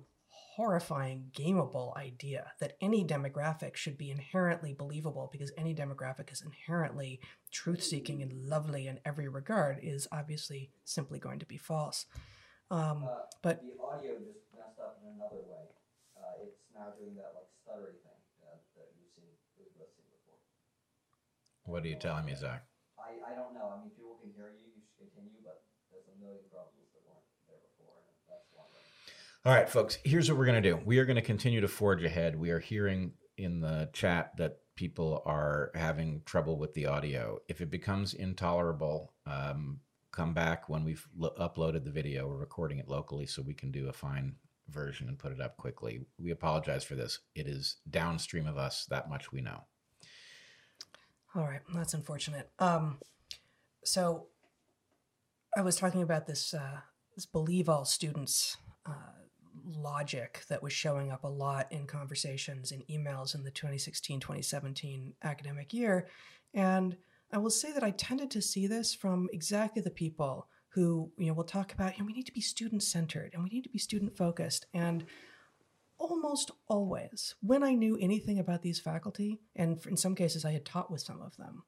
[0.55, 7.19] horrifying gameable idea that any demographic should be inherently believable because any demographic is inherently
[7.51, 12.05] truth seeking and lovely in every regard is obviously simply going to be false
[12.69, 15.71] um, uh, but the audio just messed up in another way
[16.41, 20.41] it's now doing that like stuttery thing that, that you've seen, we've both seen before.
[21.69, 22.65] What are you telling me, Zach?
[22.97, 23.69] I, I don't know.
[23.69, 24.65] I mean, people can hear you.
[24.73, 25.61] You should continue, but
[25.93, 28.89] there's a million problems that weren't there before, and that's one of them.
[29.43, 29.97] All right, folks.
[30.03, 30.79] Here's what we're going to do.
[30.85, 32.39] We are going to continue to forge ahead.
[32.39, 37.39] We are hearing in the chat that people are having trouble with the audio.
[37.47, 39.79] If it becomes intolerable, um,
[40.11, 42.27] come back when we've lo- uploaded the video.
[42.27, 44.35] We're recording it locally, so we can do a fine
[44.69, 46.01] version and put it up quickly.
[46.19, 47.17] We apologize for this.
[47.33, 48.85] It is downstream of us.
[48.91, 49.63] That much we know.
[51.33, 52.51] All right, that's unfortunate.
[52.59, 52.99] Um,
[53.83, 54.27] so
[55.57, 56.81] I was talking about this uh,
[57.15, 58.91] this believe all students uh,
[59.65, 65.73] logic that was showing up a lot in conversations and emails in the 2016-2017 academic
[65.73, 66.07] year,
[66.53, 66.97] and
[67.33, 71.27] I will say that I tended to see this from exactly the people who, you
[71.27, 73.63] know, will talk about, you know, we need to be student centered and we need
[73.63, 74.65] to be student focused.
[74.73, 75.05] And
[75.97, 80.65] almost always, when I knew anything about these faculty, and in some cases I had
[80.65, 81.63] taught with some of them,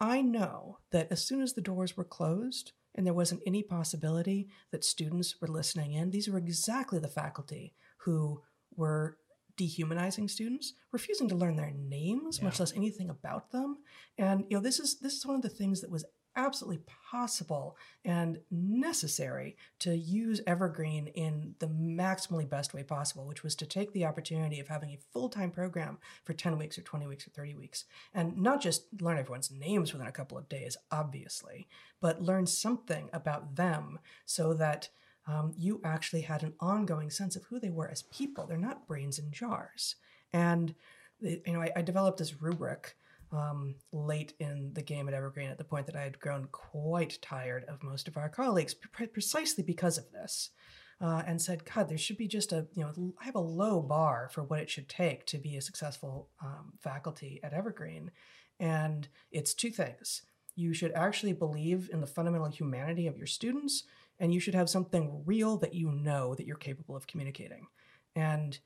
[0.00, 4.48] I know that as soon as the doors were closed and there wasn't any possibility
[4.72, 8.42] that students were listening in, these were exactly the faculty who
[8.76, 9.18] were
[9.56, 12.44] dehumanizing students, refusing to learn their names, Yeah.
[12.44, 13.78] much less anything about them.
[14.18, 16.04] And you know, this is this is one of the things that was
[16.36, 23.54] absolutely possible and necessary to use Evergreen in the maximally best way possible, which was
[23.56, 27.26] to take the opportunity of having a full-time program for 10 weeks or 20 weeks
[27.26, 27.84] or 30 weeks
[28.14, 31.66] and not just learn everyone's names within a couple of days, obviously,
[32.00, 34.88] but learn something about them so that
[35.26, 38.46] um, you actually had an ongoing sense of who they were as people.
[38.46, 39.96] They're not brains in jars.
[40.32, 40.74] And
[41.20, 42.96] you know, I, I developed this rubric
[43.32, 47.18] um, late in the game at Evergreen at the point that I had grown quite
[47.22, 50.50] tired of most of our colleagues, pre- precisely because of this.
[50.98, 53.82] Uh, and said, God, there should be just a, you know, I have a low
[53.82, 58.12] bar for what it should take to be a successful um, faculty at Evergreen.
[58.58, 60.22] And it's two things.
[60.54, 63.84] You should actually believe in the fundamental humanity of your students,
[64.18, 67.66] and you should have something real that you know that you're capable of communicating.
[68.14, 68.58] And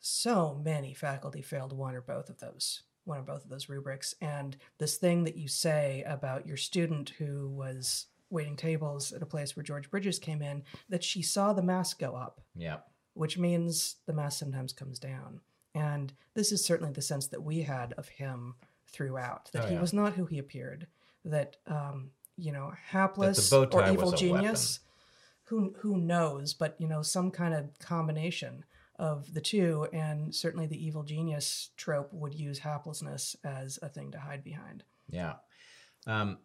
[0.00, 4.14] so many faculty failed one or both of those one or both of those rubrics
[4.20, 9.26] and this thing that you say about your student who was waiting tables at a
[9.26, 12.78] place where george bridges came in that she saw the mask go up Yeah.
[13.14, 15.40] which means the mask sometimes comes down
[15.74, 18.54] and this is certainly the sense that we had of him
[18.86, 19.80] throughout that Oh, he yeah.
[19.80, 20.86] was not who he appeared
[21.24, 24.16] that um, you know hapless or evil a weapon.
[24.18, 24.80] genius
[25.44, 28.64] who who knows but you know some kind of combination
[28.98, 34.10] of the two and certainly the evil genius trope would use haplessness as a thing
[34.10, 35.34] to hide behind Yeah.
[36.06, 36.38] Um,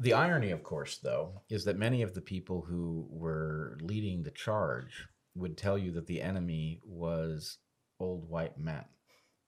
[0.00, 4.30] the irony, of course, though, is that many of the people who were leading the
[4.30, 7.58] charge would tell you that the enemy was
[7.98, 8.84] old white men.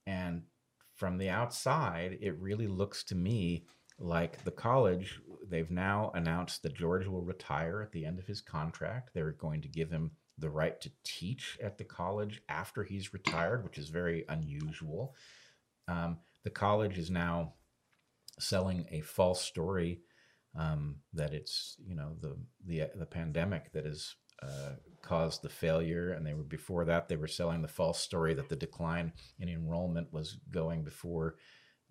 [0.05, 0.43] And
[0.95, 3.65] from the outside, it really looks to me
[3.97, 8.41] like the college, they've now announced that George will retire at the end of his
[8.41, 9.11] contract.
[9.13, 13.63] They're going to give him the right to teach at the college after he's retired,
[13.63, 15.15] which is very unusual.
[15.87, 17.53] Um, the college is now
[18.39, 20.01] selling a false story
[20.57, 26.11] um, that it's you know the the the pandemic that has uh, caused the failure,
[26.11, 29.49] and they were before that they were selling the false story that the decline in
[29.49, 31.35] enrollment was going before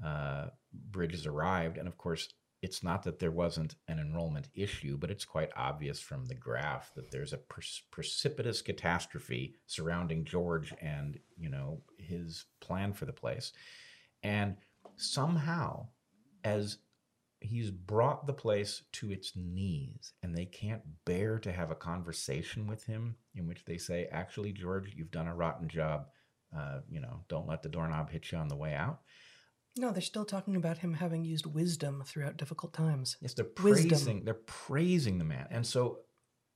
[0.04, 2.28] uh, Bridges arrived, and of course.
[2.62, 6.92] It's not that there wasn't an enrollment issue, but it's quite obvious from the graph
[6.94, 13.12] that there's a pre- precipitous catastrophe surrounding George and you know his plan for the
[13.12, 13.52] place,
[14.22, 14.56] and
[14.96, 15.86] somehow
[16.44, 16.78] as
[17.40, 22.66] he's brought the place to its knees and they can't bear to have a conversation
[22.66, 26.06] with him in which they say actually george you've done a rotten job.
[26.56, 29.00] Uh, you know don't let the doorknob hit you on the way out
[29.76, 33.16] no they're still talking about him having used wisdom throughout difficult times.
[33.20, 33.88] Yes they're Wisdom.
[33.90, 35.46] praising they're praising the man.
[35.50, 36.00] And so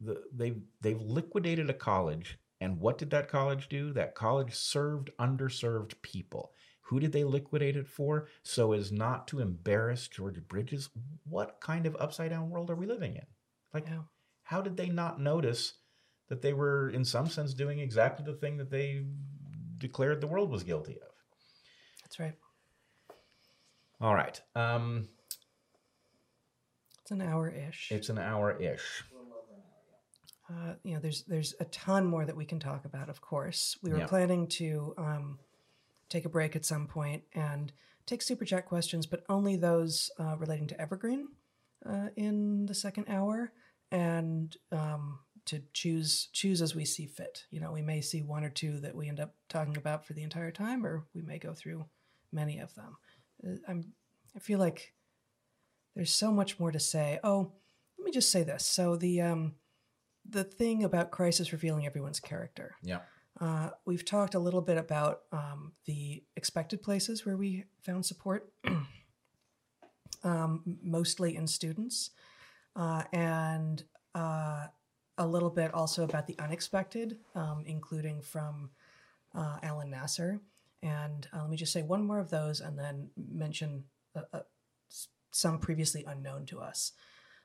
[0.01, 3.93] the, they've they've liquidated a college and what did that college do?
[3.93, 6.53] That college served underserved people.
[6.89, 8.29] Who did they liquidate it for?
[8.43, 10.91] So as not to embarrass george bridges
[11.25, 13.27] what kind of upside down world are we living in?
[13.73, 14.03] Like yeah.
[14.45, 15.75] how did they not notice
[16.29, 19.05] that they were in some sense doing exactly the thing that they
[19.79, 21.09] declared the world was guilty of?
[22.03, 22.35] That's right
[24.05, 25.09] all right um
[27.01, 29.63] it's an hour ish it's an hour-ish A little over an
[30.53, 30.73] hour, yeah.
[30.73, 33.09] uh, you know, there's there's a ton more that we can talk about.
[33.09, 34.07] Of course, we were Yeah.
[34.07, 35.39] planning to um,
[36.11, 37.73] take a break at some point and
[38.07, 41.29] take super chat questions, but only those uh, relating to Evergreen
[41.87, 43.53] uh, in the second hour,
[43.91, 47.45] and um, to choose choose as we see fit.
[47.51, 50.13] You know, we may see one or two that we end up talking about for
[50.15, 51.85] the entire time, or we may go through
[52.33, 52.97] many of them.
[53.47, 53.93] Uh, I'm
[54.37, 54.95] I feel like
[55.95, 57.21] there's so much more to say.
[57.23, 57.53] Oh,
[57.99, 58.67] let me just say this.
[58.67, 59.55] So the um,
[60.29, 62.77] the thing about crisis revealing everyone's character.
[62.83, 63.01] yeah
[63.41, 68.53] Uh, we've talked a little bit about um, the expected places where we found support,
[70.25, 72.11] um, mostly in students,
[72.77, 73.85] uh, and
[74.15, 74.67] uh,
[75.19, 78.71] a little bit also about the unexpected, um, including from
[79.35, 80.41] uh, Alan Nasser.
[80.85, 84.41] And uh, let me just say one more of those and then mention uh, uh,
[85.33, 86.93] some previously unknown to us.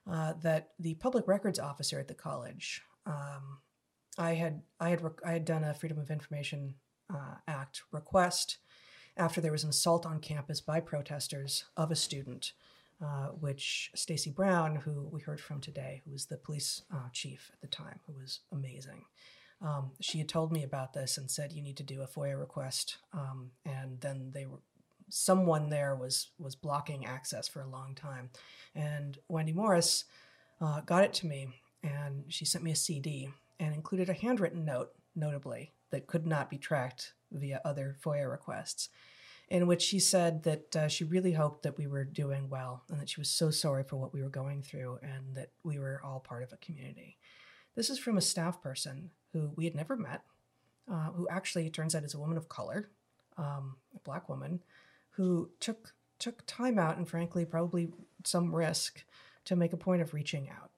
[0.09, 3.59] Uh, that the public records officer at the college, um,
[4.17, 6.75] I had I had I had done a Freedom of Information
[7.47, 8.57] Act request
[9.17, 12.53] after there was an assault on campus by protesters of a student
[13.39, 16.81] which Stacy Brown, who we heard from today, who was the police
[17.13, 19.05] chief at the time, who was amazing,
[19.61, 22.39] um, she had told me about this and said you need to do a FOIA
[22.39, 24.59] request, um, and then they were
[25.09, 28.29] someone there was was blocking access for a long time,
[28.75, 30.05] and Wendy Morris
[30.61, 31.49] uh, got it to me,
[31.83, 33.29] and she sent me a CD
[33.59, 38.89] and included a handwritten note, notably that could not be tracked via other FOIA requests
[39.49, 42.99] in which she said that uh, she really hoped that we were doing well and
[42.99, 45.99] that she was so sorry for what we were going through and that we were
[46.03, 47.17] all part of a community.
[47.75, 50.21] This is from a staff person who we had never met,
[50.91, 52.89] uh, who actually turns out is a woman of color,
[53.37, 54.61] um, a black woman,
[55.11, 57.89] who took took time out and frankly probably
[58.25, 59.05] some risk
[59.45, 60.69] to make a point of reaching out.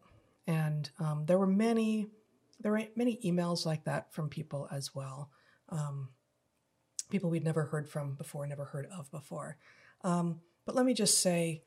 [0.45, 2.07] And um, there were many
[2.59, 5.31] there were many emails like that from people as well.
[5.69, 6.09] Um,
[7.09, 9.57] people we'd never heard from before, never heard of before.
[10.03, 11.63] Um, but let me just say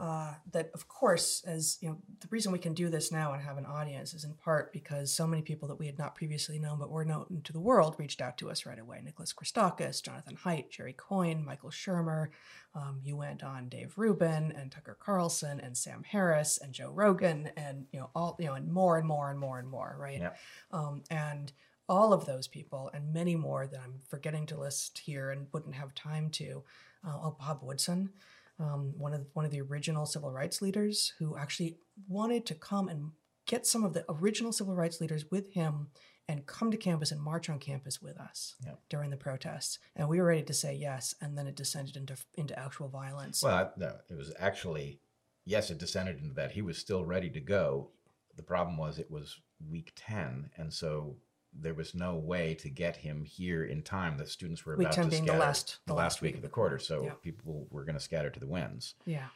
[0.00, 3.42] uh, that, of course, as you know, the reason we can do this now and
[3.42, 6.58] have an audience is in part because so many people that we had not previously
[6.58, 9.00] known but were known to the world reached out to us right away.
[9.04, 12.28] Nicholas Christakis, Jonathan Haidt, Jerry Coyne, Michael Shermer.
[12.74, 17.50] Um, you went on Dave Rubin and Tucker Carlson and Sam Harris and Joe Rogan
[17.56, 20.20] and you know all you know and more and more and more and more, right?
[20.20, 20.36] Yep.
[20.72, 21.52] Um, and
[21.88, 25.74] all of those people and many more that I'm forgetting to list here and wouldn't
[25.74, 26.62] have time to.
[27.06, 28.10] Uh, oh, Bob Woodson,
[28.58, 31.78] um, one of one of the original civil rights leaders, who actually
[32.08, 33.12] wanted to come and
[33.46, 35.88] get some of the original civil rights leaders with him
[36.28, 38.78] and come to campus and march on campus with us Yep.
[38.88, 39.80] during the protests.
[39.96, 43.42] And we were ready to say yes, and then it descended into into actual violence.
[43.42, 45.00] Well, I- no, it was actually,
[45.44, 46.52] yes, it descended into that.
[46.52, 47.90] He was still ready to go.
[48.36, 51.16] The problem was it was week 10, and so
[51.52, 54.16] there was no way to get him here in time.
[54.16, 56.48] The students were Week about 10 to being the last- the last week of the
[56.48, 57.14] quarter, so Yeah.
[57.14, 58.94] people were going to scatter to the winds.
[59.04, 59.28] Yeah.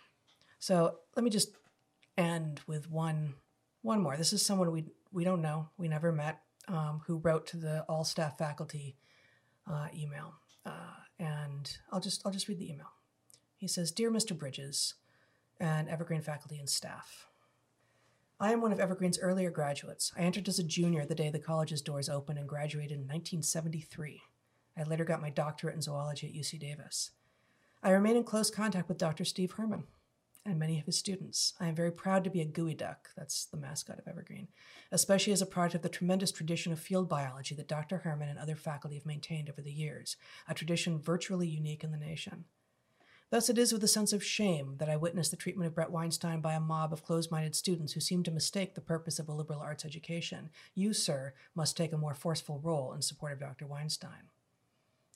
[0.58, 1.50] So let me just
[2.16, 3.34] end with one
[3.82, 4.16] one more.
[4.16, 7.82] This is someone we we don't know, we never met, um, who wrote to the
[7.84, 8.96] all staff faculty
[9.66, 12.90] uh, email, uh, and I'll just I'll just read the email.
[13.56, 14.36] He says, "Dear Mr.
[14.36, 14.94] Bridges,
[15.60, 17.28] and Evergreen faculty and staff."
[18.38, 20.12] I am one of Evergreen's earlier graduates.
[20.14, 24.20] I entered as a junior the day the college's doors opened and graduated in 1973.
[24.76, 27.12] I later got my doctorate in zoology at UC Davis.
[27.82, 29.24] I remain in close contact with Dr.
[29.24, 29.84] Steve Herman
[30.44, 31.54] and many of his students.
[31.58, 34.48] I am very proud to be a geoduck, that's the mascot of Evergreen,
[34.92, 37.98] especially as a product of the tremendous tradition of field biology that Dr.
[37.98, 41.96] Herman and other faculty have maintained over the years, a tradition virtually unique in the
[41.96, 42.44] nation.
[43.30, 45.90] Thus, it is with a sense of shame that I witnessed the treatment of Bret
[45.90, 49.28] Weinstein by a mob of closed minded students who seem to mistake the purpose of
[49.28, 50.50] a liberal arts education.
[50.74, 53.66] You, sir, must take a more forceful role in support of Dr.
[53.66, 54.30] Weinstein.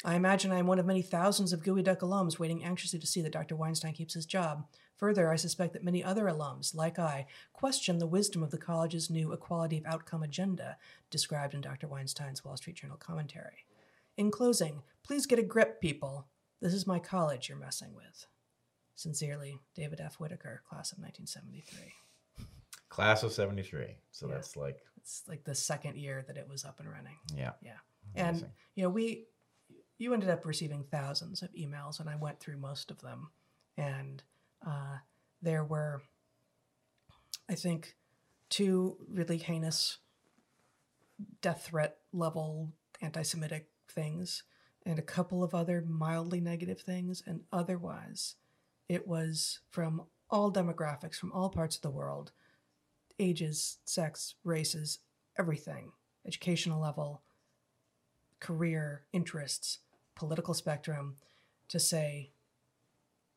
[0.05, 3.21] I imagine I am one of many thousands of Geoduck alums waiting anxiously to see
[3.21, 3.55] that Dr.
[3.55, 4.67] Weinstein keeps his job.
[4.97, 9.11] Further, I suspect that many other alums, like I, question the wisdom of the college's
[9.11, 10.79] new equality of outcome agenda
[11.11, 11.87] described in Dr.
[11.87, 13.67] Weinstein's Wall Street Journal commentary.
[14.17, 16.27] In closing, please get a grip, people.
[16.61, 18.27] This is my college you're messing with.
[18.95, 20.17] Sincerely, David F.
[20.17, 21.93] Whitaker, class of 1973.
[22.89, 23.97] Class of 73.
[24.11, 24.35] So Yeah.
[24.35, 27.17] that's like, It's like the second year that it was up and running.
[27.35, 27.53] yeah.
[27.63, 27.79] Yeah.
[28.15, 29.27] And you know, we
[29.97, 33.31] you ended up receiving thousands of emails, and I went through most of them,
[33.77, 34.23] and
[34.67, 34.97] uh,
[35.43, 36.01] there were,
[37.51, 37.97] I think,
[38.49, 39.99] two really heinous
[41.43, 44.43] death threat level anti-Semitic things,
[44.87, 48.37] and a couple of other mildly negative things, and otherwise,
[48.89, 52.33] it was from all demographics, from all parts of the world,
[53.19, 55.01] ages, sex, races,
[55.39, 55.93] everything,
[56.27, 57.23] educational level,
[58.41, 59.81] career, interests,
[60.15, 61.17] political spectrum,
[61.69, 62.33] to say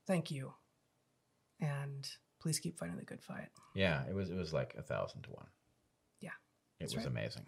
[0.07, 0.53] thank you
[1.59, 2.09] and
[2.41, 3.47] please keep fighting the good fight.
[3.73, 5.47] Yeah, it was it was like a thousand to one.
[6.19, 6.31] Yeah,
[6.79, 7.05] it was right.
[7.05, 7.45] amazing.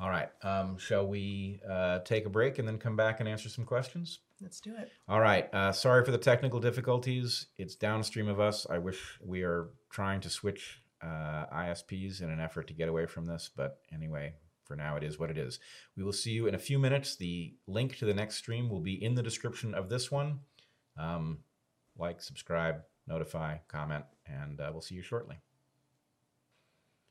[0.00, 3.48] All right, um, shall we uh, take a break and then come back and answer
[3.48, 4.18] some questions?
[4.40, 4.90] Let's do it.
[5.08, 5.48] All right.
[5.54, 7.46] Uh, sorry for the technical difficulties.
[7.56, 8.66] It's downstream of us.
[8.68, 13.06] I wish we are trying to switch uh, ISPs in an effort to get away
[13.06, 14.34] from this, but anyway,
[14.64, 15.60] for now it is what it is.
[15.96, 17.16] We will see you in a few minutes.
[17.16, 20.40] The link to the next stream will be in the description of this one.
[20.98, 21.38] Um,
[21.96, 25.36] like, subscribe, notify, comment, and uh, we'll see you shortly.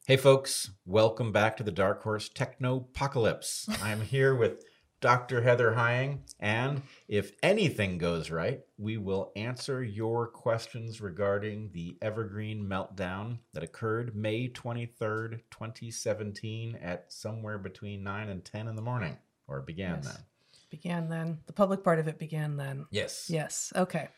[0.06, 3.70] Hey, folks, welcome back to the Dark Horse Techno Apocalypse.
[3.82, 4.66] I'm here with
[5.00, 5.42] Dr.
[5.42, 12.66] Heather Heying, and if anything goes right, we will answer your questions regarding the Evergreen
[12.66, 19.18] meltdown that occurred May 23rd, 2017, at somewhere between 9 and 10 in the morning,
[19.48, 20.06] or it began Yes.
[20.14, 20.24] then.
[20.70, 21.40] Began then.
[21.46, 22.88] The public part of it began then.
[22.92, 23.30] Yes.
[23.30, 23.72] Yes.
[23.76, 24.10] Okay.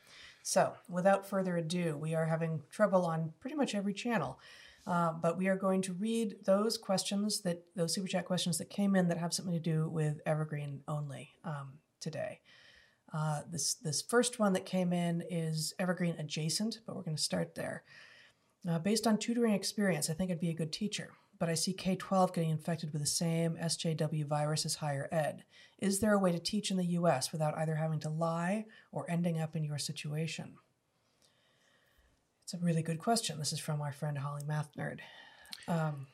[0.41, 4.39] So, without further ado, we are having trouble on pretty much every channel.
[4.87, 8.69] Uh, but we are going to read those questions that those super chat questions that
[8.69, 12.39] came in that have something to do with Evergreen only um, today.
[13.13, 17.21] Uh, this this first one that came in is Evergreen adjacent, but we're going to
[17.21, 17.83] start there.
[18.69, 21.73] Uh, based on tutoring experience, I think I'd be a good teacher, but I see
[21.73, 25.45] K 12 getting infected with the same SJW virus as higher ed.
[25.79, 29.09] Is there a way to teach in the US without either having to lie or
[29.09, 30.55] ending up in your situation?
[32.45, 33.39] It's a really good question.
[33.39, 34.99] This is from our friend Holly Math Nerd.
[35.67, 36.05] Um,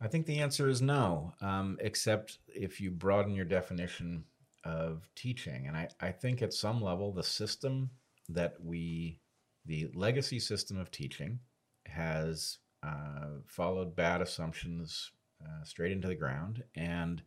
[0.00, 4.24] I think the answer is no, um, except if you broaden your definition
[4.64, 5.68] of teaching.
[5.68, 7.90] And I, I think at some level, the system
[8.28, 9.20] that we,
[9.64, 11.38] the legacy system of teaching,
[11.86, 16.64] has uh, followed bad assumptions uh, straight into the ground.
[16.74, 17.22] And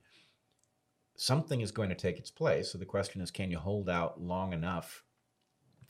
[1.16, 2.74] something is going to take its place.
[2.74, 5.06] So the question is can you hold out long enough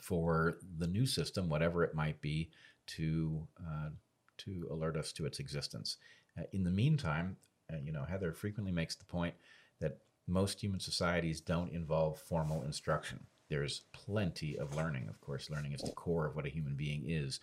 [0.00, 2.50] for the new system, whatever it might be,
[2.86, 3.90] to, uh,
[4.38, 5.96] to alert us to its existence?
[6.38, 7.36] Uh, in the meantime,
[7.72, 9.34] uh, you know, Heather frequently makes the point
[9.80, 13.20] that most human societies don't involve formal instruction.
[13.48, 15.08] There's plenty of learning.
[15.08, 17.40] Of course, learning is the core of what a human being is,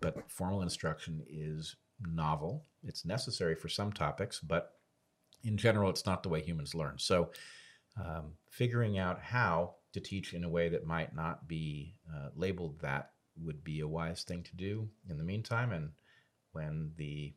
[0.00, 2.64] but formal instruction is novel.
[2.82, 4.72] It's necessary for some topics, but
[5.44, 6.94] in general, it's not the way humans learn.
[6.98, 7.30] So,
[7.96, 12.80] um, figuring out how to teach in a way that might not be uh, labeled
[12.80, 15.72] that would be a wise thing to do in the meantime.
[15.72, 15.90] And
[16.52, 17.32] when the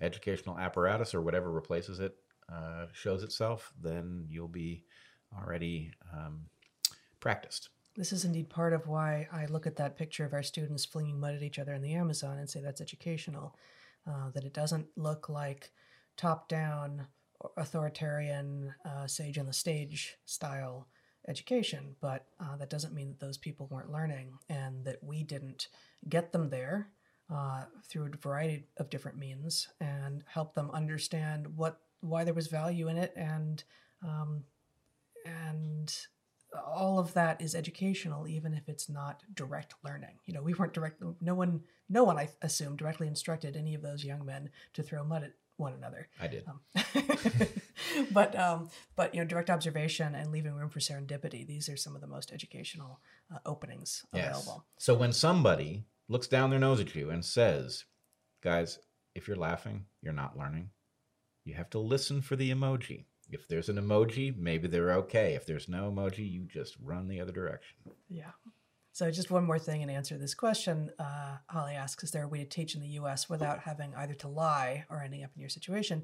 [0.00, 2.14] educational apparatus or whatever replaces it
[2.52, 4.84] uh, shows itself, then you'll be
[5.38, 6.46] already um,
[7.20, 7.68] practiced.
[7.94, 11.20] This is indeed part of why I look at that picture of our students flinging
[11.20, 13.56] mud at each other in the Amazon and say that's educational.
[14.04, 15.70] Uh, that it doesn't look like
[16.16, 17.06] top down,
[17.56, 20.88] authoritarian, uh, sage on the stage style
[21.28, 25.68] education, but uh, that doesn't mean that those people weren't learning and that we didn't
[26.08, 26.88] get them there
[27.32, 32.48] uh, through a variety of different means and help them understand what why there was
[32.48, 33.62] value in it and
[34.04, 34.42] um,
[35.24, 35.96] and
[36.66, 40.18] all of that is educational even if it's not direct learning.
[40.26, 43.82] You know we weren't direct no one no one i assume directly instructed any of
[43.82, 46.44] those young men to throw mud at one another I did.
[46.48, 46.60] um,
[48.10, 51.94] but um, but you know direct observation and leaving room for serendipity these are some
[51.94, 53.00] of the most educational
[53.32, 57.84] uh, openings available So when somebody looks down their nose at you and says,
[58.42, 58.78] guys,
[59.14, 60.70] if you're laughing, you're not learning,
[61.44, 63.04] you have to listen for the emoji.
[63.30, 65.34] If there's an emoji, maybe they're okay.
[65.34, 67.76] If there's no emoji, you just run the other direction.
[68.10, 68.32] Yeah.
[68.92, 72.24] So just one more thing in answer to this question, uh, Holly asks, is there
[72.24, 73.28] a way to teach in the U.S.
[73.28, 76.02] without having either to lie or ending up in your situation?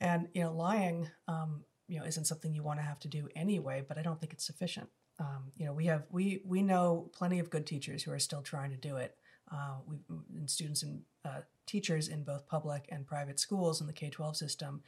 [0.00, 3.28] And you know, lying, um, you know, isn't something you want to have to do
[3.34, 3.84] anyway.
[3.86, 4.88] But I don't think it's sufficient.
[5.18, 8.42] Um, you know, we have we we know plenty of good teachers who are still
[8.42, 9.16] trying to do it.
[9.50, 9.98] Uh, we
[10.36, 14.36] and students and uh, teachers in both public and private schools in the K twelve
[14.36, 14.82] system,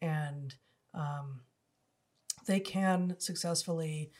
[0.00, 0.54] and
[0.94, 1.40] um,
[2.46, 4.10] they can successfully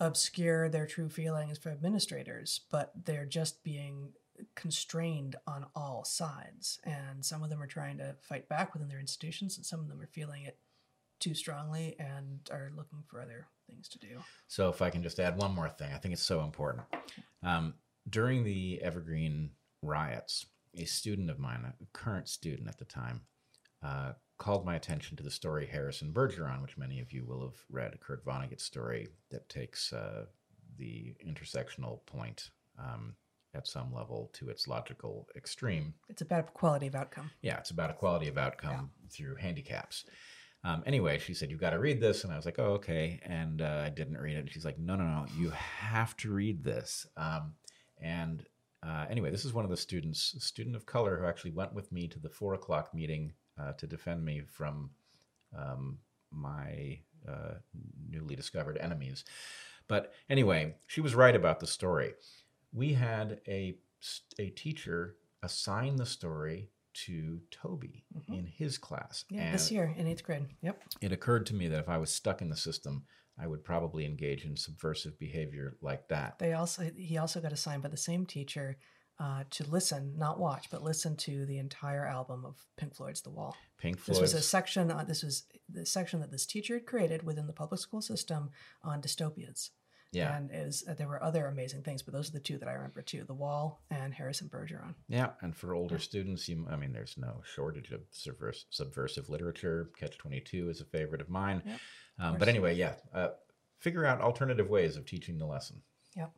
[0.00, 4.12] obscure their true feelings for administrators, but they're just being
[4.54, 6.78] constrained on all sides.
[6.84, 9.88] And some of them are trying to fight back within their institutions, and some of
[9.88, 10.58] them are feeling it
[11.18, 14.18] too strongly and are looking for other things to do.
[14.46, 16.84] So if I can just add one more thing, I think it's so important.
[17.42, 17.74] Um,
[18.08, 19.50] during the Evergreen
[19.82, 23.22] riots, a student of mine, a current student at the time,
[23.82, 27.60] uh, called my attention to the story Harrison Bergeron, which many of you will have
[27.70, 30.26] read, Kurt Vonnegut's story that takes uh,
[30.78, 33.14] the intersectional point um,
[33.54, 35.94] at some level to its logical extreme.
[36.08, 37.30] It's about quality of outcome.
[37.42, 40.04] Yeah, it's about equality of outcome through handicaps.
[40.64, 42.24] Um, anyway, she said, You've got to read this.
[42.24, 43.20] And I was like, Oh, okay.
[43.24, 44.40] And uh, I didn't read it.
[44.40, 47.06] And she's like, No, no, no, you have to read this.
[47.16, 47.54] Um,
[48.00, 48.44] and
[48.82, 51.74] uh, anyway, this is one of the students, a student of color, who actually went
[51.74, 54.90] with me to the four o'clock meeting uh, to defend me from
[55.56, 55.98] um,
[56.30, 56.98] my
[57.28, 57.54] uh,
[58.08, 59.24] newly discovered enemies.
[59.88, 62.12] But anyway, she was right about the story.
[62.72, 63.78] We had a,
[64.38, 66.68] a teacher assign the story
[67.06, 68.38] to Toby Mhm.
[68.38, 69.24] in his class.
[69.30, 70.46] Yeah, this year in eighth grade.
[70.62, 70.82] Yep.
[71.00, 73.04] it occurred to me that if I was stuck in the system,
[73.40, 76.38] I would probably engage in subversive behavior like that.
[76.40, 78.78] They also he also got assigned by the same teacher
[79.20, 83.30] uh, to listen, not watch, but listen to the entire album of Pink Floyd's The
[83.30, 83.56] Wall.
[83.78, 84.14] Pink Floyd.
[84.16, 84.90] This was a section.
[84.90, 88.50] Uh, this was the section that this teacher had created within the public school system
[88.82, 89.70] on dystopias.
[90.12, 92.68] yeah, And is uh, there were other amazing things, but those are the two that
[92.68, 94.94] I remember too: The Wall and Harrison Bergeron.
[95.08, 95.30] yeah.
[95.42, 99.90] And for older students, you, I mean, there's no shortage of subvers- subversive literature.
[99.98, 101.62] Catch Twenty Two is a favorite of mine.
[101.66, 101.80] Yep,
[102.20, 102.94] um, but anyway, yeah.
[103.12, 103.28] Uh,
[103.78, 105.82] figure out alternative ways of teaching the lesson.
[106.16, 106.32] Yep.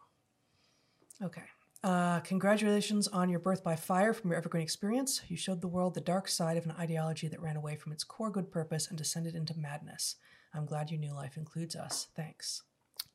[1.23, 1.43] Okay.
[1.83, 5.23] Uh, congratulations on your birth by fire from your Evergreen experience.
[5.29, 8.05] You showed the world the dark side of an ideology that ran away from its
[8.05, 10.17] core good purpose and descended into madness.
[10.53, 12.09] I'm glad your new life includes us.
[12.15, 12.63] Thanks.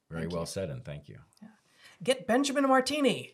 [0.09, 0.47] Very Thank well you.
[0.47, 1.19] said, and thank you.
[1.41, 1.49] Yeah.
[2.03, 3.33] Get Benjamin a martini.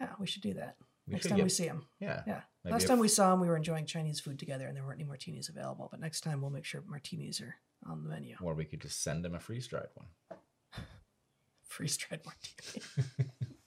[0.00, 0.76] Yeah, we should do that
[1.06, 1.86] We next time get- we see him.
[2.00, 2.22] Yeah.
[2.26, 2.40] Yeah.
[2.64, 5.08] Last time we saw him, we were enjoying Chinese food together, and there weren't any
[5.08, 5.88] martinis available.
[5.90, 7.54] But next time, we'll make sure martinis are
[7.86, 8.36] on the menu.
[8.42, 10.08] Or we could just send him a freeze dried one.
[11.64, 13.30] Freeze dried martini.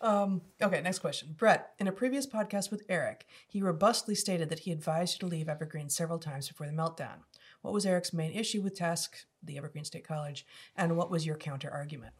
[0.00, 1.34] um, okay, next question.
[1.36, 5.26] Bret, in a previous podcast with Eric, he robustly stated that he advised you to
[5.34, 7.18] leave Evergreen several times before the meltdown.
[7.62, 10.46] What was Eric's main issue with Task, the Evergreen State College,
[10.76, 12.14] and what was your counter argument?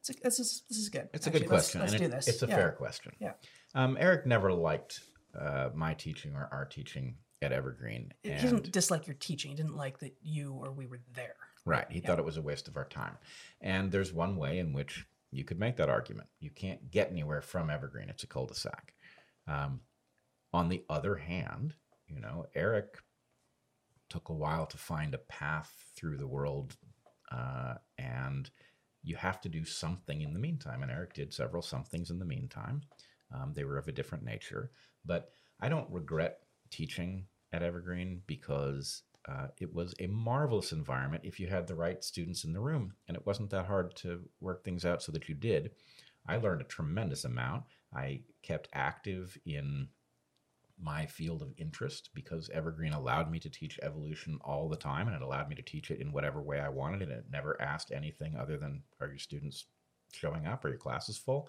[0.00, 1.08] It's a, this, is, this is good.
[1.12, 1.80] It's a good let's- question.
[1.82, 2.28] Let's, do it- this.
[2.28, 2.56] It's a Yeah.
[2.56, 3.12] fair question.
[3.20, 3.32] Yeah.
[3.74, 5.00] Um, Eric never liked
[5.38, 8.12] uh, my teaching or our teaching at Evergreen.
[8.22, 9.52] He didn't dislike your teaching.
[9.52, 11.36] He didn't like that you or we were there.
[11.64, 11.86] Right.
[11.90, 13.16] He thought it was a waste of our time.
[13.60, 16.28] And there's one way in which you could make that argument.
[16.40, 18.94] You can't get anywhere from Evergreen, it's a cul de sac.
[19.46, 19.80] Um,
[20.52, 21.74] on the other hand,
[22.08, 22.98] you know, Eric
[24.08, 26.76] took a while to find a path through the world,
[27.30, 28.50] uh, and
[29.02, 30.82] you have to do something in the meantime.
[30.82, 32.82] And Eric did several somethings in the meantime.
[33.32, 34.72] Um, they were of a different nature.
[35.04, 35.30] But
[35.60, 36.40] I don't regret
[36.70, 42.02] teaching at Evergreen because uh, it was a marvelous environment if you had the right
[42.02, 42.94] students in the room.
[43.06, 45.72] And it wasn't that hard to work things out so that you did.
[46.26, 47.64] I learned a tremendous amount.
[47.94, 49.88] I kept active in
[50.82, 55.16] my field of interest because Evergreen allowed me to teach evolution all the time and
[55.16, 57.02] it allowed me to teach it in whatever way I wanted.
[57.02, 59.66] And it never asked anything other than, are your students
[60.12, 60.64] showing up?
[60.64, 61.48] Are your classes full?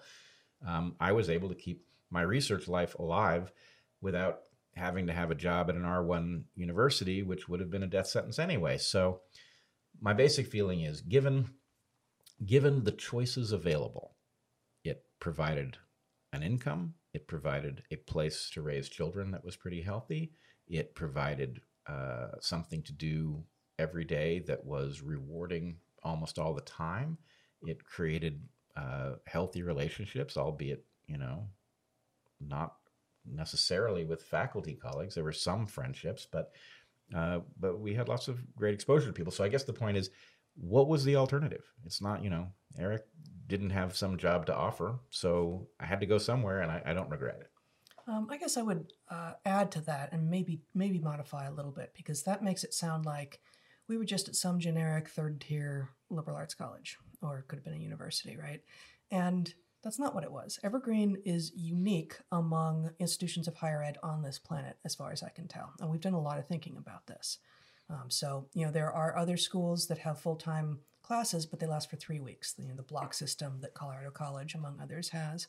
[0.66, 3.50] Um, I was able to keep my research life alive
[4.02, 4.40] without
[4.74, 8.06] having to have a job at an R1 university, which would have been a death
[8.06, 8.78] sentence anyway.
[8.78, 9.20] So
[10.00, 11.50] my basic feeling is given
[12.44, 14.16] given the choices available,
[14.84, 15.76] it provided
[16.32, 20.32] an income, it provided a place to raise children that was pretty healthy,
[20.66, 23.44] it provided uh, something to do
[23.78, 27.18] every day that was rewarding almost all the time.
[27.62, 28.42] It created
[28.76, 31.46] uh, healthy relationships, albeit, you know,
[32.40, 32.76] not
[33.26, 35.14] necessarily with faculty colleagues.
[35.14, 36.52] There were some friendships, but
[37.14, 39.32] uh, but we had lots of great exposure to people.
[39.32, 40.10] So I guess the point is,
[40.54, 41.64] what was the alternative?
[41.84, 43.04] It's not, you know, Eric
[43.48, 46.94] didn't have some job to offer, so I had to go somewhere, and I, I
[46.94, 47.50] don't regret it.
[48.08, 51.70] Um, I guess I would uh, add to that and maybe maybe modify a little
[51.70, 53.40] bit because that makes it sound like
[53.88, 57.64] we were just at some generic third tier liberal arts college or it could have
[57.64, 58.60] been a university, right?
[59.10, 60.58] And that's not what it was.
[60.62, 65.28] Evergreen is unique among institutions of higher ed on this planet, as far as I
[65.28, 65.72] can tell.
[65.80, 67.38] And we've done a lot of thinking about this.
[67.90, 71.66] Um, so, you know, there are other schools that have full time classes, but they
[71.66, 72.54] last for three weeks.
[72.58, 75.48] You know, the block system that Colorado College, among others, has.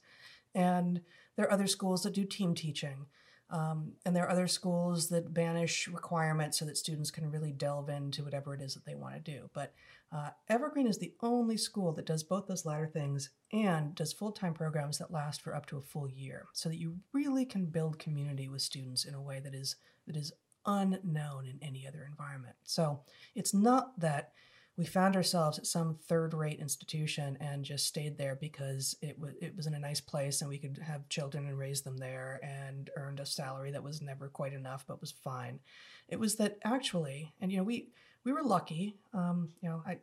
[0.55, 1.01] And
[1.35, 3.05] there are other schools that do team teaching.
[3.53, 7.88] Um, and there are other schools that banish requirements so that students can really delve
[7.88, 9.47] into whatever it is that they want to do.
[9.53, 9.73] But
[10.11, 14.31] uh, Evergreen is the only school that does both those latter things and does full
[14.31, 17.67] time programs that last for up to a full year, so that you really can
[17.67, 19.75] build community with students in a way that is
[20.07, 20.34] that is
[20.65, 22.55] unknown in any other environment.
[22.63, 23.01] So
[23.35, 24.31] it's not that
[24.76, 29.56] we found ourselves at some third-rate institution and just stayed there because it was it
[29.56, 32.90] was in a nice place and we could have children and raise them there and
[32.98, 35.60] earned a salary that was never quite enough but was fine.
[36.08, 37.90] It was that actually, and you know, we
[38.24, 38.95] we were lucky.
[39.14, 40.00] Um, you know, I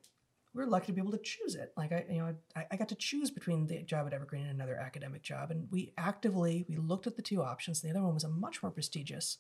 [0.55, 1.73] we were lucky to be able to choose it.
[1.77, 4.53] Like I, you know, I, I got to choose between the job at Evergreen and
[4.53, 7.81] another academic job, and we actively we looked at the two options.
[7.81, 9.39] The other one was a much more prestigious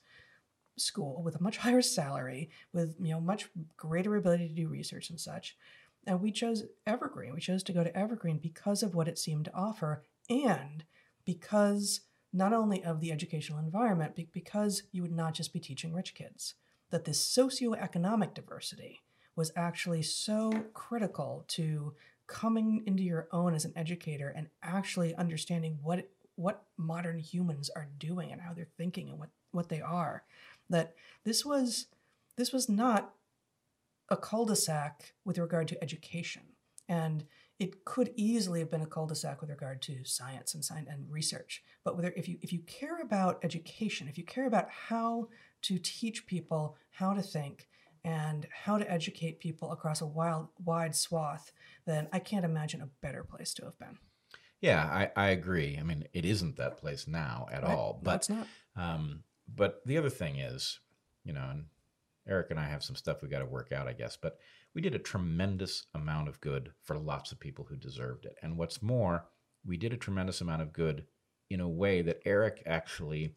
[0.80, 5.10] school with a much higher salary, with you know much greater ability to do research
[5.10, 5.56] and such.
[6.06, 7.34] And we chose Evergreen.
[7.34, 10.84] We chose to go to Evergreen because of what it seemed to offer, and
[11.24, 12.00] because
[12.32, 16.14] not only of the educational environment, but because you would not just be teaching rich
[16.14, 16.54] kids.
[16.90, 19.00] That this socioeconomic diversity
[19.36, 21.94] was actually so critical to
[22.26, 27.88] coming into your own as an educator and actually understanding what what modern humans are
[27.98, 30.22] doing and how they're thinking and what what they are
[30.70, 30.94] that
[31.24, 31.86] this was
[32.36, 33.12] this was not
[34.08, 36.42] a cul-de-sac with regard to education
[36.88, 37.24] and
[37.58, 41.62] it could easily have been a cul-de-sac with regard to science and science and research
[41.84, 45.28] but whether if you if you care about education if you care about how
[45.62, 47.68] to teach people how to think
[48.02, 51.52] and how to educate people across a wild wide swath
[51.86, 53.98] then i can't imagine a better place to have been
[54.62, 55.78] Yeah, I, I agree.
[55.80, 57.72] I mean, it isn't that place now at Right?
[57.72, 57.94] all.
[57.94, 59.22] No, But it's not Um,
[59.54, 60.78] but the other thing is,
[61.24, 61.64] you know, and
[62.28, 64.38] Eric and I have some stuff we got to work out, I guess, but
[64.74, 68.36] we did a tremendous amount of good for lots of people who deserved it.
[68.42, 69.26] And what's more,
[69.64, 71.06] we did a tremendous amount of good
[71.50, 73.34] in a way that Eric actually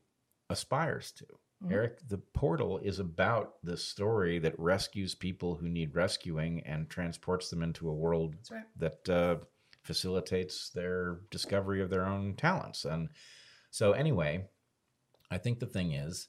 [0.50, 1.26] aspires to.
[1.64, 1.72] Mhm.
[1.72, 7.50] Eric, the portal is about the story that rescues people who need rescuing and transports
[7.50, 8.66] them into a world right.
[8.76, 9.38] that uh,
[9.84, 12.86] facilitates their discovery of their own talents.
[12.86, 13.10] And
[13.72, 14.48] so, anyway,
[15.34, 16.28] I think the thing is,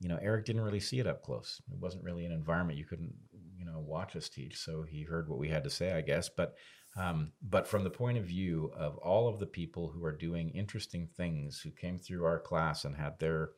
[0.00, 1.60] you know, Eric didn't really see it up close.
[1.70, 3.14] It wasn't really an environment you couldn't,
[3.56, 4.56] you know, watch us teach.
[4.58, 6.28] So he heard what we had to say, I guess.
[6.28, 6.54] But,
[6.96, 10.50] um, but from the point of view of all of the people who are doing
[10.50, 13.50] interesting things, who came through our class and had their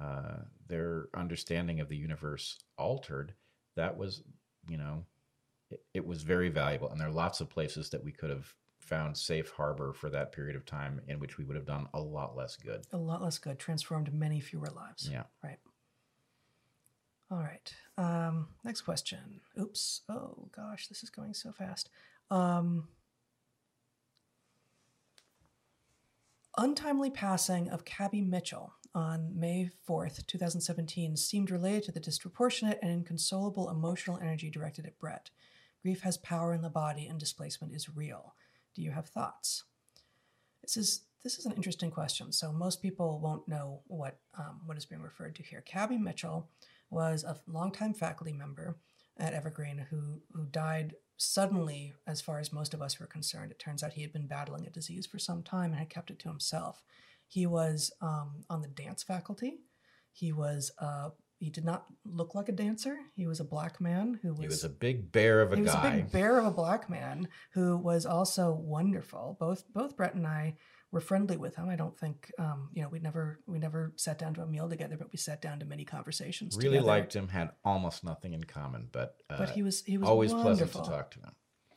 [0.00, 3.34] uh, their understanding of the universe altered,
[3.76, 4.22] that was,
[4.68, 5.04] you know,
[5.70, 6.88] it, it was very valuable.
[6.90, 8.54] And there are lots of places that we could have
[8.90, 12.00] found safe harbor for that period of time in which we would have done a
[12.00, 12.82] lot less good.
[12.92, 15.08] A lot less good, transformed many fewer lives.
[15.10, 15.22] Yeah.
[15.42, 15.58] Right.
[17.30, 17.72] All right.
[17.96, 19.40] Um, next question.
[19.58, 20.02] Oops.
[20.08, 21.88] Oh gosh, this is going so fast.
[22.30, 22.88] Um,
[26.58, 32.90] untimely passing of Kabby Mitchell on May 4th, 2017, seemed related to the disproportionate and
[32.90, 35.30] inconsolable emotional energy directed at Bret.
[35.82, 38.34] Grief has power in the body and displacement is real.
[38.74, 39.64] Do you have thoughts?
[40.62, 42.32] This is this is an interesting question.
[42.32, 45.62] So most people won't know what um, what is being referred to here.
[45.66, 46.48] Kabby Mitchell
[46.90, 48.76] was a longtime faculty member
[49.18, 53.50] at Evergreen who who died suddenly, as far as most of us were concerned.
[53.50, 56.10] It turns out he had been battling a disease for some time and had kept
[56.10, 56.82] it to himself.
[57.26, 59.58] He was um, on the dance faculty.
[60.12, 61.10] He was uh,
[61.40, 62.98] he did not look like a dancer.
[63.16, 65.62] He was a black man who was He was a big bear of a he
[65.62, 69.38] was a big bear of a black man who was also wonderful.
[69.40, 70.56] Both both Bret and I
[70.92, 71.70] were friendly with him.
[71.70, 74.68] I don't think um, you know we never we never sat down to a meal
[74.68, 76.58] together, but we sat down to many conversations.
[76.58, 76.86] really together.
[76.86, 80.34] liked him, had almost nothing in common, but, uh, but he was he was always
[80.34, 80.56] wonderful.
[80.56, 81.32] pleasant to talk to him.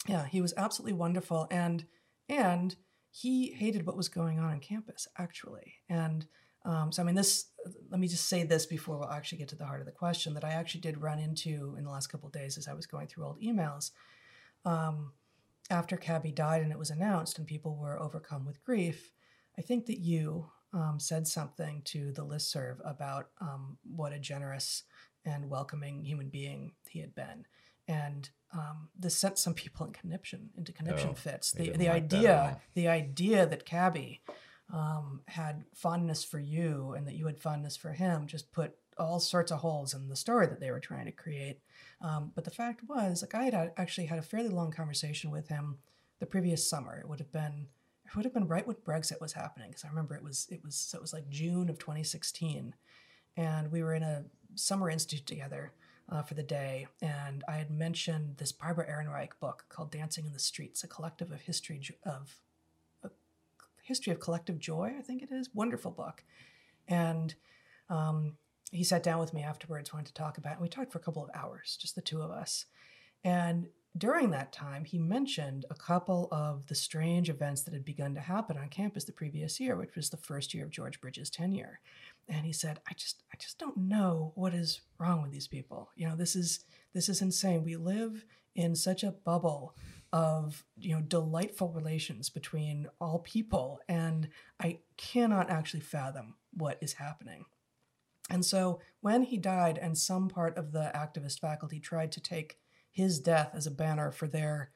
[0.07, 1.85] Yeah, he was absolutely wonderful, and
[2.27, 2.75] and
[3.11, 5.75] he hated what was going on on campus actually.
[5.87, 6.25] And
[6.65, 7.45] um, so, I mean, this.
[7.89, 10.33] Let me just say this before we'll actually get to the heart of the question
[10.33, 12.85] that I actually did run into in the last couple of days as I was
[12.85, 13.91] going through old emails.
[14.65, 15.13] Um,
[15.69, 19.13] after Kabby died and it was announced, and people were overcome with grief,
[19.57, 24.83] I think that you um, said something to the listserv about um, what a generous
[25.25, 27.45] and welcoming human being he had been.
[27.87, 31.51] And um, this sent some people in conniption into conniption Oh, fits.
[31.51, 34.21] The the like idea the idea that Kabby
[34.71, 39.19] um, had fondness for you and that you had fondness for him just put all
[39.19, 41.59] sorts of holes in the story that they were trying to create.
[42.01, 45.47] Um, but the fact was, like I had actually had a fairly long conversation with
[45.47, 45.77] him
[46.19, 46.97] the previous summer.
[46.99, 47.67] It would have been
[48.05, 50.63] it would have been right when Brexit was happening because I remember it was it
[50.63, 52.75] was so it was like June of 2016,
[53.37, 54.25] and we were in a
[54.55, 55.73] summer institute together
[56.09, 60.33] uh, for the day, and I had mentioned this Barbara Ehrenreich book called Dancing in
[60.33, 62.35] the Streets, a collective of history of
[63.83, 64.95] history of collective joy.
[64.97, 66.23] I think it is wonderful book,
[66.87, 67.35] and
[67.89, 68.37] um,
[68.71, 70.53] he sat down with me afterwards, wanted to talk about it.
[70.53, 72.65] And we talked for a couple of hours, just the two of us,
[73.23, 78.15] and during that time, he mentioned a couple of the strange events that had begun
[78.15, 81.29] to happen on campus the previous year, which was the first year of George Bridges'
[81.29, 81.79] tenure.
[82.27, 85.91] And he said, "I just, I just don't know what is wrong with these people.
[85.95, 87.63] You know, this is, this is insane.
[87.63, 89.75] We live in such a bubble
[90.13, 94.29] of, you know, delightful relations between all people, and
[94.61, 97.45] I cannot actually fathom what is happening."
[98.29, 102.59] And so, when he died, and some part of the activist faculty tried to take
[102.91, 104.71] his death as a banner for their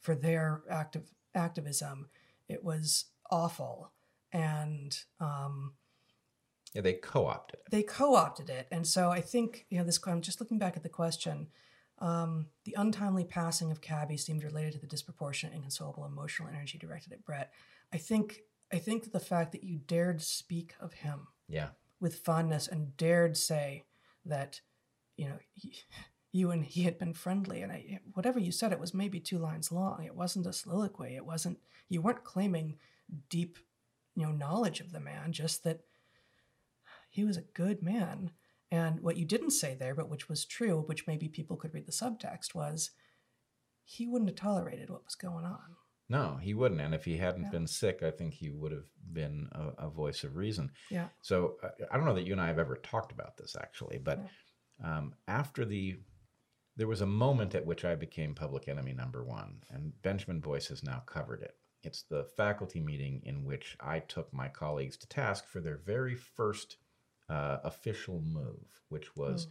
[0.00, 2.08] for their active activism.
[2.48, 3.92] It was awful,
[4.32, 5.74] and um,
[6.74, 7.70] Yeah, they co-opted it.
[7.70, 8.66] they co-opted it.
[8.70, 10.00] And so I think you know this.
[10.06, 11.46] I'm just looking back at the question.
[12.02, 17.12] Um, the untimely passing of Kabby seemed related to the disproportionate, inconsolable emotional energy directed
[17.12, 17.52] at Bret.
[17.92, 18.40] I think
[18.72, 21.68] I think that the fact that you dared speak of him Yeah,
[22.00, 23.84] with fondness and dared say
[24.24, 24.60] that
[25.16, 25.74] you know he,
[26.32, 29.38] you and he had been friendly and I, whatever you said it was maybe two
[29.38, 30.02] lines long.
[30.02, 31.14] It wasn't a soliloquy.
[31.14, 32.78] It wasn't you weren't claiming
[33.28, 33.58] deep
[34.16, 35.82] you know knowledge of the man just that
[37.10, 38.32] he was a good man
[38.72, 41.86] and what you didn't say there but which was true which maybe people could read
[41.86, 42.90] the subtext was
[43.84, 45.76] he wouldn't have tolerated what was going on
[46.08, 46.80] no, he wouldn't.
[46.82, 47.50] And if he hadn't Yeah.
[47.50, 50.70] been sick, I think he would have been a, a voice of reason.
[50.90, 53.56] yeah So uh, I don't know that you and I have ever talked about this
[53.56, 54.20] actually, but
[54.84, 56.00] um, after the,
[56.76, 60.68] there was a moment at which I became public enemy number one, and Benjamin Boyce
[60.68, 61.56] has now covered it.
[61.82, 66.14] It's the faculty meeting in which I took my colleagues to task for their very
[66.14, 66.76] first
[67.32, 69.46] uh, official move, which was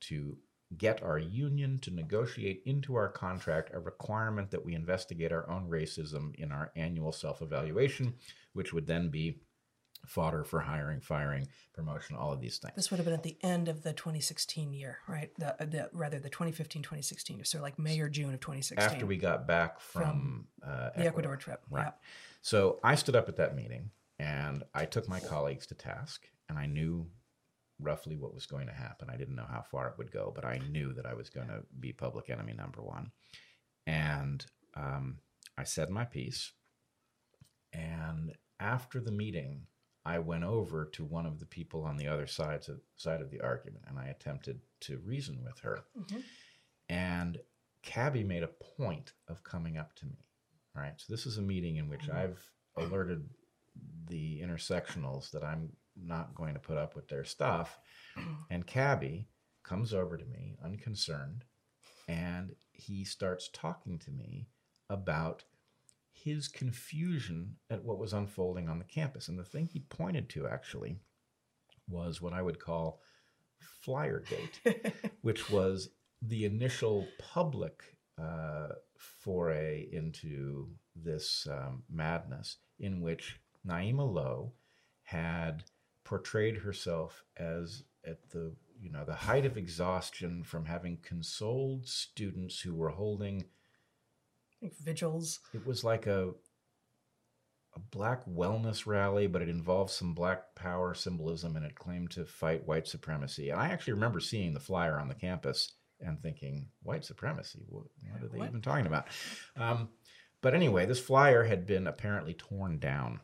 [0.00, 0.36] to
[0.76, 5.68] get our union to negotiate into our contract a requirement that we investigate our own
[5.68, 8.14] racism in our annual self evaluation,
[8.52, 9.40] which would then be
[10.06, 12.74] fodder for hiring, firing, promotion, all of these things.
[12.76, 15.30] This would have been at the end of the 2016 year, right?
[15.38, 18.84] The, the rather the 2015 2016 year, so like May or June of 2016.
[18.84, 21.84] After we got back from, From uh, the Ecuador trip, Right.
[21.84, 21.90] Yeah.
[22.42, 26.58] So I stood up at that meeting and I took my colleagues to task and
[26.58, 27.06] I knew
[27.80, 29.08] roughly what was going to happen.
[29.10, 31.48] I didn't know how far it would go, but I knew that I was going
[31.48, 33.10] to be public enemy number one.
[33.86, 34.44] And
[34.76, 35.18] um,
[35.58, 36.52] I said my piece.
[37.72, 39.66] And after the meeting,
[40.04, 43.30] I went over to one of the people on the other sides of, side of
[43.30, 45.80] the argument and I attempted to reason with her.
[45.98, 46.22] Mhm.
[46.88, 47.38] And
[47.82, 50.26] Kabby made a point of coming up to me.
[50.74, 50.94] Right.
[50.98, 53.28] So this is a meeting in which I've alerted
[54.06, 57.78] the intersectionals that I'm not going to put up with their stuff.
[58.50, 59.28] And Kabby
[59.64, 61.44] comes over to me, unconcerned,
[62.06, 64.48] and he starts talking to me
[64.88, 65.44] about
[66.12, 69.28] his confusion at what was unfolding on the campus.
[69.28, 70.98] And the thing he pointed to actually
[71.88, 73.00] was what I would call
[73.84, 74.92] Flyergate
[75.22, 75.90] which was
[76.22, 77.82] the initial public
[78.20, 84.52] uh, foray into this um, madness, in which Naima Lowe
[85.02, 85.64] had
[86.04, 92.60] portrayed herself as at the you know the height of exhaustion from having consoled students
[92.60, 93.44] who were holding
[94.62, 95.40] Like vigils.
[95.54, 96.32] it was like a
[97.76, 102.24] a black wellness rally, but it involved some black power symbolism and it claimed to
[102.24, 103.50] fight white supremacy.
[103.50, 107.64] And I actually remember seeing the flyer on the campus and thinking, white supremacy?
[107.68, 108.48] What, what are they What?
[108.50, 109.08] even talking about?
[109.56, 109.88] Um,
[110.40, 113.18] but anyway, this flyer had been apparently torn down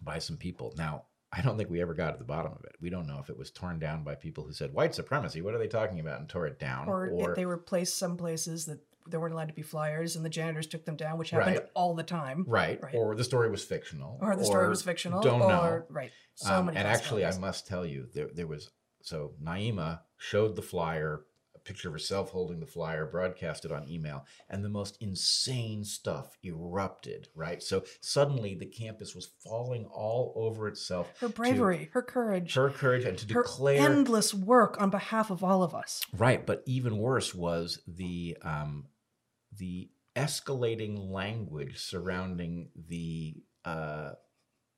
[0.00, 0.72] by some people.
[0.76, 1.06] Now,
[1.36, 2.76] I don't think we ever got to the bottom of it.
[2.80, 5.40] We don't know if it was torn down by people who said white supremacy.
[5.42, 6.20] What are they talking about?
[6.20, 6.88] And tore it down.
[6.88, 10.24] Or, if they were placed some places that there weren't allowed to be flyers, and
[10.24, 11.66] the janitors took them down, which happened Right.
[11.74, 12.44] all the time.
[12.48, 12.94] right, Right.
[12.94, 14.18] Or the story was fictional.
[14.22, 15.20] Or the story was fictional.
[15.20, 15.82] Don't or, know.
[15.90, 16.10] Right.
[16.36, 16.78] So Um, many.
[16.78, 18.70] and actually, I must tell you, there, there was
[19.02, 21.26] so Naima showed the flyer,
[21.64, 27.28] picture of herself holding the flyer, broadcasted on email, and the most insane stuff erupted.
[27.34, 31.12] Right, so suddenly the campus was falling all over itself.
[31.20, 35.42] her bravery, her courage, her courage, and to her declare endless work on behalf of
[35.42, 36.02] all of us.
[36.16, 38.86] Right, but even worse was the um,
[39.56, 44.12] the escalating language surrounding the uh,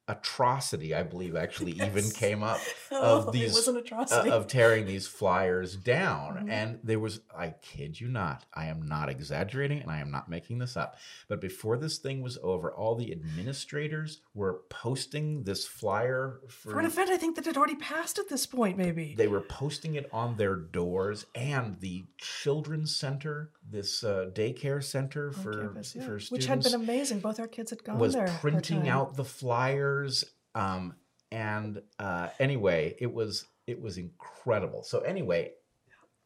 [0.09, 0.95] atrocity.
[0.95, 2.61] I believe actually even came up
[2.93, 3.77] Oh, these- it was an
[4.11, 6.47] uh, of tearing these flyers down.
[6.47, 6.51] Mhm.
[6.51, 10.29] And there was, I kid you not, I am not exaggerating and I am not
[10.29, 10.97] making this up.
[11.29, 16.79] But before this thing was over, all the administrators were posting this flyer for, For
[16.81, 18.77] an event, I think that had already passed at this point.
[18.77, 19.15] Maybe.
[19.17, 25.29] they were posting it on their doors and the children's center this uh, daycare center
[25.29, 26.03] on for campus, yeah.
[26.07, 27.21] for students which had been amazing.
[27.21, 28.27] Both our kids had gone was there.
[28.27, 30.25] a printing out the flyers
[30.55, 30.95] um,
[31.31, 35.53] and uh, anyway it was it was incredible so anyway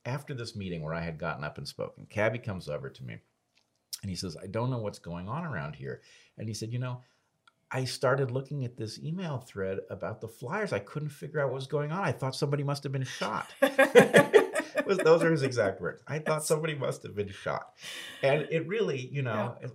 [0.05, 3.17] after this meeting where i had gotten up and spoken cabby comes over to me
[4.03, 6.01] and he says i don't know what's going on around here
[6.39, 7.03] and he said you know
[7.73, 10.73] I started looking at this email thread about the flyers.
[10.73, 12.03] I couldn't figure out what was going on.
[12.03, 13.55] I thought somebody must have been shot.
[14.87, 16.03] Was- those are his exact words.
[16.07, 17.75] I thought somebody must have been shot.
[18.23, 19.73] And it really, you know, it,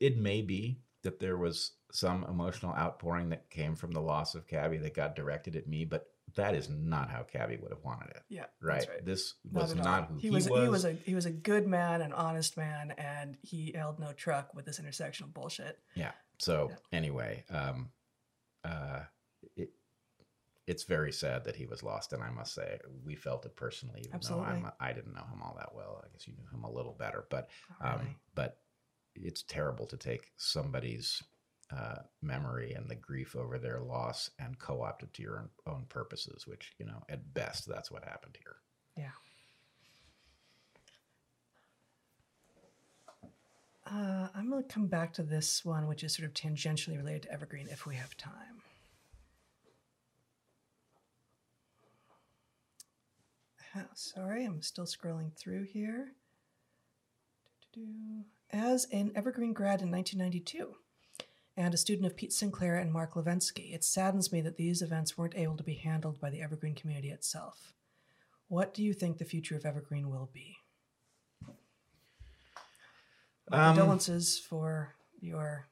[0.00, 4.46] it may be that there was some emotional outpouring that came from the loss of
[4.46, 8.10] Kabby that got directed at me, but that is not how Kabby would have wanted
[8.10, 8.22] it.
[8.28, 8.86] yeah, Right?
[8.88, 9.04] right.
[9.04, 9.82] This was all.
[9.82, 10.46] not who he he, was.
[10.46, 14.12] He was a he was a good man, an honest man, and he held no
[14.12, 15.78] truck with this intersectional bullshit.
[15.94, 16.12] Yeah.
[16.38, 16.76] So Yeah.
[16.98, 17.88] anyway, um,
[18.62, 19.00] uh,
[20.68, 24.00] it's very sad that he was lost, and I must say we felt it personally.
[24.00, 24.46] Even Absolutely.
[24.46, 26.04] though I'm, I didn't know him all that well.
[26.04, 27.48] I guess you knew him a little better, but
[27.80, 28.58] um, but
[29.14, 31.22] it's terrible to take somebody's
[31.74, 35.86] uh, memory and the grief over their loss and co-opt it to your own, own
[35.88, 36.46] purposes.
[36.46, 38.56] Which you know, at best, that's what happened here.
[38.94, 39.10] Yeah.
[43.90, 47.22] Uh, I'm going to come back to this one, which is sort of tangentially related
[47.22, 48.60] to Evergreen if we have time.
[53.78, 56.12] Ah, Sorry, I'm still scrolling through here.
[58.50, 60.74] As an Evergreen grad in 1992
[61.56, 65.16] and a student of Pete Sinclair and Mark Levensky, it saddens me that these events
[65.16, 67.72] weren't able to be handled by the Evergreen community itself.
[68.48, 70.56] What do you think the future of Evergreen will be?
[73.50, 75.68] Um, condolences for your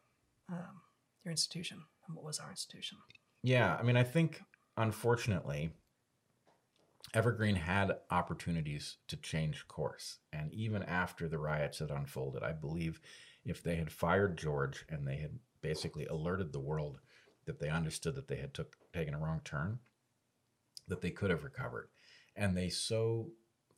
[0.49, 0.81] um,
[1.25, 2.99] your institution and what was our institution.
[3.43, 4.43] Yeah, I mean, I think
[4.77, 5.71] unfortunately,
[7.15, 10.19] Evergreen had opportunities to change course.
[10.33, 13.01] And even after the riots had unfolded, I believe
[13.45, 17.01] if they had fired George and they had basically alerted the world
[17.47, 19.79] that they understood that they had took, taken a wrong turn,
[20.89, 21.89] that they could have recovered.
[22.35, 23.31] And they so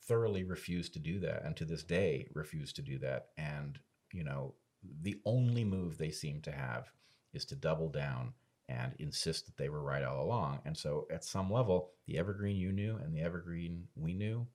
[0.03, 1.45] thoroughly refused to do that.
[1.45, 3.29] And to this day, refuse to do that.
[3.37, 3.79] And,
[4.13, 4.55] you know,
[5.03, 6.91] the only move they seem to have
[7.33, 8.33] is to double down
[8.69, 10.61] and insist that they were right all along.
[10.65, 14.47] And so, at some level, the evergreen you knew and the evergreen we knew,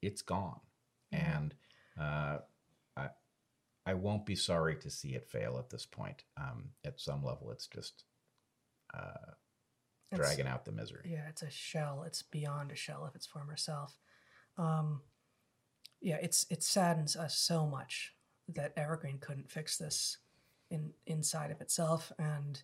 [0.00, 0.60] it's gone.
[1.14, 1.30] Mm-hmm.
[1.30, 1.54] And
[2.00, 2.38] uh,
[2.96, 3.08] I,
[3.86, 6.24] I won't be sorry to see it fail at this point.
[6.36, 8.04] Um, at some level, it's just
[8.94, 9.32] uh,
[10.14, 11.10] dragging out the misery.
[11.12, 12.04] Yeah, it's a shell.
[12.06, 13.96] It's beyond a shell of its former self.
[14.58, 15.02] Um,
[16.00, 18.14] yeah, it's it saddens us so much
[18.48, 20.18] that Evergreen couldn't fix this
[20.70, 22.62] in inside of itself, and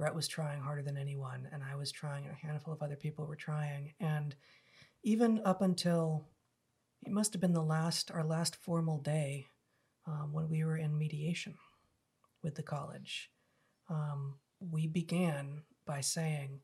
[0.00, 2.96] Bret was trying harder than anyone, and I was trying, and a handful of other
[2.96, 3.92] people were trying.
[4.00, 4.34] And
[5.04, 6.24] even up until
[7.04, 9.44] it must have been the last, our last formal day
[10.06, 11.52] um, when we were in mediation
[12.42, 13.30] with the college,
[13.90, 16.60] um, we began by saying,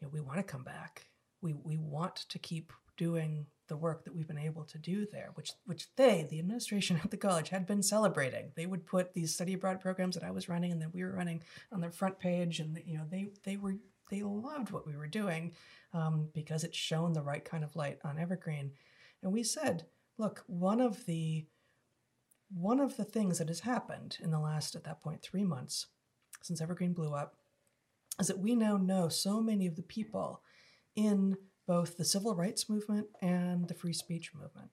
[0.00, 1.06] you know, we want to come back.
[1.40, 5.30] We, we want to keep doing the work that we've been able to do there,
[5.32, 8.52] which which they, the administration at the college, had been celebrating.
[8.54, 11.16] They would put these study abroad programs that I was running and that we were
[11.16, 11.42] running
[11.72, 13.76] on their front page, and you know they they were
[14.10, 15.52] they loved what we were doing
[15.94, 18.72] um, because it shone the right kind of light on Evergreen.
[19.22, 19.86] And we said,
[20.18, 21.46] look, one of the
[22.54, 25.86] one of the things that has happened in the last at that point three months
[26.42, 27.36] since Evergreen blew up
[28.20, 30.42] is that we now know so many of the people
[30.94, 31.38] in
[31.72, 34.68] both the civil rights movement and the free speech movement.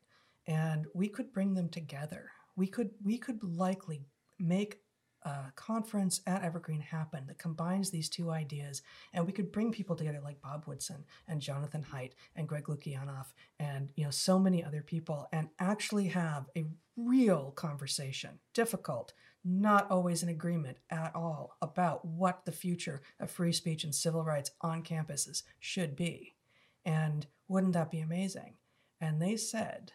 [0.45, 2.31] And we could bring them together.
[2.57, 4.01] We could we could likely
[4.37, 4.81] make
[5.23, 8.81] a conference at Evergreen happen that combines these two ideas,
[9.13, 13.27] and we could bring people together like Bob Woodson and Jonathan Haidt and Greg Lukianoff
[13.61, 16.65] and you know so many other people, and actually have a
[16.97, 18.39] real conversation.
[18.53, 19.13] Difficult,
[19.45, 24.25] not always in agreement at all about what the future of free speech and civil
[24.25, 26.35] rights on campuses should be.
[26.85, 28.55] And wouldn't that be amazing?
[29.01, 29.93] And they said,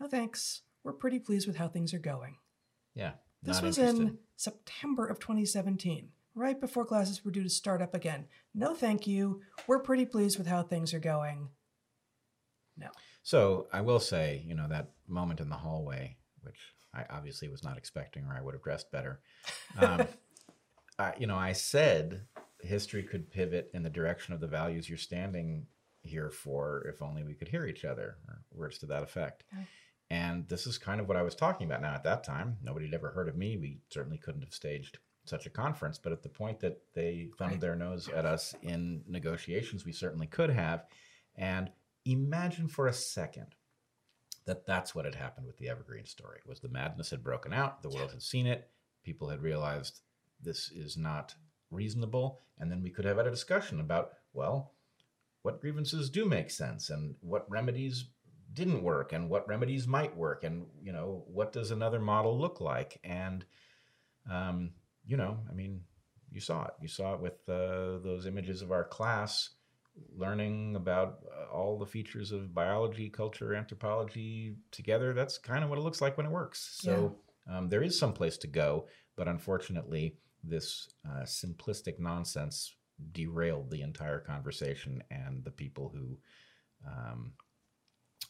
[0.00, 0.62] no thanks.
[0.84, 2.36] We're pretty pleased with how things are going.
[2.94, 3.12] Yeah.
[3.42, 8.26] This was in September of 2017, right before classes were due to start up again.
[8.54, 9.40] No, thank you.
[9.66, 11.48] We're pretty pleased with how things are going.
[12.76, 12.88] No.
[13.22, 16.58] So I will say, you know, that moment in the hallway, which
[16.94, 19.20] I obviously was not expecting, or I would have dressed better.
[19.78, 20.06] Um,
[20.98, 22.22] I, you know, I said
[22.60, 25.66] history could pivot in the direction of the values you're standing
[26.02, 29.44] here for if only we could hear each other, or words to that effect.
[30.10, 32.58] And this is kind of what I was talking about now at that time.
[32.62, 33.56] Nobody had ever heard of me.
[33.56, 35.98] We certainly couldn't have staged such a conference.
[35.98, 37.60] But at the point that they thumbed right.
[37.60, 40.84] their nose at us in negotiations, we certainly could have.
[41.36, 41.70] And
[42.04, 43.54] imagine for a second
[44.44, 47.82] that that's what had happened with the Evergreen story was the madness had broken out,
[47.82, 48.68] the world had seen it,
[49.04, 50.00] people had realized
[50.40, 51.34] this is not
[51.70, 54.74] reasonable, and then we could have had a discussion about, well,
[55.42, 58.06] what grievances do make sense and what remedies
[58.52, 62.60] didn't work and what remedies might work and you know what does another model look
[62.60, 62.98] like?
[63.04, 63.44] And
[64.30, 64.72] um,
[65.04, 65.80] you know i mean
[66.30, 66.72] you saw it.
[66.80, 69.50] You saw it with uh, those images of our class
[70.16, 75.12] learning about uh, all the features of biology culture anthropology together.
[75.12, 76.78] That's kind of what it looks like when it works.
[76.80, 77.58] So yeah.
[77.58, 78.86] um, there is some place to go
[79.16, 82.74] but unfortunately this uh, simplistic nonsense
[83.12, 86.18] derailed the entire conversation, and the people who
[86.86, 87.32] um,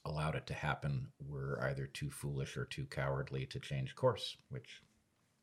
[0.04, 4.82] allowed it to happen were either too foolish or too cowardly to change course, which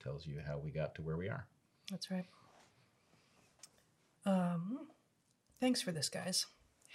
[0.02, 1.48] tells you how we got to where we are.
[1.90, 2.26] That's right.
[4.26, 4.88] Um,
[5.60, 6.46] thanks for this, guys.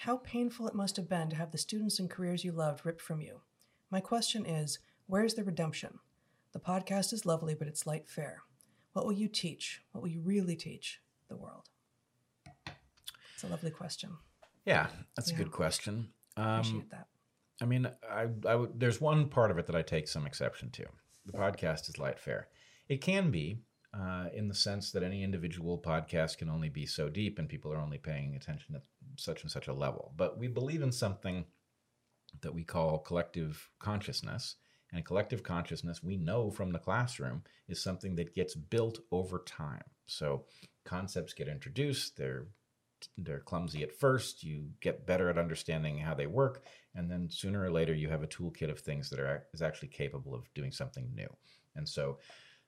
[0.00, 3.00] How painful it must have been to have the students and careers you loved ripped
[3.00, 3.40] from you.
[3.90, 5.98] My question is where's the redemption?
[6.52, 8.42] The podcast is lovely, but it's light fare.
[8.92, 9.82] What will you teach?
[9.92, 11.68] What will you really teach the world?
[13.46, 14.10] A lovely question.
[14.64, 15.36] Yeah, that's yeah.
[15.36, 16.08] a good question.
[16.36, 17.06] Um, Appreciate that.
[17.60, 20.84] I mean, I, I there's one part of it that I take some exception to.
[21.26, 22.48] The podcast is light fare.
[22.88, 23.60] It can be
[23.94, 27.72] uh, in the sense that any individual podcast can only be so deep, and people
[27.72, 28.82] are only paying attention at
[29.16, 30.12] such and such a level.
[30.16, 31.44] But we believe in something
[32.40, 34.56] that we call collective consciousness.
[34.92, 39.82] And collective consciousness, we know from the classroom, is something that gets built over time.
[40.06, 40.44] So
[40.84, 42.46] concepts get introduced, they're
[43.18, 44.42] they're clumsy at first.
[44.42, 46.64] You get better at understanding how they work,
[46.94, 49.88] and then sooner or later you have a toolkit of things that are is actually
[49.88, 51.28] capable of doing something new.
[51.76, 52.18] And so,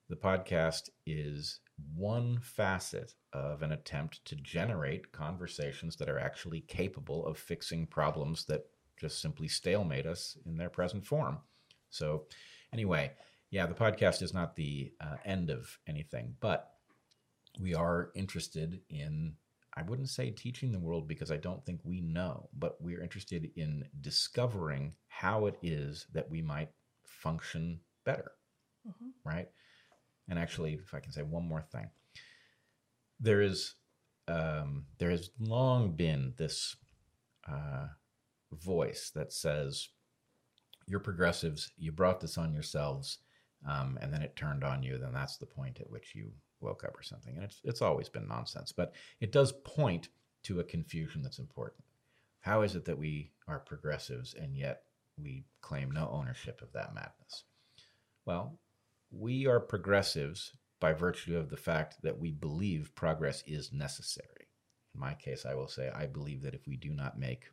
[0.09, 1.61] the podcast is
[1.95, 8.45] one facet of an attempt to generate conversations that are actually capable of fixing problems
[8.47, 8.67] that
[9.01, 11.39] just simply stalemate us in their present form.
[11.91, 12.25] So,
[12.73, 13.13] anyway,
[13.51, 16.71] yeah, the podcast is not the uh, end of anything, but
[17.59, 19.35] we are interested in,
[19.77, 23.51] I wouldn't say teaching the world because I don't think we know, but we're interested
[23.57, 26.70] in discovering how it is that we might
[27.05, 28.32] function better,
[28.86, 29.12] Mhm.
[29.24, 29.51] right?
[30.28, 31.90] And actually, if I can say one more thing,
[33.20, 33.74] there is,
[34.28, 36.77] um, there has long been this
[37.44, 37.89] uh,
[38.51, 39.90] voice that says,
[40.86, 41.73] "You're progressives.
[41.77, 43.19] You brought this on yourselves,
[43.65, 44.98] um, and then it turned on you.
[44.98, 46.35] Then that's the point at which you
[46.66, 50.09] woke up, or something." And it's it's always been nonsense, but it does point
[50.44, 51.84] to a confusion that's important.
[52.40, 54.82] How is it that we are progressives and yet
[55.16, 57.44] we claim no ownership of that madness?
[58.24, 58.59] Well,
[59.10, 64.48] we are progressives by virtue of the fact that we believe progress is necessary.
[64.94, 67.47] In my case, I will say I believe that if we do not make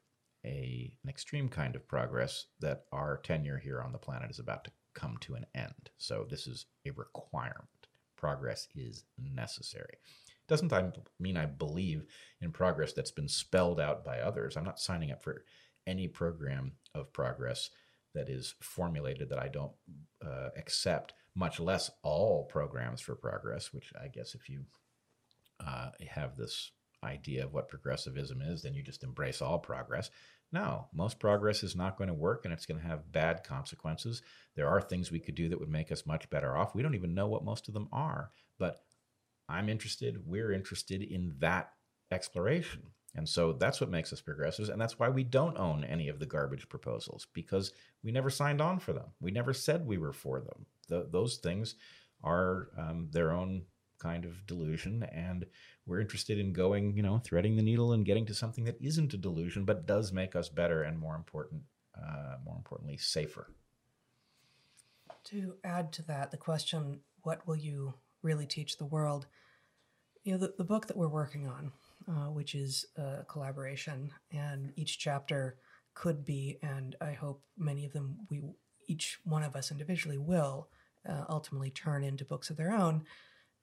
[0.45, 4.63] a, an extreme kind of progress, that our tenure here on the planet is about
[4.65, 5.89] to come to an end.
[5.97, 7.82] So this is a requirement.
[8.23, 9.97] Progress is necessary.
[10.47, 12.05] Doesn't I mean I believe
[12.39, 14.55] in progress that's been spelled out by others?
[14.55, 15.43] I'm not signing up for
[15.85, 17.69] any program of progress
[18.15, 19.73] that is formulated that I don't
[20.25, 24.61] uh, accept, much less all programs for progress, which I guess if you
[25.59, 26.71] uh, have this
[27.03, 30.09] idea of what progressivism is, then you just embrace all progress.
[30.53, 34.21] No, most progress is not going to work and it's going to have bad consequences.
[34.55, 36.75] There are things we could do that would make us much better off.
[36.75, 38.83] We don't even know what most of them are, but
[39.49, 41.71] I'm interested, we're interested in that
[42.11, 42.83] exploration.
[43.15, 44.69] And so that's what makes us progressives.
[44.69, 47.71] And that's why we don't own any of the garbage proposals because
[48.03, 49.07] we never signed on for them.
[49.19, 50.67] We never said we were for them.
[50.87, 51.75] Th- those things
[52.23, 53.63] are um, their own
[53.99, 55.03] kind of delusion.
[55.11, 55.45] And
[55.85, 59.13] we're interested in going, you know, threading the needle and getting to something that isn't
[59.13, 61.63] a delusion, but does make us better and more important,
[61.97, 63.49] uh, more importantly, safer.
[65.25, 69.25] To add to that, the question, what will you really teach the world?
[70.23, 71.71] You know, the, the book that we're working on,
[72.07, 75.57] uh, which is a collaboration, and each chapter
[75.93, 78.41] could be, and I hope many of them, we
[78.87, 80.67] each one of us individually will
[81.07, 83.05] uh, ultimately turn into books of their own,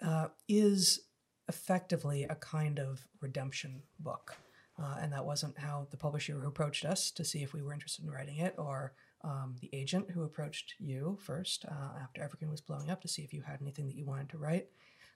[0.03, 1.01] uh, is
[1.51, 4.37] effectively a kind of redemption book.
[4.81, 7.75] Uh, and that wasn't how the publisher who approached us to see if we were
[7.75, 12.51] interested in writing it, or um, the agent who approached you first uh, after Evergreen
[12.51, 14.69] was blowing up to see if you had anything that you wanted to write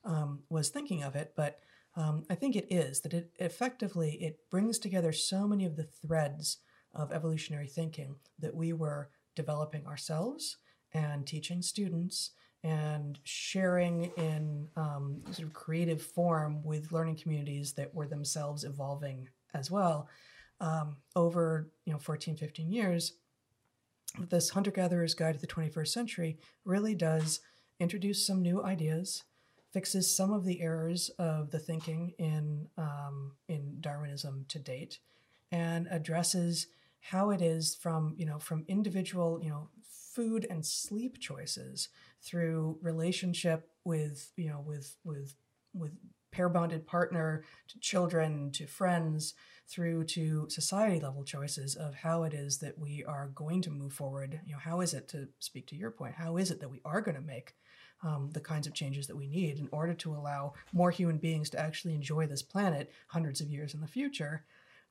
[0.04, 1.32] um, was thinking of it.
[1.36, 1.60] But
[1.96, 5.88] um, I think it is that it effectively it brings together so many of the
[6.02, 6.58] threads
[6.92, 10.58] of evolutionary thinking that we were developing ourselves
[10.92, 12.32] and teaching students
[12.64, 19.28] and sharing in um, sort of creative form with learning communities that were themselves evolving
[19.52, 20.08] as well
[20.60, 23.12] um, over you know 14 15 years
[24.30, 27.40] this hunter-gatherer's guide to the 21st century really does
[27.78, 29.24] introduce some new ideas
[29.70, 35.00] fixes some of the errors of the thinking in um, in darwinism to date
[35.52, 36.68] and addresses
[37.00, 39.68] how it is from you know from individual you know
[40.14, 41.88] food and sleep choices
[42.24, 45.34] through relationship with you know with with
[45.72, 45.92] with
[46.32, 49.34] pair bonded partner to children to friends
[49.68, 53.92] through to society level choices of how it is that we are going to move
[53.92, 54.40] forward.
[54.44, 56.80] You know how is it to speak to your point how is it that we
[56.84, 57.54] are going to make
[58.02, 61.48] um, the kinds of changes that we need in order to allow more human beings
[61.50, 64.44] to actually enjoy this planet hundreds of years in the future?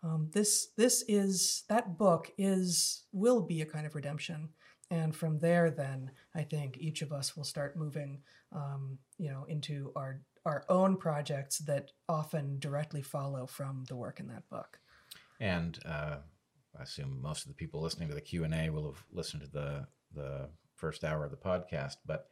[0.04, 4.50] Um, this this is that book is will be a kind of redemption
[4.94, 8.22] and from there then i think each of us will start moving
[8.52, 14.20] um, you know into our our own projects that often directly follow from the work
[14.20, 14.80] in that book
[15.40, 16.18] And uh,
[16.80, 19.44] I assume most of the people listening to the Q and A will have listened
[19.44, 21.98] to the the first hour of the podcast.
[22.06, 22.28] But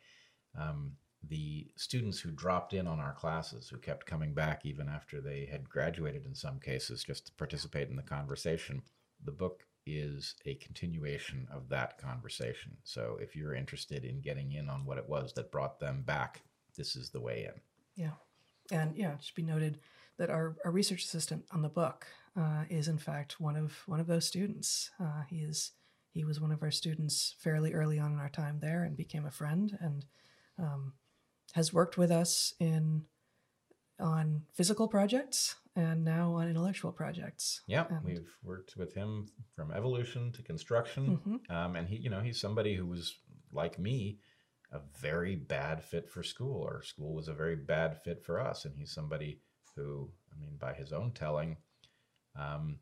[0.57, 0.93] um,
[1.27, 5.45] the students who dropped in on our classes, who kept coming back even after they
[5.45, 8.81] had graduated in some cases, just to participate in the conversation,
[9.23, 12.77] the book is a continuation of that conversation.
[12.83, 16.41] So if you're interested in getting in on what it was that brought them back,
[16.77, 17.61] this is the way in.
[18.03, 18.13] Yeah.
[18.71, 19.79] And yeah, it should be noted
[20.17, 22.07] that our, our research assistant on the book
[22.39, 24.91] uh, is in fact one of one of those students.
[24.99, 25.71] Uh, he is
[26.13, 29.25] he was one of our students fairly early on in our time there and became
[29.25, 30.05] a friend and
[30.59, 30.93] um,
[31.53, 33.03] has worked with us in
[33.99, 37.61] on physical projects and now on intellectual projects.
[37.67, 41.49] Yeah, And- we've worked with him from evolution to construction, Mhm.
[41.49, 43.17] um, and he, you know, he's somebody who was
[43.51, 44.19] like me,
[44.71, 48.65] a very bad fit for school, or school was a very bad fit for us,
[48.65, 49.41] and he's somebody
[49.75, 51.57] who, I mean, by his own telling,
[52.35, 52.79] um,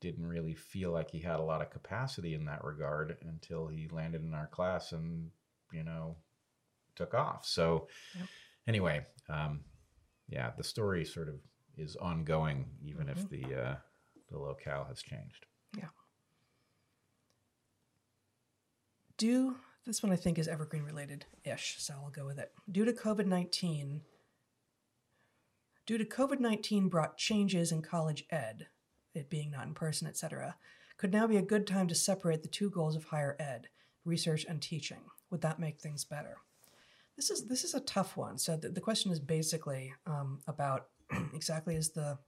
[0.00, 3.88] didn't really feel like he had a lot of capacity in that regard until he
[3.88, 5.32] landed in our class and
[5.72, 6.16] you know
[6.94, 7.44] took off.
[7.44, 8.28] So Yep.
[8.68, 9.64] anyway, um,
[10.28, 11.40] yeah, the story sort of
[11.78, 13.28] is ongoing even if Mhm.
[13.30, 13.76] the uh,
[14.30, 15.46] the locale has changed.
[15.76, 15.88] Yeah.
[19.16, 22.52] Due, this one I think is evergreen related ish, so I'll go with it.
[22.70, 24.02] Due to COVID 19,
[25.86, 28.68] due to COVID 19 brought changes in college ed,
[29.14, 30.56] it being not in person, etc.,
[30.98, 33.68] could now be a good time to separate the two goals of higher ed,
[34.04, 35.02] research and teaching.
[35.30, 36.38] Would that make things better?
[37.16, 38.38] This is this is a tough one.
[38.38, 40.86] So the, the question is basically um, about
[41.34, 42.18] exactly as the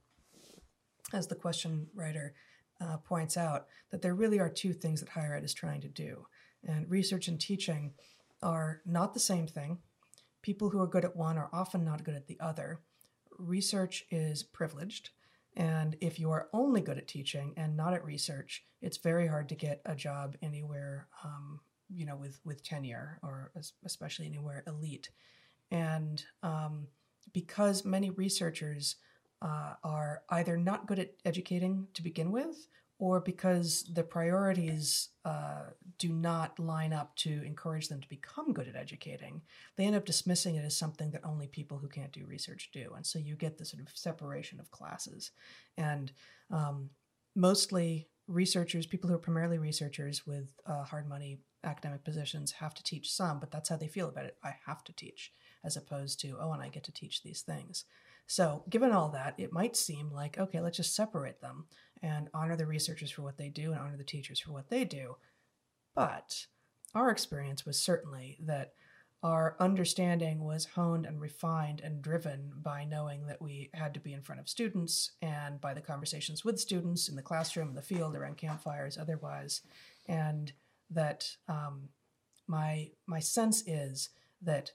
[1.13, 2.33] as the question writer
[2.79, 5.89] uh, points out that there really are two things that higher ed is trying to
[5.89, 6.25] do,
[6.63, 7.93] and research and teaching
[8.41, 9.79] are not the same thing.
[10.41, 12.79] People who are good at one are often not good at the other.
[13.37, 15.11] Research is privileged,
[15.55, 19.49] and if you are only good at teaching and not at research, it's very hard
[19.49, 21.59] to get a job anywhere, um,
[21.93, 23.51] you know, with with tenure or
[23.85, 25.09] especially anywhere elite.
[25.69, 26.87] And um,
[27.33, 28.95] because many researchers
[29.41, 32.67] uh, are either not good at educating to begin with,
[32.99, 35.63] or because the priorities uh,
[35.97, 39.41] do not line up to encourage them to become good at educating,
[39.75, 42.93] they end up dismissing it as something that only people who can't do research do.
[42.95, 45.31] And so you get this sort of separation of classes.
[45.77, 46.11] And
[46.51, 46.91] um,
[47.35, 52.83] mostly researchers, people who are primarily researchers with uh, hard money academic positions, have to
[52.83, 54.37] teach some, but that's how they feel about it.
[54.43, 55.31] I have to teach,
[55.63, 57.85] as opposed to, oh, and I get to teach these things.
[58.27, 61.65] So, given all that, it might seem like, okay, let's just separate them
[62.01, 64.85] and honor the researchers for what they do and honor the teachers for what they
[64.85, 65.17] do.
[65.95, 66.45] But
[66.95, 68.73] our experience was certainly that
[69.23, 74.13] our understanding was honed and refined and driven by knowing that we had to be
[74.13, 77.81] in front of students and by the conversations with students in the classroom, in the
[77.83, 79.61] field, around campfires, otherwise.
[80.07, 80.51] And
[80.89, 81.89] that um,
[82.47, 84.09] my, my sense is
[84.41, 84.71] that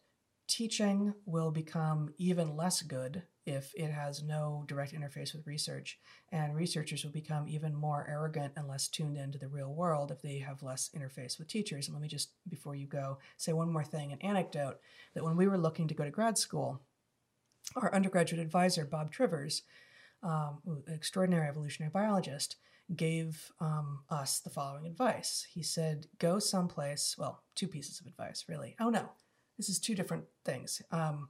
[0.46, 5.98] teaching will become even less good if it has no direct interface with research,
[6.32, 10.20] and researchers will become even more arrogant and less tuned into the real world if
[10.20, 11.86] they have less interface with teachers.
[11.86, 14.78] And let me just, before you go, say one more thing an anecdote
[15.14, 16.82] that when we were looking to go to grad school,
[17.76, 19.62] our undergraduate advisor, Bob Trivers,
[20.22, 22.56] um, extraordinary evolutionary biologist,
[22.94, 25.46] gave um, us the following advice.
[25.52, 28.76] He said, Go someplace, well, two pieces of advice, really.
[28.80, 29.10] Oh, no,
[29.56, 30.82] this is two different things.
[30.90, 31.28] Um,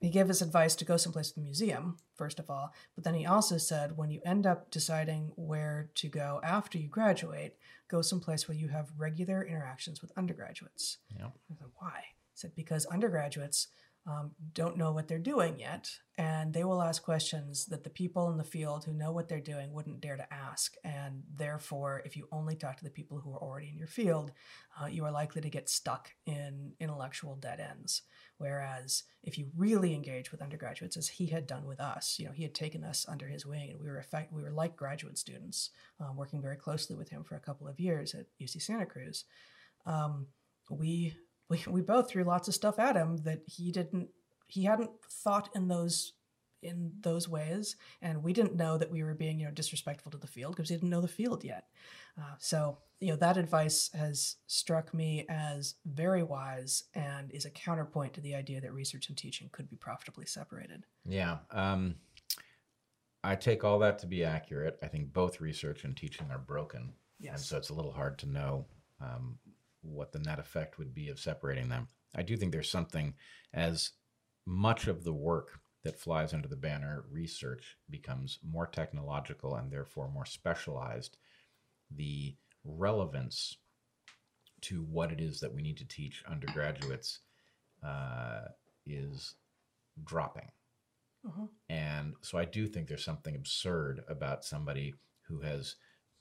[0.00, 3.14] he gave us advice to go someplace to the museum, first of all, but then
[3.14, 7.56] he also said when you end up deciding where to go after you graduate,
[7.88, 10.98] go someplace where you have regular interactions with undergraduates.
[11.16, 11.26] Yeah.
[11.26, 12.00] I said, why?
[12.32, 13.68] He said, because undergraduates
[14.04, 15.88] um, don't know what they're doing yet,
[16.18, 19.40] and they will ask questions that the people in the field who know what they're
[19.40, 20.74] doing wouldn't dare to ask.
[20.82, 24.32] And therefore, if you only talk to the people who are already in your field,
[24.80, 28.02] uh, you are likely to get stuck in intellectual dead ends.
[28.38, 32.32] Whereas if you really engage with undergraduates, as he had done with us, you know,
[32.32, 35.16] he had taken us under his wing, and we were effect- we were like graduate
[35.16, 35.70] students,
[36.00, 39.24] um, working very closely with him for a couple of years at UC Santa Cruz.
[39.86, 40.26] Um,
[40.68, 41.14] we
[41.52, 44.08] we we both threw lots of stuff at him that he didn't
[44.46, 46.14] he hadn't thought in those
[46.62, 50.18] in those ways, and we didn't know that we were being you know disrespectful to
[50.18, 51.66] the field because we didn't know the field yet.
[52.18, 57.50] Uh, so you know that advice has struck me as very wise and is a
[57.50, 60.86] counterpoint to the idea that research and teaching could be profitably separated.
[61.04, 61.38] Yeah.
[61.50, 61.96] Um,
[63.24, 64.78] I take all that to be accurate.
[64.82, 66.92] I think both research and teaching are broken.
[67.24, 68.66] And so it's a little hard to know
[69.00, 69.38] um,
[69.82, 71.88] what the net effect would be of separating them.
[72.14, 73.14] I do think there's something
[73.52, 73.92] as
[74.46, 80.08] much of the work that flies under the banner research becomes more technological and therefore
[80.08, 81.16] more specialized,
[81.90, 83.56] the relevance
[84.60, 87.20] to what it is that we need to teach undergraduates
[87.82, 88.42] uh,
[88.86, 89.34] is
[90.04, 90.50] dropping.
[91.26, 91.48] Mhm.
[91.68, 95.76] And so I do think there's something absurd about somebody who has,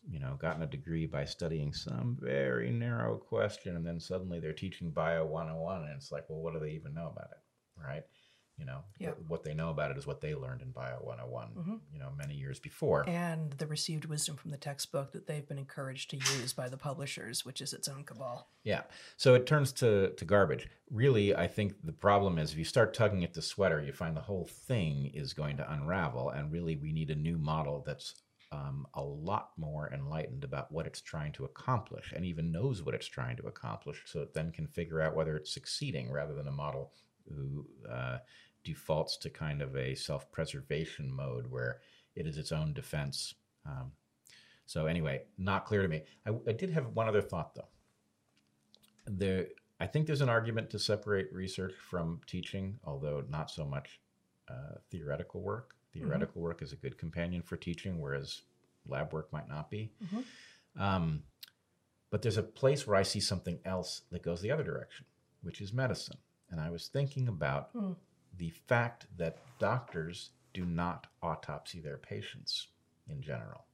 [0.10, 4.54] you know, gotten a degree by studying some very narrow question and then suddenly they're
[4.54, 7.82] teaching bio 101 and it's like, well, what do they even know about it?
[7.82, 8.04] Right?
[8.58, 9.12] You know, Yeah.
[9.28, 11.80] what, they know about it is what they learned in bio 101, Mhm.
[11.92, 13.08] you know, many years before.
[13.10, 16.78] And the received wisdom from the textbook that they've been encouraged to use by the
[16.78, 18.50] publishers, which is its own cabal.
[18.64, 18.84] Yeah.
[19.18, 20.68] So it turns to, to garbage.
[20.92, 24.16] Really, I think the problem is if you start tugging at the sweater, you find
[24.16, 26.30] the whole thing is going to unravel.
[26.30, 28.14] And really, we need a new model that's
[28.52, 32.96] um, a lot more enlightened about what it's trying to accomplish and even knows what
[32.96, 36.48] it's trying to accomplish so it then can figure out whether it's succeeding rather than
[36.48, 36.92] a model
[37.34, 38.18] who uh,
[38.64, 41.80] defaults to kind of a self preservation mode where
[42.16, 43.34] it is its own defense.
[43.66, 43.92] Um,
[44.66, 46.04] So anyway, not clear to me.
[46.26, 47.68] I, I did have one other thought though.
[49.08, 49.48] There,
[49.80, 54.00] I think there's an argument to separate research from teaching, although not so much
[54.50, 55.76] uh, theoretical work.
[55.94, 58.42] Theoretical work is a good companion for teaching, whereas
[58.86, 59.92] lab work might not be.
[60.04, 60.26] Mhm.
[60.78, 61.24] Um,
[62.10, 65.06] but there's a place where I see something else that goes the other direction,
[65.42, 66.18] which is medicine.
[66.50, 67.94] And I was thinking about Hmm.
[68.38, 72.68] the fact that doctors do not autopsy their patients
[73.08, 73.66] in general.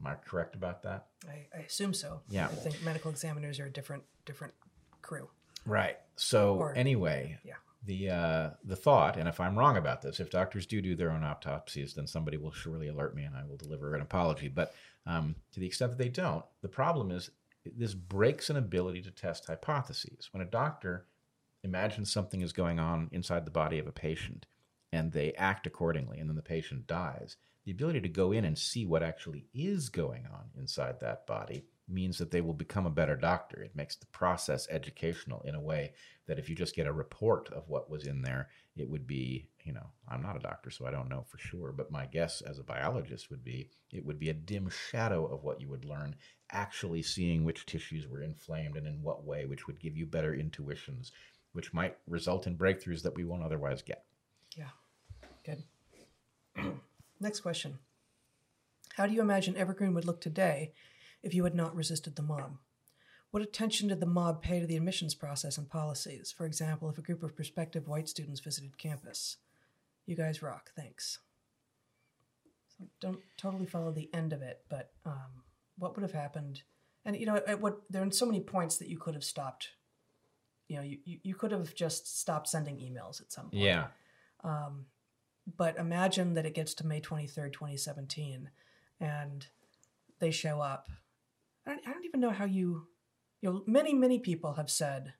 [0.00, 1.08] Am I correct about that?
[1.26, 2.22] I, I assume so.
[2.28, 2.46] Yeah.
[2.46, 4.54] I think medical examiners are a different different
[5.02, 5.30] crew.
[5.64, 5.98] Right.
[6.16, 7.56] So Or- anyway, yeah.
[7.84, 11.10] The uh, the thought, and if I'm wrong about this, if doctors do do their
[11.10, 14.48] own autopsies, then somebody will surely alert me, and I will deliver an apology.
[14.48, 14.74] But
[15.06, 17.30] um, to the extent that they don't, the problem is
[17.64, 20.28] this breaks an ability to test hypotheses.
[20.32, 21.06] When a doctor
[21.62, 24.46] imagines something is going on inside the body of a patient,
[24.92, 28.58] and they act accordingly, and then the patient dies, the ability to go in and
[28.58, 32.90] see what actually is going on inside that body means that they will become a
[32.90, 33.62] better doctor.
[33.62, 35.92] It makes the process educational in a way
[36.26, 39.48] that if you just get a report of what was in there, it would be,
[39.64, 42.42] you know, I'm not a doctor, so I don't know for sure, but my guess
[42.42, 45.84] as a biologist would be it would be a dim shadow of what you would
[45.84, 46.14] learn
[46.50, 50.34] actually seeing which tissues were inflamed and in what way, which would give you better
[50.34, 51.12] intuitions,
[51.52, 54.04] which might result in breakthroughs that we won't otherwise get.
[54.56, 54.70] Yeah.
[55.44, 55.62] Good.
[57.20, 57.78] Next question.
[58.96, 60.72] How do you imagine Evergreen would look today
[61.22, 62.58] if you had not resisted the mob?
[63.30, 66.32] What attention did the mob pay to the admissions process and policies?
[66.36, 69.36] For example, if a group of prospective white students visited campus.
[70.06, 70.70] You guys rock.
[70.74, 71.18] Thanks.
[72.78, 75.42] So don't totally follow the end of it, but um,
[75.76, 76.62] what would have happened?
[77.04, 79.70] And you know, at what there are so many points that you could have stopped.
[80.68, 83.62] You know, you, you, you could have just stopped sending emails at some point.
[84.44, 84.86] Um,
[85.56, 88.50] but imagine that it gets to May 23rd, 2017,
[89.00, 89.46] and
[90.18, 90.88] they show up.
[91.68, 92.86] I don't, I don't even know how you,
[93.42, 95.12] you know, many, many people have said,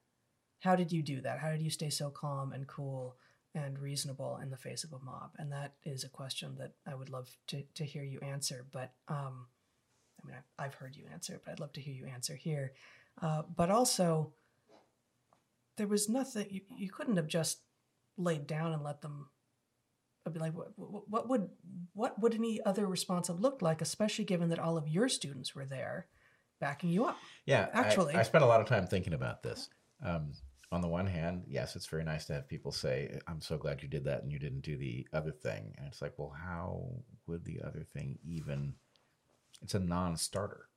[0.61, 1.39] How did you do that?
[1.41, 3.17] How did you stay so calm and cool
[3.55, 5.33] and reasonable in the face of a mob?
[5.39, 8.65] And that is a question that I would love to, to hear you answer.
[8.73, 9.47] But, um,
[10.23, 12.73] I mean, I've, I've heard you answer, but I'd love to hear you answer here.
[13.21, 14.33] Uh, but also,
[15.77, 17.59] there was nothing, you, you couldn't have just
[18.17, 19.29] laid down and let them
[20.27, 21.49] I'd be like, what, what, what would
[21.95, 25.55] what would any other response have looked like, especially given that all of your students
[25.55, 26.07] were there,
[26.61, 27.17] backing you up?
[27.47, 29.69] Yeah, I- Actually- I, spent a lot of time thinking about this.
[30.03, 30.33] Um,
[30.71, 33.83] on the one hand, yes, it's very nice to have people say, "I'm so glad
[33.83, 37.03] you did that and you didn't do the other thing." And it's like, well, how
[37.27, 38.75] would the other thing even?
[39.63, 40.69] It's a non-starter,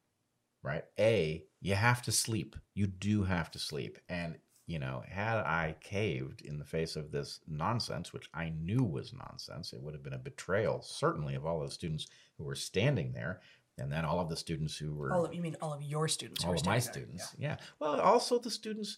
[0.64, 0.86] right?
[0.98, 2.56] A, you have to sleep.
[2.74, 7.12] You do have to sleep, and you know, had I caved in the face of
[7.12, 11.46] this nonsense, which I knew was nonsense, it would have been a betrayal, certainly, of
[11.46, 13.42] all those students who were standing there,
[13.78, 16.08] and then all of the students who were All of you mean all of your
[16.08, 16.44] students?
[16.44, 17.58] all were of my students yeah.
[17.80, 18.98] well also the students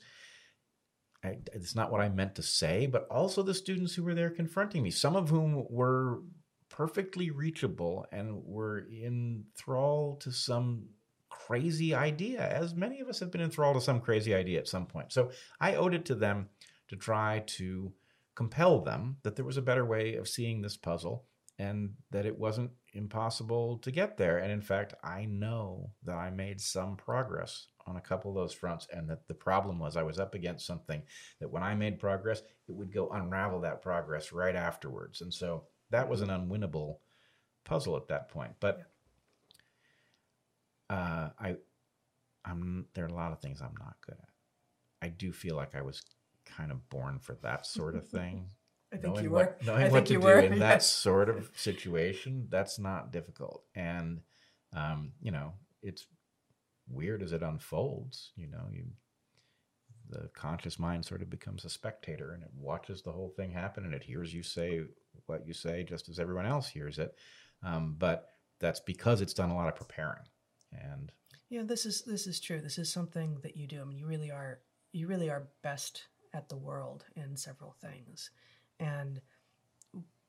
[1.23, 4.29] I, it's not what i meant to say but also the students who were there
[4.29, 6.21] confronting me some of whom were
[6.69, 10.87] perfectly reachable and were in thrall to some
[11.29, 14.85] crazy idea as many of us have been enthralled to some crazy idea at some
[14.85, 15.29] point so
[15.59, 16.49] i owed it to them
[16.87, 17.91] to try to
[18.35, 21.25] compel them that there was a better way of seeing this puzzle
[21.59, 24.37] and that it wasn't impossible to get there.
[24.37, 28.53] And in fact, I know that I made some progress on a couple of those
[28.53, 31.01] fronts, and that the problem was I was up against something
[31.39, 35.21] that when I made progress, it would go unravel that progress right afterwards.
[35.21, 36.97] And so that was an unwinnable
[37.65, 38.53] puzzle at that point.
[38.59, 38.83] But
[40.89, 41.55] uh, I,
[42.45, 44.29] I'm there are a lot of things I'm not good at.
[45.01, 46.01] I do feel like I was
[46.45, 48.47] kind of born for that sort of thing
[48.93, 49.57] I think knowing you what, were.
[49.65, 50.39] knowing I what think to you do were.
[50.39, 53.63] in that sort of situation, that's not difficult.
[53.75, 54.21] And
[54.75, 56.05] um, you know, it's
[56.87, 58.31] weird as it unfolds.
[58.35, 58.85] You know, you
[60.09, 63.83] the conscious mind sort of becomes a spectator and it watches the whole thing happen
[63.83, 64.81] and it hears you say
[65.25, 67.15] what you say just as everyone else hears it.
[67.63, 68.29] Um, but
[68.59, 70.23] that's because it's done a lot of preparing.
[70.71, 71.11] And
[71.49, 72.61] Yeah, this is this is true.
[72.61, 73.81] This is something that you do.
[73.81, 74.59] I mean, you really are
[74.91, 76.03] you really are best
[76.33, 78.31] at the world in several things.
[78.79, 79.21] And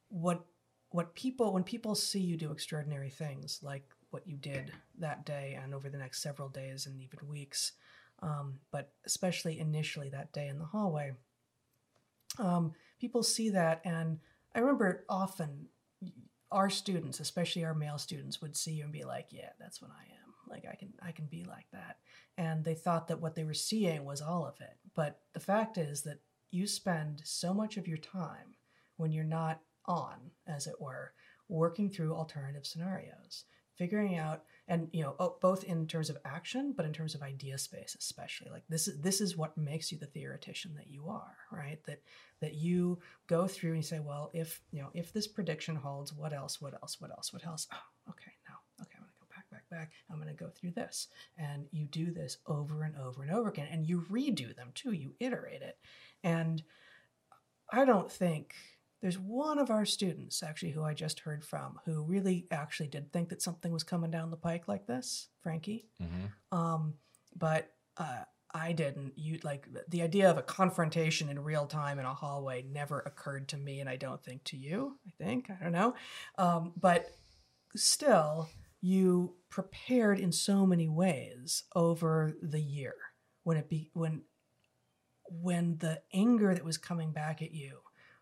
[0.08, 0.44] what
[0.90, 5.58] what people when people see you do extraordinary things like what you did that day
[5.60, 7.72] and over the next several days and even weeks,
[8.22, 11.12] um, but especially initially that day in the hallway,
[12.38, 14.18] um, people see that, and
[14.54, 15.66] I remember often
[16.50, 19.90] our students, especially our male students, would see you and be like, "Yeah, that's what
[19.90, 20.34] I am.
[20.48, 21.98] Like I can, I can be like that."
[22.38, 24.76] And they thought that what they were seeing was all of it.
[24.94, 26.20] But the fact is that
[26.54, 28.54] you spend so much of your time
[28.96, 31.12] when you're not on, as it were,
[31.48, 33.44] working through alternative scenarios,
[33.76, 37.22] figuring out and you know oh, both in terms of action but in terms of
[37.22, 38.50] idea space especially.
[38.50, 41.78] Like this is this is what makes you the theoretician that you are right?
[41.86, 42.00] That
[42.40, 46.12] that you go through and you say well if you know if this prediction holds
[46.12, 47.66] what else what else what else what else?
[47.72, 49.92] Oh okay now okay i'm going to go back back back.
[50.10, 51.08] I'm going to go through this.
[51.36, 54.92] And you do this over and over and over again and you redo them too.
[54.92, 55.78] You iterate it
[56.24, 56.64] and
[57.70, 58.54] i don't think
[59.04, 63.12] there's one of our students, actually, who I just heard from, who really actually did
[63.12, 65.90] think that something was coming down the pike like this, Frankie.
[66.02, 66.58] Mm-hmm.
[66.58, 66.94] Um,
[67.36, 68.22] but uh,
[68.54, 69.12] I didn't.
[69.18, 73.48] You like the idea of a confrontation in real time in a hallway never occurred
[73.48, 74.96] to me, and I don't think to you.
[75.06, 75.94] I think I don't know,
[76.38, 77.10] um, but
[77.76, 78.48] still,
[78.80, 82.94] you prepared in so many ways over the year
[83.42, 84.22] when it be when
[85.42, 87.78] when the anger that was coming back at you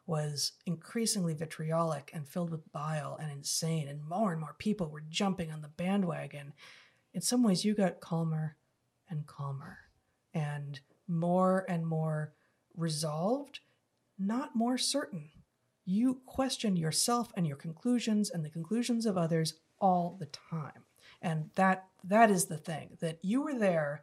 [0.06, 5.04] was increasingly vitriolic and filled with bile and insane, and more and more people were
[5.08, 6.52] jumping on the bandwagon.
[7.14, 8.56] In some ways, you got calmer
[9.08, 9.78] and calmer
[10.34, 12.32] and more and more
[12.76, 13.60] resolved,
[14.18, 15.30] not more certain.
[15.84, 20.84] You question yourself and your conclusions and the conclusions of others all the time.
[21.20, 24.02] And that that is the thing that you were there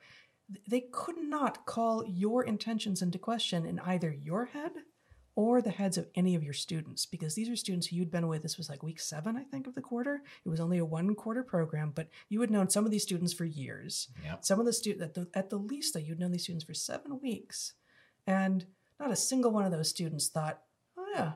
[0.68, 4.72] they could not call your intentions into question in either your head
[5.36, 8.28] or the heads of any of your students because these are students who you'd been
[8.28, 8.42] with.
[8.42, 10.22] This was like week seven, I think, of the quarter.
[10.46, 13.32] It was only a one quarter program, but you had known some of these students
[13.32, 14.10] for years.
[14.24, 14.44] Yep.
[14.44, 16.74] Some of the students, at the, at the least, that you'd known these students for
[16.74, 17.74] seven weeks.
[18.28, 18.66] And
[19.00, 20.62] not a single one of those students thought,
[20.98, 21.32] oh, yeah,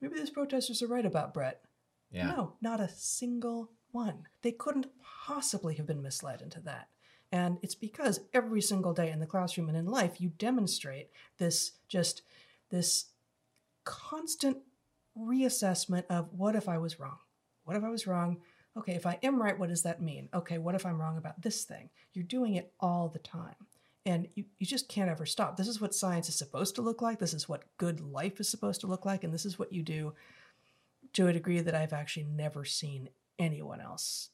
[0.00, 1.62] maybe these protesters are right about Bret.
[2.10, 2.26] Yeah.
[2.26, 4.26] No, not a single one.
[4.42, 4.88] They couldn't
[5.26, 6.88] possibly have been misled into that.
[7.36, 11.72] And it's because every single day in the classroom and in life, you demonstrate this
[11.86, 12.22] just
[12.70, 13.10] this
[13.84, 14.56] constant
[15.18, 17.18] reassessment of what if I was wrong?
[17.64, 18.38] What if I was wrong?
[18.78, 20.30] Okay, if I am right, what does that mean?
[20.32, 21.90] Okay, what if I'm wrong about this thing?
[22.14, 23.66] You're doing it all the time.
[24.06, 25.58] And you, you just can't ever stop.
[25.58, 27.18] This is what science is supposed to look like.
[27.18, 29.24] This is what good life is supposed to look like.
[29.24, 30.14] And this is what you do
[31.12, 34.30] to a degree that I've actually never seen anyone else.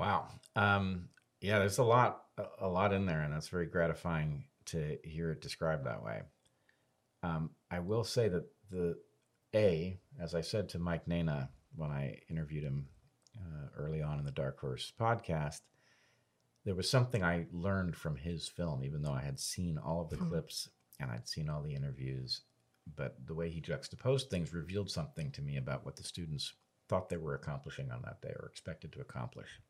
[0.00, 0.28] Wow.
[0.56, 1.10] Um,
[1.42, 2.22] yeah, there's a lot,
[2.58, 6.22] a lot in there, and that's very gratifying to hear it described that way.
[7.22, 8.96] Um, I will say that the
[9.54, 12.88] A, as I said to Mike Nayna when I interviewed him
[13.36, 15.60] uh, early on in the Dark Horse podcast,
[16.64, 20.08] there was something I learned from his film, even though I had seen all of
[20.08, 20.30] the Hmm.
[20.30, 22.40] clips and I'd seen all the interviews.
[22.96, 26.54] But the way he juxtaposed things revealed something to me about what the students
[26.88, 29.60] thought they were accomplishing on that day or expected to accomplish.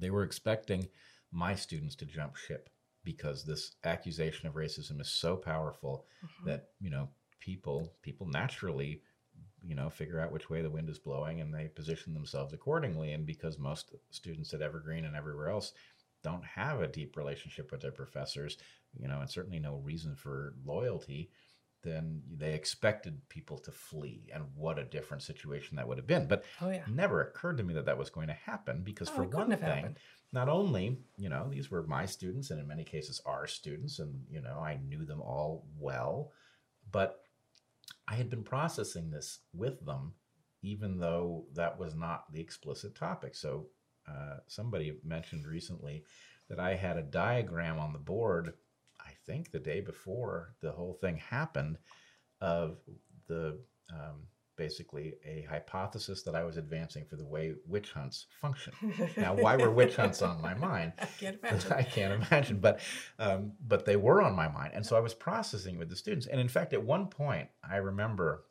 [0.00, 0.88] They were expecting
[1.30, 2.68] my students to jump ship
[3.04, 6.44] because this accusation of racism is so powerful Mhm.
[6.46, 7.08] that you know
[7.38, 9.02] people people naturally
[9.62, 13.12] you know figure out which way the wind is blowing and they position themselves accordingly
[13.12, 15.72] and because most students at evergreen and everywhere else
[16.22, 18.58] don't have a deep relationship with their professors
[18.94, 21.30] you know and certainly no reason for loyalty
[21.82, 26.26] then they expected people to flee and what a different situation that would have been
[26.28, 26.76] but Oh, yeah.
[26.86, 29.48] it never occurred to me that that was going to happen because Oh, for one
[29.50, 29.98] thing happened.
[30.32, 34.22] not only you know these were my students and in many cases our students and
[34.30, 36.32] you know i knew them all well
[36.92, 37.20] but
[38.08, 40.12] i had been processing this with them
[40.62, 43.66] even though that was not the explicit topic so
[44.08, 46.04] uh, somebody mentioned recently
[46.48, 48.52] that i had a diagram on the board
[49.30, 51.78] think the day before the whole thing happened
[52.40, 52.78] of
[53.28, 53.58] the
[53.92, 54.26] um,
[54.56, 58.74] basically a hypothesis that i was advancing for the way witch hunts function
[59.16, 61.72] now why were witch hunts on my mind I can't imagine.
[61.78, 62.80] I can't imagine, but
[63.18, 66.26] um, but they were on my mind, and so I was processing with the students.
[66.26, 68.44] And in fact, at one point, I remember,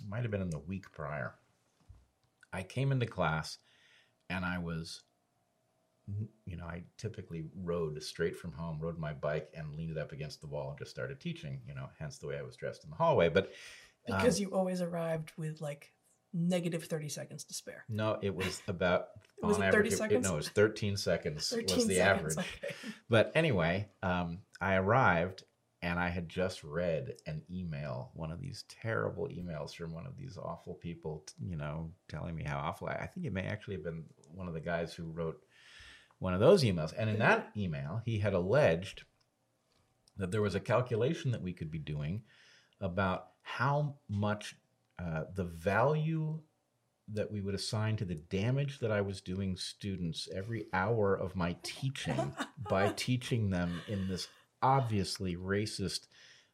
[0.00, 1.34] it might have been in the week prior,
[2.52, 3.58] I came into class,
[4.28, 5.02] and I was,
[6.46, 10.12] you know, I typically rode straight from home, rode my bike, and leaned it up
[10.12, 11.60] against the wall and just started teaching.
[11.66, 13.28] You know, hence the way I was dressed in the hallway.
[13.28, 13.50] But
[14.08, 15.92] um, because you always arrived with like
[16.32, 17.84] negative 30 seconds to spare.
[17.88, 19.08] no, it was about
[19.42, 19.98] Was on it 30 average.
[19.98, 20.24] seconds?
[20.26, 22.36] no, it was thirteen seconds 13 was the seconds.
[22.36, 22.46] average.
[22.62, 22.74] Okay.
[23.08, 25.42] But anyway, um, I arrived
[25.82, 30.14] and I had just read an email, one of these terrible emails from one of
[30.16, 33.76] these awful people, you know, telling me how awful I, I think it may actually
[33.76, 34.04] have been
[34.34, 35.40] one of the guys who wrote
[36.20, 36.94] one of those emails.
[36.96, 39.02] And in that email, he had alleged
[40.16, 42.22] that there was a calculation that we could be doing
[42.80, 44.54] about how much
[44.98, 46.40] uh, the value
[47.12, 51.34] that we would assign to the damage that I was doing students every hour of
[51.34, 52.32] my teaching
[52.68, 54.28] by teaching them in this
[54.62, 56.06] obviously racist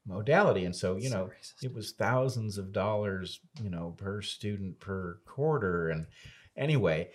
[0.07, 0.65] modality.
[0.65, 1.65] And so, you know, racist.
[1.65, 5.89] it was thousands of dollars, you know, per student per quarter.
[5.91, 6.07] And
[6.57, 7.11] anyway,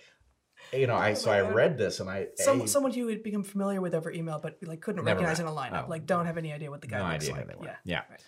[0.72, 3.80] you know, I so I read this and I Some, someone you had become familiar
[3.80, 5.84] with over email, but like couldn't Never recognize in a lineup.
[5.86, 5.90] Oh.
[5.90, 7.42] Like don't have any idea what the guy no looks idea like.
[7.44, 7.64] who they were.
[7.66, 7.76] Yeah.
[7.84, 8.02] Yeah.
[8.10, 8.20] Right.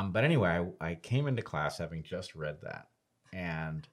[0.00, 2.88] Um, but anyway, I, I came into class having just read that,
[3.32, 3.86] and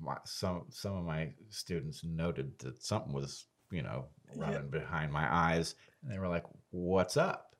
[0.00, 4.06] my, some some of my students noted that something was you know
[4.36, 4.42] Yeah.
[4.42, 7.56] running behind my eyes, and they were like, "What's up?"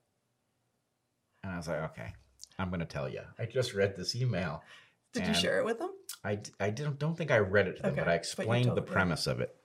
[1.43, 2.13] And I was like, "Okay,
[2.57, 3.21] I'm going to tell you.
[3.37, 4.63] I just read this email.
[5.13, 5.91] Did you share it with them?
[6.25, 8.65] I, I didn't don't think I read it to them, Okay, but but I explained
[8.65, 9.55] told the them, premise of it,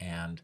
[0.00, 0.40] and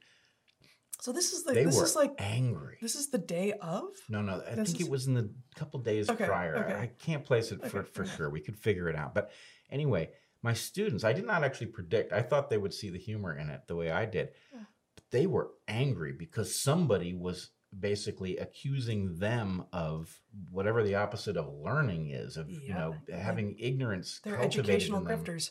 [1.00, 2.78] So this is the they this were is like angry.
[2.80, 3.84] this is the day of.
[4.08, 4.42] No, no.
[4.46, 6.56] I This think is- it was in the couple days Okay, prior.
[6.56, 6.74] okay.
[6.74, 8.30] I can't place it for, Okay, for sure.
[8.30, 9.14] We could figure it out.
[9.14, 9.30] But
[9.70, 10.10] anyway,
[10.42, 12.12] my students, I did not actually predict.
[12.12, 14.30] I thought they would see the humor in it the way I did.
[14.52, 14.64] Yeah.
[14.94, 20.20] But they were angry because somebody was basically accusing them of
[20.50, 23.16] whatever the opposite of learning is, of you Yeah, know yeah.
[23.16, 25.24] having ignorance They're cultivated educational in them.
[25.24, 25.50] grifters.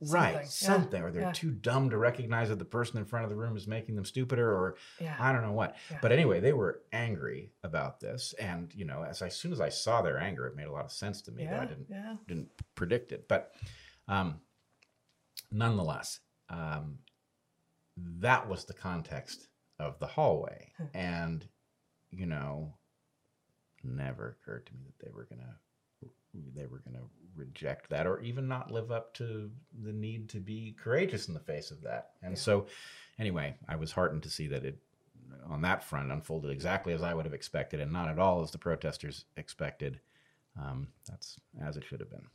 [0.00, 1.32] Right, Something, yeah, or they're yeah.
[1.32, 4.04] too dumb to recognize that the person in front of the room is making them
[4.06, 5.14] stupider, or Yeah.
[5.18, 5.76] I don't know what.
[5.90, 5.98] Yeah.
[6.00, 9.68] But anyway, they were angry about this, and you know, as, as soon as I
[9.68, 11.46] saw their anger, it made a lot of sense to me.
[11.46, 12.16] Though I didn't Yeah.
[12.26, 13.52] didn't predict it, but
[14.08, 14.40] um,
[15.50, 16.98] nonetheless, um,
[17.96, 19.48] that was the context
[19.78, 20.84] of the hallway, Hmm.
[20.94, 21.48] and
[22.10, 22.78] you know,
[23.82, 25.58] never occurred to me that they were gonna
[26.54, 27.04] they were gonna
[27.34, 29.50] reject that or even not live up to
[29.82, 32.12] the need to be courageous in the face of that.
[32.22, 32.38] And Yeah.
[32.40, 32.66] so,
[33.18, 34.78] anyway, I was heartened to see that it
[35.44, 38.50] on that front unfolded exactly as I would have expected, and not at all as
[38.50, 40.00] the protesters expected.
[40.58, 42.26] Um, that's as it should have been.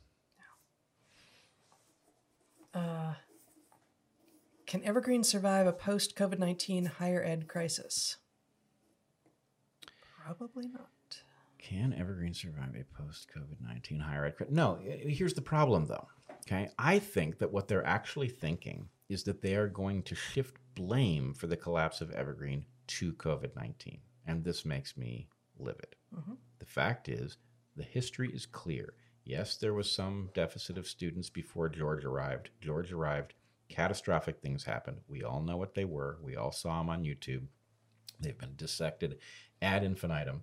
[2.74, 3.14] Uh,
[4.66, 8.16] can Evergreen survive a post COVID 19 higher ed crisis?
[10.24, 10.88] Probably not.
[11.62, 14.34] Can Evergreen survive a post COVID 19 higher ed?
[14.50, 16.08] No, here's the problem though.
[16.42, 16.68] Okay.
[16.78, 21.32] I think that what they're actually thinking is that they are going to shift blame
[21.34, 24.00] for the collapse of Evergreen to COVID 19.
[24.26, 25.28] And this makes me
[25.58, 25.94] livid.
[26.14, 26.36] Mhm.
[26.58, 27.38] The fact is,
[27.76, 28.94] the history is clear.
[29.24, 32.50] Yes, there was some deficit of students before George arrived.
[32.60, 33.34] George arrived,
[33.68, 35.00] catastrophic things happened.
[35.06, 36.18] We all know what they were.
[36.22, 37.46] We all saw them on YouTube.
[38.18, 39.20] They've been dissected
[39.60, 40.42] ad infinitum.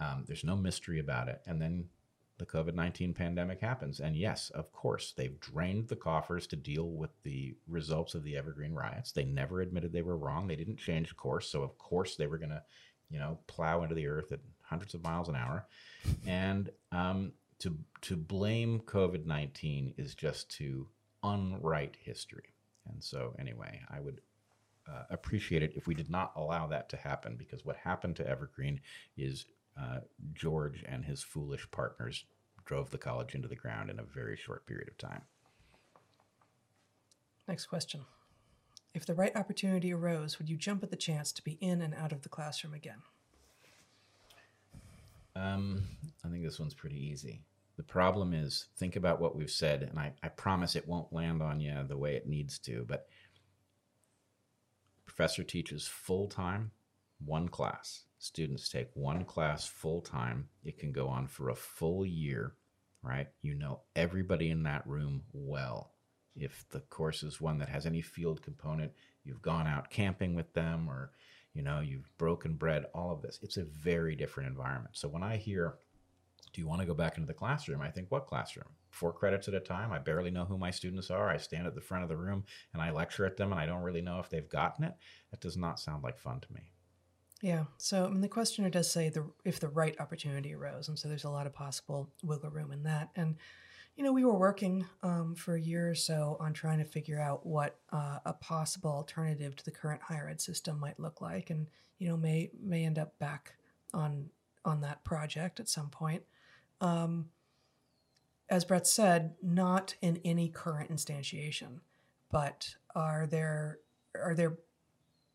[0.00, 1.40] Um, there's no mystery about it.
[1.46, 1.86] And then
[2.38, 4.00] the COVID 19 pandemic happens.
[4.00, 8.36] And yes, of course, they've drained the coffers to deal with the results of the
[8.36, 9.12] Evergreen riots.
[9.12, 10.46] They never admitted they were wrong.
[10.46, 11.48] They didn't change course.
[11.48, 12.62] So, of course, they were going to,
[13.08, 15.66] you know, plow into the earth at hundreds of miles an hour.
[16.26, 20.88] And um, to, to blame COVID 19 is just to
[21.22, 22.54] unwrite history.
[22.88, 24.20] And so, anyway, I would
[24.88, 28.28] uh, appreciate it if we did not allow that to happen because what happened to
[28.28, 28.80] Evergreen
[29.16, 29.46] is
[29.80, 30.00] uh,
[30.32, 32.24] George and his foolish partners
[32.64, 35.22] drove the college into the ground in a very short period of time.
[37.46, 38.04] Next question.
[38.94, 41.94] If the right opportunity arose, would you jump at the chance to be in and
[41.94, 43.02] out of the classroom again?
[45.36, 45.82] Um,
[46.24, 47.42] I think this one's pretty easy.
[47.76, 51.42] The problem is, think about what we've said, and I, I promise it won't land
[51.42, 53.06] on you the way it needs to, but
[55.04, 56.70] professor teaches full time,
[57.22, 58.05] one class.
[58.18, 60.48] Students take one class full time.
[60.64, 62.54] It can go on for a full year,
[63.02, 63.28] right?
[63.42, 65.92] You know everybody in that room well.
[66.34, 68.92] If the course is one that has any field component,
[69.24, 71.10] you've gone out camping with them or
[71.56, 75.22] you know you've broken bread all of this it's a very different environment so when
[75.22, 75.74] i hear
[76.52, 79.48] do you want to go back into the classroom i think what classroom four credits
[79.48, 82.02] at a time i barely know who my students are i stand at the front
[82.02, 82.44] of the room
[82.74, 84.94] and i lecture at them and i don't really know if they've gotten it
[85.30, 86.72] that does not sound like fun to me
[87.42, 87.64] Yeah.
[87.76, 91.08] So I mean, the questioner does say the if the right opportunity arose, and so
[91.08, 93.10] there's a lot of possible wiggle room in that.
[93.14, 93.36] And
[93.96, 97.20] you know, we were working um, for a year or so on trying to figure
[97.20, 101.50] out what uh, a possible alternative to the current higher ed system might look like,
[101.50, 101.66] and
[101.98, 103.54] you know, may may end up back
[103.92, 104.30] on
[104.64, 106.22] on that project at some point.
[106.80, 107.26] Um,
[108.48, 111.80] as Bret said, not in any current instantiation,
[112.30, 113.78] but are there
[114.14, 114.58] are there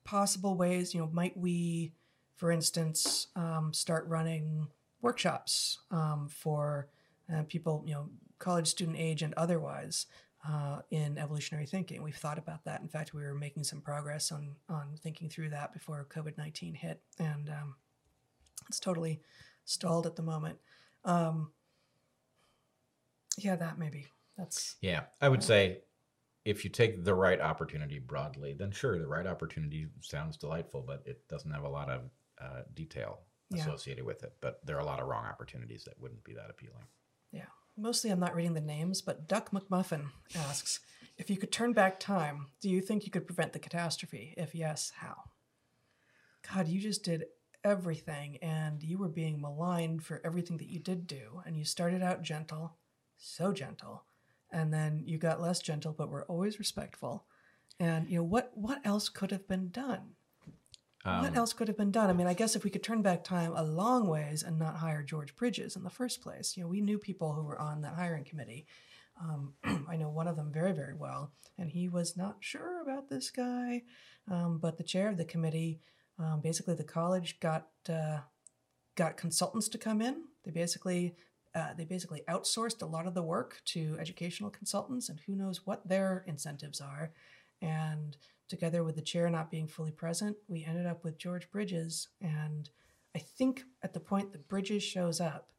[0.04, 0.94] possible ways?
[0.94, 1.94] You know, might we,
[2.36, 4.68] for instance, um, start running
[5.02, 6.88] workshops um, for
[7.34, 8.10] uh, people, you know,
[8.40, 10.08] college student age and otherwise,
[10.48, 12.02] uh, in evolutionary thinking?
[12.02, 12.82] We've thought about that.
[12.82, 16.74] In fact, we were making some progress on on thinking through that before COVID nineteen
[16.74, 17.76] hit, and um,
[18.68, 19.22] it's totally
[19.66, 20.58] stalled at the moment.
[21.06, 21.52] Um,
[23.38, 24.08] yeah, that maybe
[24.38, 25.80] that's yeah i would say
[26.46, 31.02] if you take the right opportunity broadly then sure the right opportunity sounds delightful but
[31.06, 32.02] it doesn't have a lot of
[32.42, 33.20] uh, detail
[33.50, 33.62] Yeah.
[33.62, 36.50] associated with it but there are a lot of wrong opportunities that wouldn't be that
[36.50, 36.88] appealing
[37.32, 37.46] Yeah.
[37.78, 40.82] Mostly I'm not reading the names, but Duck McMuffin asks
[41.18, 44.34] If you could turn back time, do you think you could prevent the catastrophe?
[44.38, 45.16] If yes, how?
[46.54, 47.26] God, you just did
[47.64, 51.42] everything and you were being maligned for everything that you did do.
[51.46, 52.78] And you started out gentle,
[53.18, 54.04] so gentle,
[54.52, 57.26] and then you got less gentle, but were always respectful.
[57.80, 58.52] And you know what?
[58.54, 60.16] What else could have been done?
[61.04, 62.10] what Um, else could have been done?
[62.10, 64.78] I mean, I guess if we could turn back time a long ways and not
[64.78, 67.82] hire George Bridges in the first place, you know, we knew people who were on
[67.82, 68.68] that hiring committee.
[69.20, 69.54] Um,
[69.90, 73.32] I know one of them very, very well, and he was not sure about this
[73.32, 73.84] guy.
[74.30, 75.80] Um, but the chair of the committee,
[76.20, 78.20] um, basically, the college got uh,
[78.96, 80.26] got consultants to come in.
[80.44, 81.16] They basically
[81.54, 85.66] uh, they basically outsourced a lot of the work to educational consultants, and who knows
[85.66, 87.12] what their incentives are.
[87.62, 88.18] And
[88.48, 92.08] together with the chair not being fully present, we ended up with George Bridges.
[92.22, 92.70] And
[93.16, 95.50] I think at the point that Bridges shows up,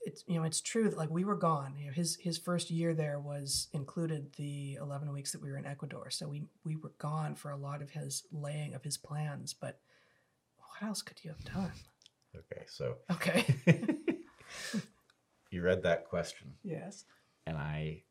[0.00, 1.74] it's you know it's true that like we were gone.
[1.76, 5.58] You know, his his first year there was included the eleven weeks that we were
[5.58, 8.96] in Ecuador, so we we were gone for a lot of his laying of his
[8.96, 9.54] plans.
[9.54, 9.80] But
[10.56, 11.72] what else could you have done?
[12.36, 13.44] okay, so Okay.
[15.50, 17.04] you read that question, yes.
[17.46, 18.02] and I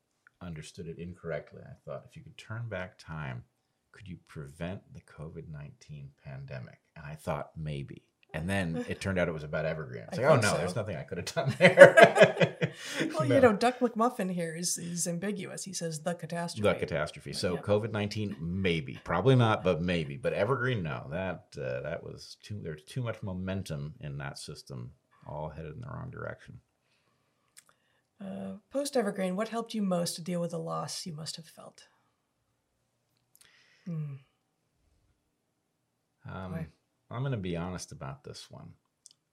[0.42, 1.62] understood it incorrectly.
[1.64, 3.44] I thought if you could turn back time,
[3.92, 6.80] could you prevent the COVID 19 pandemic?
[6.96, 8.04] And I thought maybe.
[8.34, 10.04] And then it turned out it was about Evergreen.
[10.10, 10.58] It's I like, oh no, so.
[10.58, 12.54] there's nothing I could have done there.
[13.18, 13.36] Well, No.
[13.36, 15.64] you know, Duck McMuffin here is, is ambiguous.
[15.64, 16.68] He says the catastrophe.
[16.68, 17.34] the catastrophe.
[17.34, 17.62] So Yeah.
[17.62, 20.16] COVID nineteen, maybe, probably not, but maybe.
[20.18, 21.08] But Evergreen, no.
[21.10, 22.60] That uh, that was too.
[22.62, 24.92] There's too much momentum in that system,
[25.28, 26.60] all headed in the wrong direction.
[28.20, 31.46] Uh, Post Evergreen, what helped you most to deal with the loss you must have
[31.46, 31.84] felt?
[33.86, 34.16] Hmm.
[36.30, 36.68] Um,
[37.10, 38.74] I'm going to be honest about this one.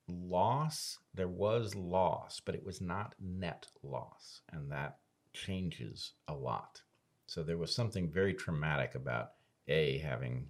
[0.07, 4.99] Loss, there was loss, but it was not net loss, and that
[5.33, 6.83] changes a lot.
[7.27, 9.31] So there was something very traumatic about
[9.67, 10.49] a having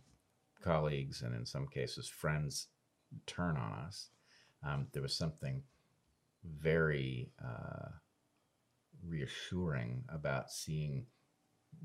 [0.62, 2.68] colleagues and in some cases friends
[3.26, 4.10] turn on us.
[4.64, 5.62] Um, there was something
[6.44, 7.88] very uh,
[9.06, 11.06] reassuring about seeing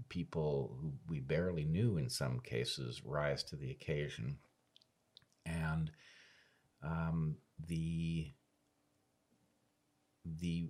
[0.07, 4.37] people who we barely knew in some cases rise to the occasion.
[5.45, 5.91] And
[6.83, 7.35] um,
[7.67, 8.31] the
[10.25, 10.69] the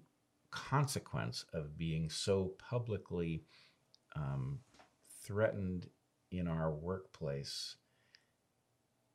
[0.51, 3.43] consequence of being so publicly
[4.15, 4.59] um,
[5.21, 5.87] threatened
[6.31, 7.75] in our workplace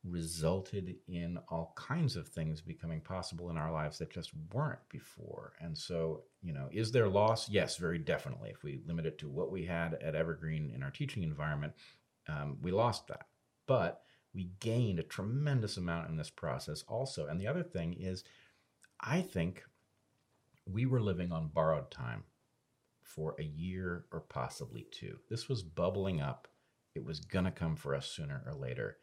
[0.05, 5.55] resulted in all kinds of things becoming possible in our lives that just weren't before.
[5.61, 7.49] And so, you know, is there loss?
[7.49, 8.51] Yes, very definitely.
[8.51, 11.73] If we limit it to what we had at Evergreen in our teaching environment,
[12.29, 13.27] um, we lost that.
[13.67, 14.03] But
[14.35, 17.27] we gained a tremendous amount in this process also.
[17.27, 18.25] And the other thing is,
[19.01, 19.63] I think
[20.67, 22.25] we were living on borrowed time
[23.03, 25.19] for a year or possibly two.
[25.31, 26.49] This was bubbling up.
[26.95, 28.99] It was going to come for us sooner or later.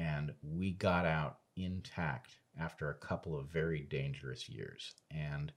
[0.00, 4.94] And we got out intact after a couple of very dangerous years.
[5.10, 5.52] And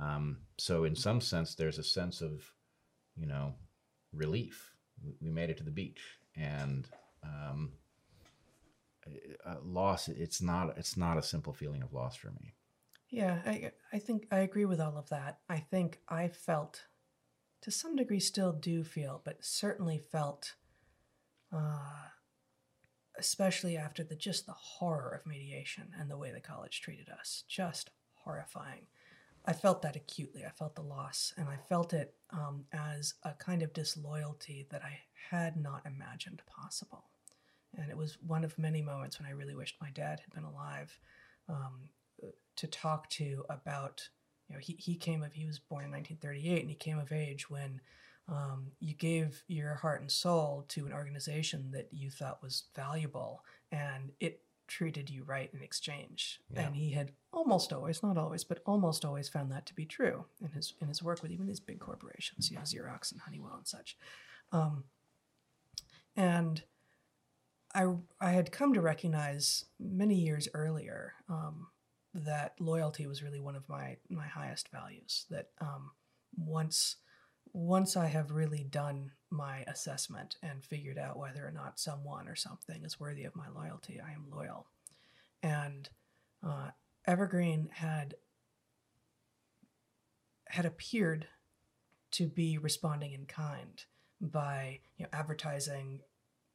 [0.00, 2.42] um, so, in some sense, there's a sense of,
[3.16, 3.54] you know,
[4.12, 4.72] relief.
[5.04, 6.00] We- made it to the beach.
[6.36, 6.88] And,
[7.22, 7.72] um,
[9.46, 12.54] uh, loss it's not it's not a simple feeling of loss for me
[13.10, 15.38] Yeah, I, I think I agree with all of that.
[15.48, 16.84] I think I felt,
[17.62, 20.54] to some degree, still do feel, but certainly felt,
[21.50, 22.10] uh,
[23.18, 27.44] especially after the just the horror of mediation and the way the college treated us,
[27.48, 28.86] just horrifying.
[29.44, 30.44] I felt that acutely.
[30.44, 34.82] I felt the loss, and I felt it um, as a kind of disloyalty that
[34.84, 34.98] I
[35.30, 37.04] had not imagined possible.
[37.76, 40.44] And it was one of many moments when I really wished my dad had been
[40.44, 40.98] alive.
[41.48, 41.88] Um,
[42.56, 44.08] to talk to about
[44.48, 47.12] you know he, he came of he was born in 1938 and he came of
[47.12, 47.80] age when
[48.28, 53.42] um, you gave your heart and soul to an organization that you thought was valuable
[53.72, 56.66] and it treated you right in exchange Yeah.
[56.66, 60.26] and he had almost always not always but almost always found that to be true
[60.42, 63.54] in his in his work with even these big corporations you know xerox and honeywell
[63.56, 63.96] and such
[64.52, 64.84] um,
[66.16, 66.62] and
[67.74, 67.86] I,
[68.20, 71.66] I had come to recognize many years earlier um,
[72.14, 75.26] that loyalty was really one of my my highest values.
[75.30, 75.90] That um,
[76.36, 76.96] once
[77.52, 82.36] once I have really done my assessment and figured out whether or not someone or
[82.36, 84.66] something is worthy of my loyalty, I am loyal.
[85.42, 85.88] And
[86.46, 86.70] uh,
[87.06, 88.14] Evergreen had
[90.48, 91.26] had appeared
[92.10, 93.84] to be responding in kind
[94.20, 96.00] by you know advertising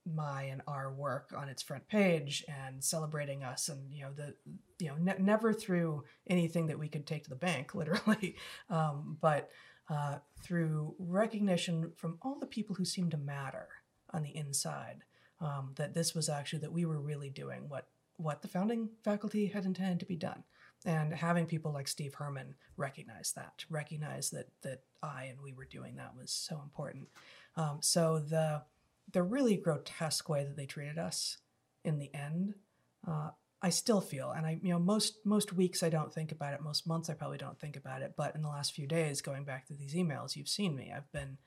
[0.05, 4.33] my and our work on its front page and celebrating us and you know the
[4.79, 8.35] you know ne- never through anything that we could take to the bank literally
[8.69, 9.49] um, but
[9.89, 13.67] uh, through recognition from all the people who seemed to matter
[14.11, 15.03] on the inside
[15.41, 17.87] um, that this was actually that we were really doing what
[18.17, 20.43] what the founding faculty had intended to be done.
[20.85, 25.65] And having people like steve herman recognize that recognize that that i and we were
[25.65, 27.07] doing that was so important.
[27.55, 28.63] Um, so the
[29.11, 31.37] the really grotesque way that they treated us
[31.83, 32.55] in the end,
[33.07, 33.31] uh,
[33.65, 36.61] I still feel, and I, you know, most most weeks I don't think about it.
[36.61, 38.13] Most months I probably don't think about it.
[38.17, 40.91] But in the last few days, going back to these emails, you've seen me.
[40.93, 41.37] I've been,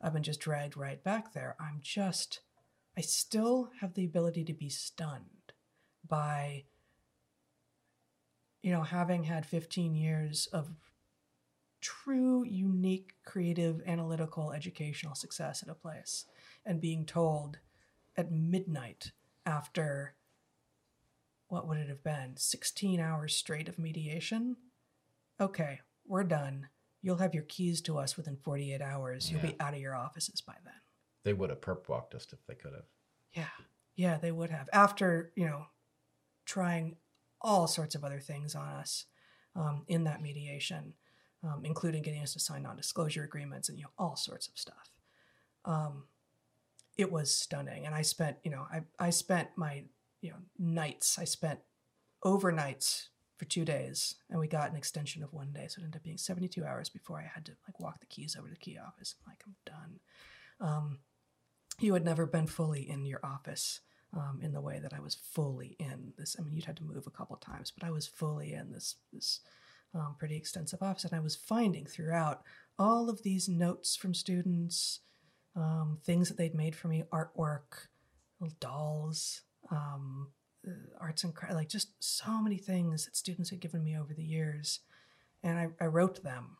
[0.00, 1.56] I've been just dragged right back there.
[1.58, 2.38] I'm just,
[2.96, 5.52] I still have the ability to be stunned
[6.08, 6.62] by,
[8.62, 10.68] you know, having had 15 years of
[11.80, 16.24] true, unique, creative, analytical, educational success at a place
[16.64, 17.58] and being told
[18.16, 19.10] at midnight
[19.44, 20.14] after
[21.54, 22.36] what would it have been?
[22.36, 24.56] 16 hours straight of mediation?
[25.40, 26.68] Okay we're done.
[27.00, 29.30] You'll have your keys to us within 48 hours.
[29.30, 29.52] You'll Yeah.
[29.52, 30.74] be out of your offices by then.
[31.22, 32.84] They would have perp walked us if they could have.
[33.32, 33.48] yeah.
[33.96, 34.68] Yeah they would have.
[34.72, 35.66] After you know
[36.44, 36.96] trying
[37.40, 39.06] all sorts of other things on us
[39.56, 40.94] um, in that mediation
[41.42, 44.90] um, including getting us to sign non-disclosure agreements and you know all sorts of stuff.
[45.64, 46.04] Um,
[46.96, 47.86] it was stunning.
[47.86, 49.84] And i spent you know i, I spent my
[50.24, 51.60] you know nights i spent
[52.24, 55.96] overnights for two days and we got an extension of one day so it ended
[55.96, 58.60] up being 72 hours before i had to like walk the keys over to the
[58.60, 60.00] key office I'm like i'm done
[60.60, 60.98] um,
[61.80, 63.80] you had never been fully in your office
[64.16, 66.36] um, in the way that I was fully in this.
[66.38, 68.96] I mean, you'd had to move a couple times, but I was fully in this
[69.12, 69.40] this
[69.94, 72.42] um, pretty extensive office, and I was finding throughout
[72.78, 75.00] all of these notes from students,
[75.56, 77.88] um, things that they'd made for me, artwork,
[78.40, 80.28] little dolls, um,
[80.66, 80.70] uh,
[81.00, 84.24] arts and cra- like just so many things that students had given me over the
[84.24, 84.80] years,
[85.42, 86.56] and I, I wrote them.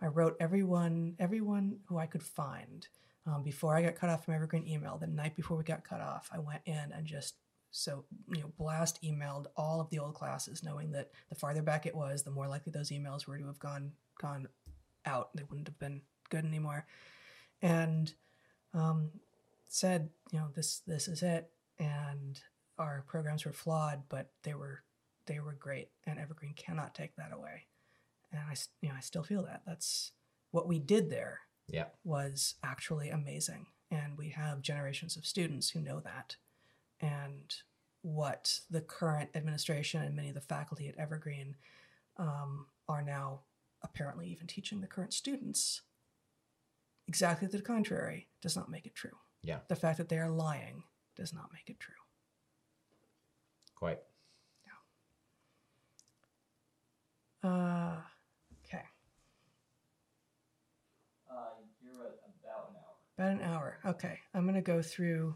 [0.00, 2.86] I wrote everyone, everyone who I could find
[3.26, 6.00] um, before I got cut off from Evergreen email, the night before we got cut
[6.00, 7.34] off, I went in and just
[7.70, 8.04] so
[8.34, 11.94] you know blast emailed all of the old classes, knowing that the farther back it
[11.94, 14.48] was, the more likely those emails were to have gone gone
[15.04, 15.30] out.
[15.36, 16.86] They wouldn't have been good anymore,
[17.62, 18.12] and
[18.74, 19.10] um,
[19.68, 22.40] said, you know, this this is it, and
[22.78, 24.82] our programs were flawed, but they were
[25.26, 27.66] they were great, and Evergreen cannot take that away.
[28.32, 30.12] And I, you know, I still feel that that's
[30.50, 31.86] what we did there Yeah.
[32.04, 33.66] was actually amazing.
[33.90, 36.36] And we have generations of students who know that.
[37.00, 37.52] And
[38.02, 41.56] what the current administration and many of the faculty at Evergreen
[42.16, 43.40] um, are now
[43.82, 45.82] apparently even teaching the current students
[47.08, 49.16] exactly the contrary does not make it true.
[49.42, 49.58] Yeah.
[49.68, 50.84] The fact that they are lying
[51.20, 51.92] does not make it true.
[53.74, 53.98] Quite.
[57.44, 57.96] Uh,
[58.64, 58.84] okay.
[61.30, 61.34] Uh,
[61.82, 62.96] you're at about an hour.
[63.18, 63.78] About an hour.
[63.84, 64.18] Okay.
[64.32, 65.34] I'm going to go through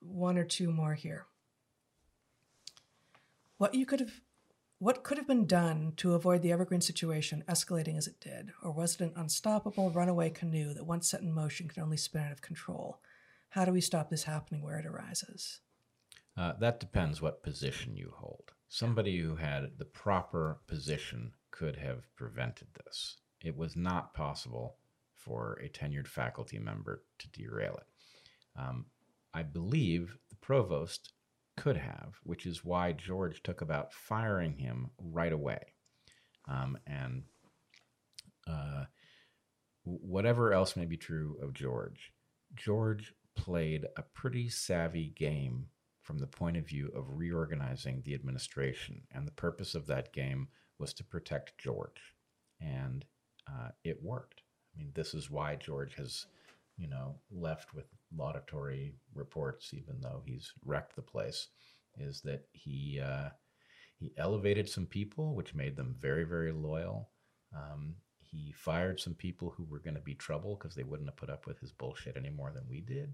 [0.00, 1.26] one or two more here.
[3.58, 4.22] What you could have
[4.78, 8.72] what could have been done to avoid the Evergreen situation escalating as it did, or
[8.72, 12.32] was it an unstoppable runaway canoe that once set in motion could only spin out
[12.32, 12.98] of control?
[13.50, 15.60] How do we stop this happening where it arises?
[16.36, 18.52] Uh, that depends what position you hold.
[18.68, 23.16] Somebody who had the proper position could have prevented this.
[23.44, 24.76] It was not possible
[25.16, 27.86] for a tenured faculty member to derail it.
[28.56, 28.86] Um,
[29.34, 31.12] I believe the provost
[31.56, 35.74] could have, which is why George took about firing him right away.
[36.48, 37.24] Um, and
[38.46, 38.84] uh,
[39.84, 42.12] whatever else may be true of George,
[42.54, 45.66] George played a pretty savvy game
[46.02, 49.02] from the point of view of reorganizing the administration.
[49.12, 50.48] And the purpose of that game
[50.78, 52.14] was to protect George.
[52.60, 53.04] And
[53.48, 54.42] uh, it worked.
[54.74, 56.26] I mean, this is why George has,
[56.76, 57.86] you know, left with
[58.16, 61.48] laudatory reports, even though he's wrecked the place,
[61.98, 63.30] is that he uh,
[63.96, 67.10] he elevated some people, which made them very, very loyal.
[67.54, 67.96] Um,
[68.32, 71.30] he fired some people who were going to be trouble because they wouldn't have put
[71.30, 73.12] up with his bullshit any more than we did.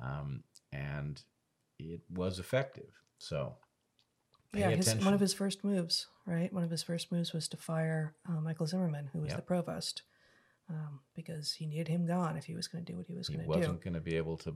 [0.00, 0.42] Um,
[0.72, 1.20] and
[1.78, 2.90] it was effective.
[3.18, 3.56] So,
[4.54, 6.52] yeah, his, one of his first moves, right?
[6.52, 9.36] One of his first moves was to fire uh, Michael Zimmerman, who was Yep.
[9.38, 10.02] the provost,
[10.70, 13.28] um, because he needed him gone if he was going to do what he was
[13.28, 13.52] going to do.
[13.52, 14.54] He wasn't going to be able to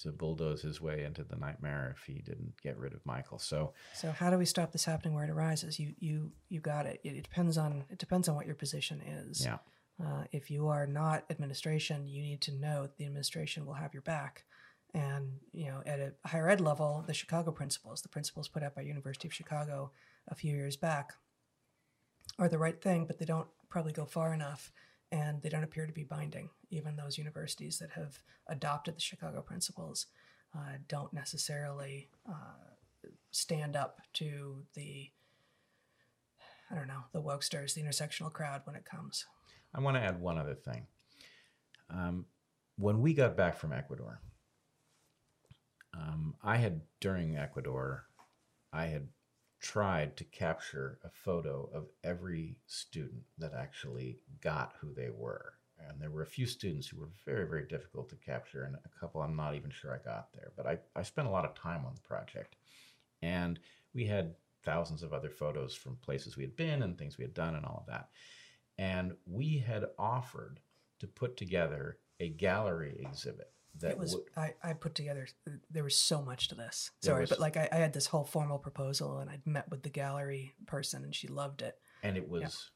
[0.00, 3.38] to bulldoze his way into the nightmare if he didn't get rid of Michael.
[3.38, 5.78] So, So how do we stop this happening where it arises?
[5.78, 7.00] You you you got it.
[7.04, 9.44] It, it depends on it depends on what your position is.
[9.44, 9.58] yeah,
[10.02, 13.92] Uh, if you are not administration, you need to know that the administration will have
[13.92, 14.44] your back.
[14.94, 18.74] And you know, at a higher ed level, the Chicago principles, the principles put out
[18.74, 19.90] by University of Chicago
[20.28, 21.14] a few years back,
[22.38, 24.70] are the right thing, but they don't probably go far enough,
[25.12, 26.48] and they don't appear to be binding.
[26.70, 28.18] Even those universities that have
[28.48, 30.06] adopted the Chicago principles
[30.56, 32.72] uh, don't necessarily uh,
[33.30, 35.10] stand up to the
[36.70, 39.26] I don't know the wokesters, the intersectional crowd when it comes.
[39.74, 40.86] I want to add one other thing.
[41.90, 42.24] Um,
[42.76, 44.20] when we got back from Ecuador,
[45.92, 48.06] um, I had during Ecuador,
[48.72, 49.08] I had
[49.62, 55.54] tried to capture a photo of every student that actually got who they were.
[55.78, 59.00] And there were a few students who were very, very difficult to capture, and a
[59.00, 60.52] couple I'm not even sure I got there.
[60.56, 62.56] But I, I spent a lot of time on the project.
[63.22, 63.58] And
[63.94, 64.34] we had
[64.64, 67.64] thousands of other photos from places we had been and things we had done and
[67.64, 68.08] all of that.
[68.78, 70.60] And we had offered
[71.00, 75.26] to put together a gallery exhibit that it was would, I, I put together
[75.70, 78.24] there was so much to this sorry was- but like I, I had this whole
[78.24, 82.28] formal proposal and i'd met with the gallery person and she loved it and it
[82.28, 82.70] was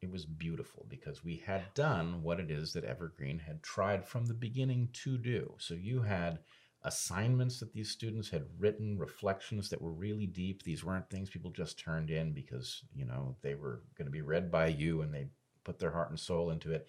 [0.00, 4.26] it was beautiful because we had done what it is that Evergreen had tried from
[4.26, 5.54] the beginning to do.
[5.58, 6.38] So you had
[6.84, 10.62] assignments that these students had written, reflections that were really deep.
[10.62, 14.22] These weren't things people just turned in because you know they were going to be
[14.22, 15.26] read by you and they
[15.64, 16.86] put their heart and soul into it.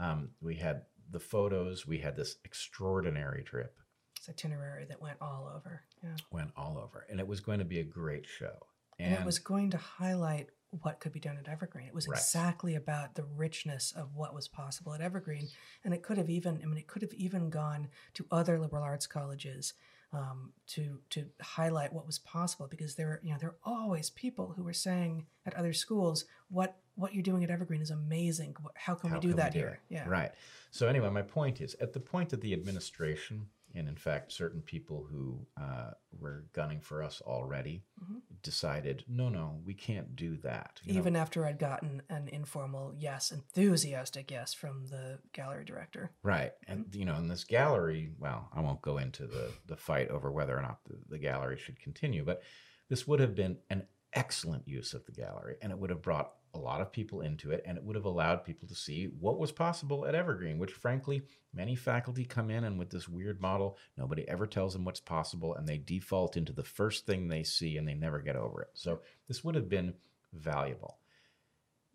[0.00, 1.86] Um, we had the photos.
[1.86, 3.76] We had this extraordinary trip.
[4.16, 7.64] it's itinerary that went all over yeah Went all over, and it was going to
[7.64, 8.56] be a great show.
[8.98, 12.18] and, it was going to highlight what could be done at evergreen it was Right.
[12.18, 15.48] exactly about the richness of what was possible at evergreen
[15.82, 18.82] and it could have even i mean it could have even gone to other liberal
[18.82, 19.72] arts colleges
[20.12, 24.10] um, to to highlight what was possible because there are you know there are always
[24.10, 28.56] people who were saying at other schools what what you're doing at evergreen is amazing
[28.74, 29.94] how can How we do can that do here it?
[29.94, 30.32] yeah Right.
[30.70, 34.60] So anyway, my point is, at the point that the administration, and in fact, certain
[34.60, 38.20] people who uh, were gunning for us already, Mhm.
[38.42, 40.80] decided, no, no, we can't do that.
[40.84, 46.10] You know, even after i'd gotten an informal yes enthusiastic yes from the gallery director
[46.22, 50.08] right, and you know, in this gallery, well, I won't go into the the fight
[50.08, 52.42] over whether or not the, the gallery should continue, but
[52.88, 56.32] this would have been an excellent use of the gallery, and it would have brought
[56.58, 59.38] a lot of people into it, and it would have allowed people to see what
[59.38, 61.22] was possible at Evergreen, which frankly,
[61.54, 65.54] many faculty come in and with this weird model, nobody ever tells them what's possible,
[65.54, 68.70] and they default into the first thing they see and they never get over it.
[68.74, 69.94] So this would have been
[70.32, 70.98] valuable.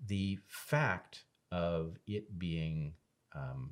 [0.06, 2.94] The fact of it being
[3.36, 3.72] um,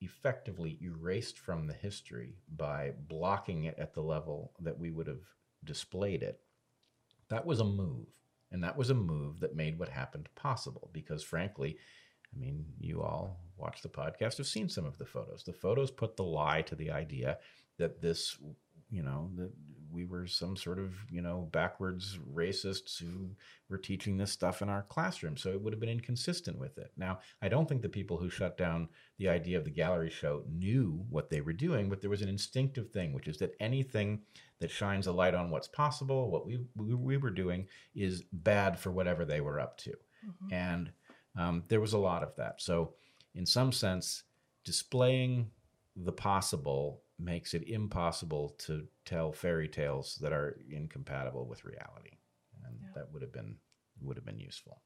[0.00, 5.22] effectively erased from the history by blocking it at the level that we would have
[5.64, 6.40] displayed it,
[7.28, 8.06] that was a move.
[8.52, 11.78] And that was a move that made what happened possible because, frankly,
[12.34, 15.42] I mean, you all watch the podcast have seen some of the photos.
[15.42, 17.38] The photos put the lie to the idea
[17.78, 18.38] that this,
[18.92, 19.50] you know, that
[19.90, 23.30] we were some sort of, you know, backwards racists who
[23.68, 25.36] were teaching this stuff in our classroom.
[25.36, 26.92] So it would have been inconsistent with it.
[26.96, 28.88] Now, I don't think the people who shut down
[29.18, 32.28] the idea of the gallery show knew what they were doing, but there was an
[32.28, 34.22] instinctive thing, which is that anything
[34.60, 38.78] that shines a light on what's possible, what we, we, we were doing, is bad
[38.78, 39.92] for whatever they were up to.
[40.54, 40.92] And
[41.36, 42.62] um, there was a lot of that.
[42.62, 42.94] So,
[43.34, 44.22] in some sense,
[44.64, 45.50] displaying
[45.96, 52.18] the possible makes it impossible to tell fairy tales that are incompatible with reality,
[52.64, 52.88] and Yeah.
[52.94, 53.58] that would have been
[54.00, 54.82] would have been useful.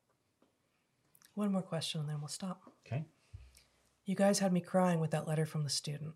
[1.35, 3.05] one more question and then we'll stop Okay.
[4.07, 6.15] you guys had me crying with that letter from the student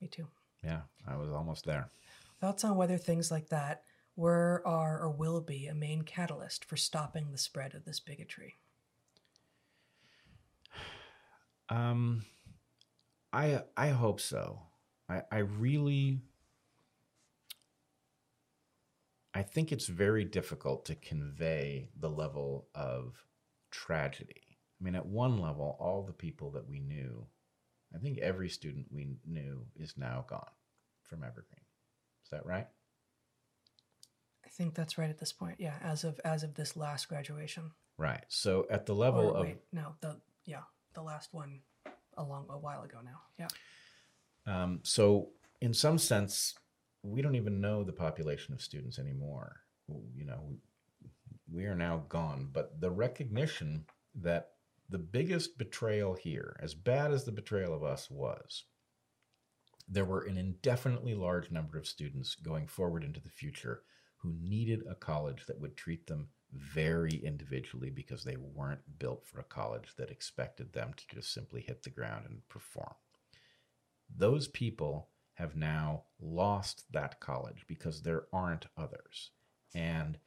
[0.00, 0.26] me too
[0.62, 1.90] Yeah, I was almost there.
[2.40, 3.84] Thoughts on whether things like that
[4.16, 8.56] were, are, or will be a main catalyst for stopping the spread of this bigotry?
[11.70, 12.24] Um,
[13.32, 14.60] I I hope so.
[15.08, 16.20] I I really
[19.34, 23.24] I think it's very difficult to convey the level of
[23.70, 24.42] tragedy.
[24.80, 27.26] I mean, at one level, all the people that we knew,
[27.94, 30.50] I think every student we knew is now gone
[31.02, 31.64] from Evergreen.
[32.24, 32.68] Is that right?
[34.44, 35.56] I think that's right at this point.
[35.58, 37.72] Yeah, as of as of this last graduation.
[37.98, 38.24] Right.
[38.28, 40.62] So at the level Or of wait, no, the yeah,
[40.94, 41.60] the last one
[42.16, 43.20] a long a while ago now.
[43.38, 43.48] Yeah.
[44.46, 45.30] Um, so,
[45.60, 46.54] in some sense,
[47.02, 49.56] we don't even know the population of students anymore.
[50.14, 50.56] You know,
[51.50, 52.48] we are now gone.
[52.52, 53.84] But the recognition
[54.14, 54.50] that
[54.88, 58.64] the biggest betrayal here, as bad as the betrayal of us was,
[59.88, 63.82] there were an indefinitely large number of students going forward into the future
[64.18, 69.40] who needed a college that would treat them very individually because they weren't built for
[69.40, 72.94] a college that expected them to just simply hit the ground and perform.
[74.14, 79.30] Those people have now lost that college because there aren't others.
[79.74, 80.18] And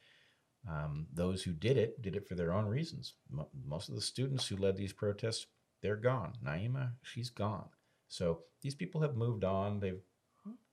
[0.69, 3.13] um, those who did it did it for their own reasons.
[3.29, 5.47] Mo- most of the students who led these protests,
[5.81, 6.33] they're gone.
[6.43, 7.69] Naima, she's gone.
[8.09, 9.79] So these people have moved on.
[9.79, 10.01] They've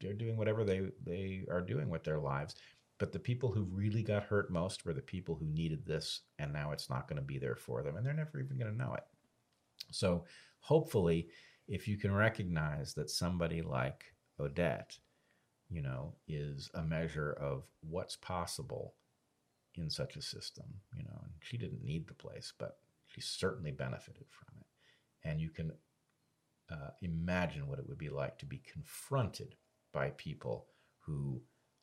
[0.01, 2.55] they're doing whatever they they are doing with their lives.
[2.99, 6.53] But the people who really got hurt most were the people who needed this, and
[6.53, 8.77] now it's not going to be there for them, and they're never even going to
[8.77, 9.03] know it.
[9.91, 10.25] So
[10.61, 11.29] hopefully,
[11.69, 14.05] if you can recognize that somebody like
[14.39, 14.99] Odette,
[15.71, 18.95] you know, is a measure of what's possible
[19.77, 23.71] in such a system, you know, and she didn't need the place, but she certainly
[23.71, 25.29] benefited from it.
[25.29, 25.73] And you can
[26.71, 29.55] uh, imagine what it would be like to be confronted
[29.93, 30.67] by people
[31.01, 31.41] who,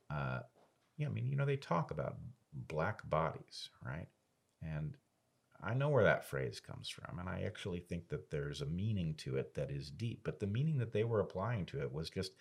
[0.09, 0.39] uh,
[0.97, 2.17] yeah, I mean, you know, they talk about
[2.53, 4.07] black bodies, right?
[4.61, 4.95] And
[5.63, 9.15] I know where that phrase comes from, and I actually think that there's a meaning
[9.19, 10.21] to it that is deep.
[10.23, 12.31] But the meaning that they were applying to it was just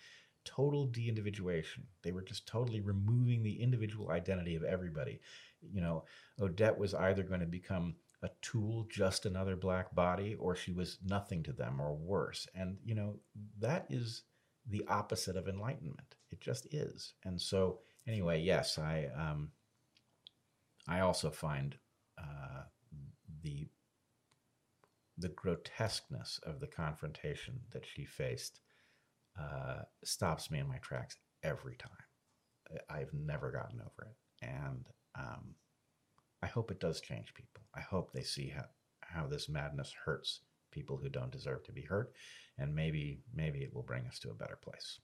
[0.43, 1.83] total de individuation.
[2.01, 5.19] They were just totally removing the individual identity of everybody.
[5.61, 6.05] You know,
[6.39, 10.97] Odette was either going to become a tool, just another black body, or she was
[11.03, 12.47] nothing to them or worse.
[12.55, 13.19] And, you know,
[13.59, 14.23] that is
[14.67, 16.15] the opposite of enlightenment.
[16.29, 17.13] It just is.
[17.23, 19.49] And so, anyway, yes, I, um,
[20.87, 21.75] I also find
[22.17, 22.63] uh,
[23.41, 23.67] the
[25.21, 28.59] the grotesqueness of the confrontation that she faced
[29.39, 31.91] uh, stops me in my tracks every time.
[32.89, 34.87] I've never gotten over it, and
[35.17, 35.55] um,
[36.41, 37.61] I hope it does change people.
[37.75, 38.65] I hope they see how
[39.01, 40.39] how this madness hurts
[40.71, 42.13] people who don't deserve to be hurt,
[42.57, 44.99] and maybe maybe it will bring us to a better place.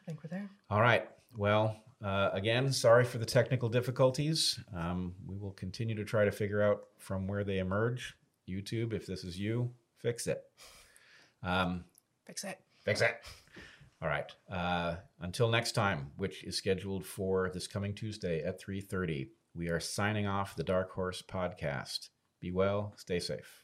[0.00, 0.50] I think we're there.
[0.70, 1.06] All right.
[1.36, 4.58] Well, uh, again, sorry for the technical difficulties.
[4.74, 8.14] Um, we will continue to try to figure out from where they emerge.
[8.48, 10.42] YouTube, if this is you, fix it.
[11.42, 11.84] Um,
[12.26, 12.58] Fix it.
[12.84, 13.16] fix it.
[14.02, 14.30] All right.
[14.50, 19.80] Uh, until next time, which is scheduled for this coming Tuesday at 3:30, we are
[19.80, 22.08] signing off the Dark Horse podcast.
[22.40, 23.62] Be well, stay safe.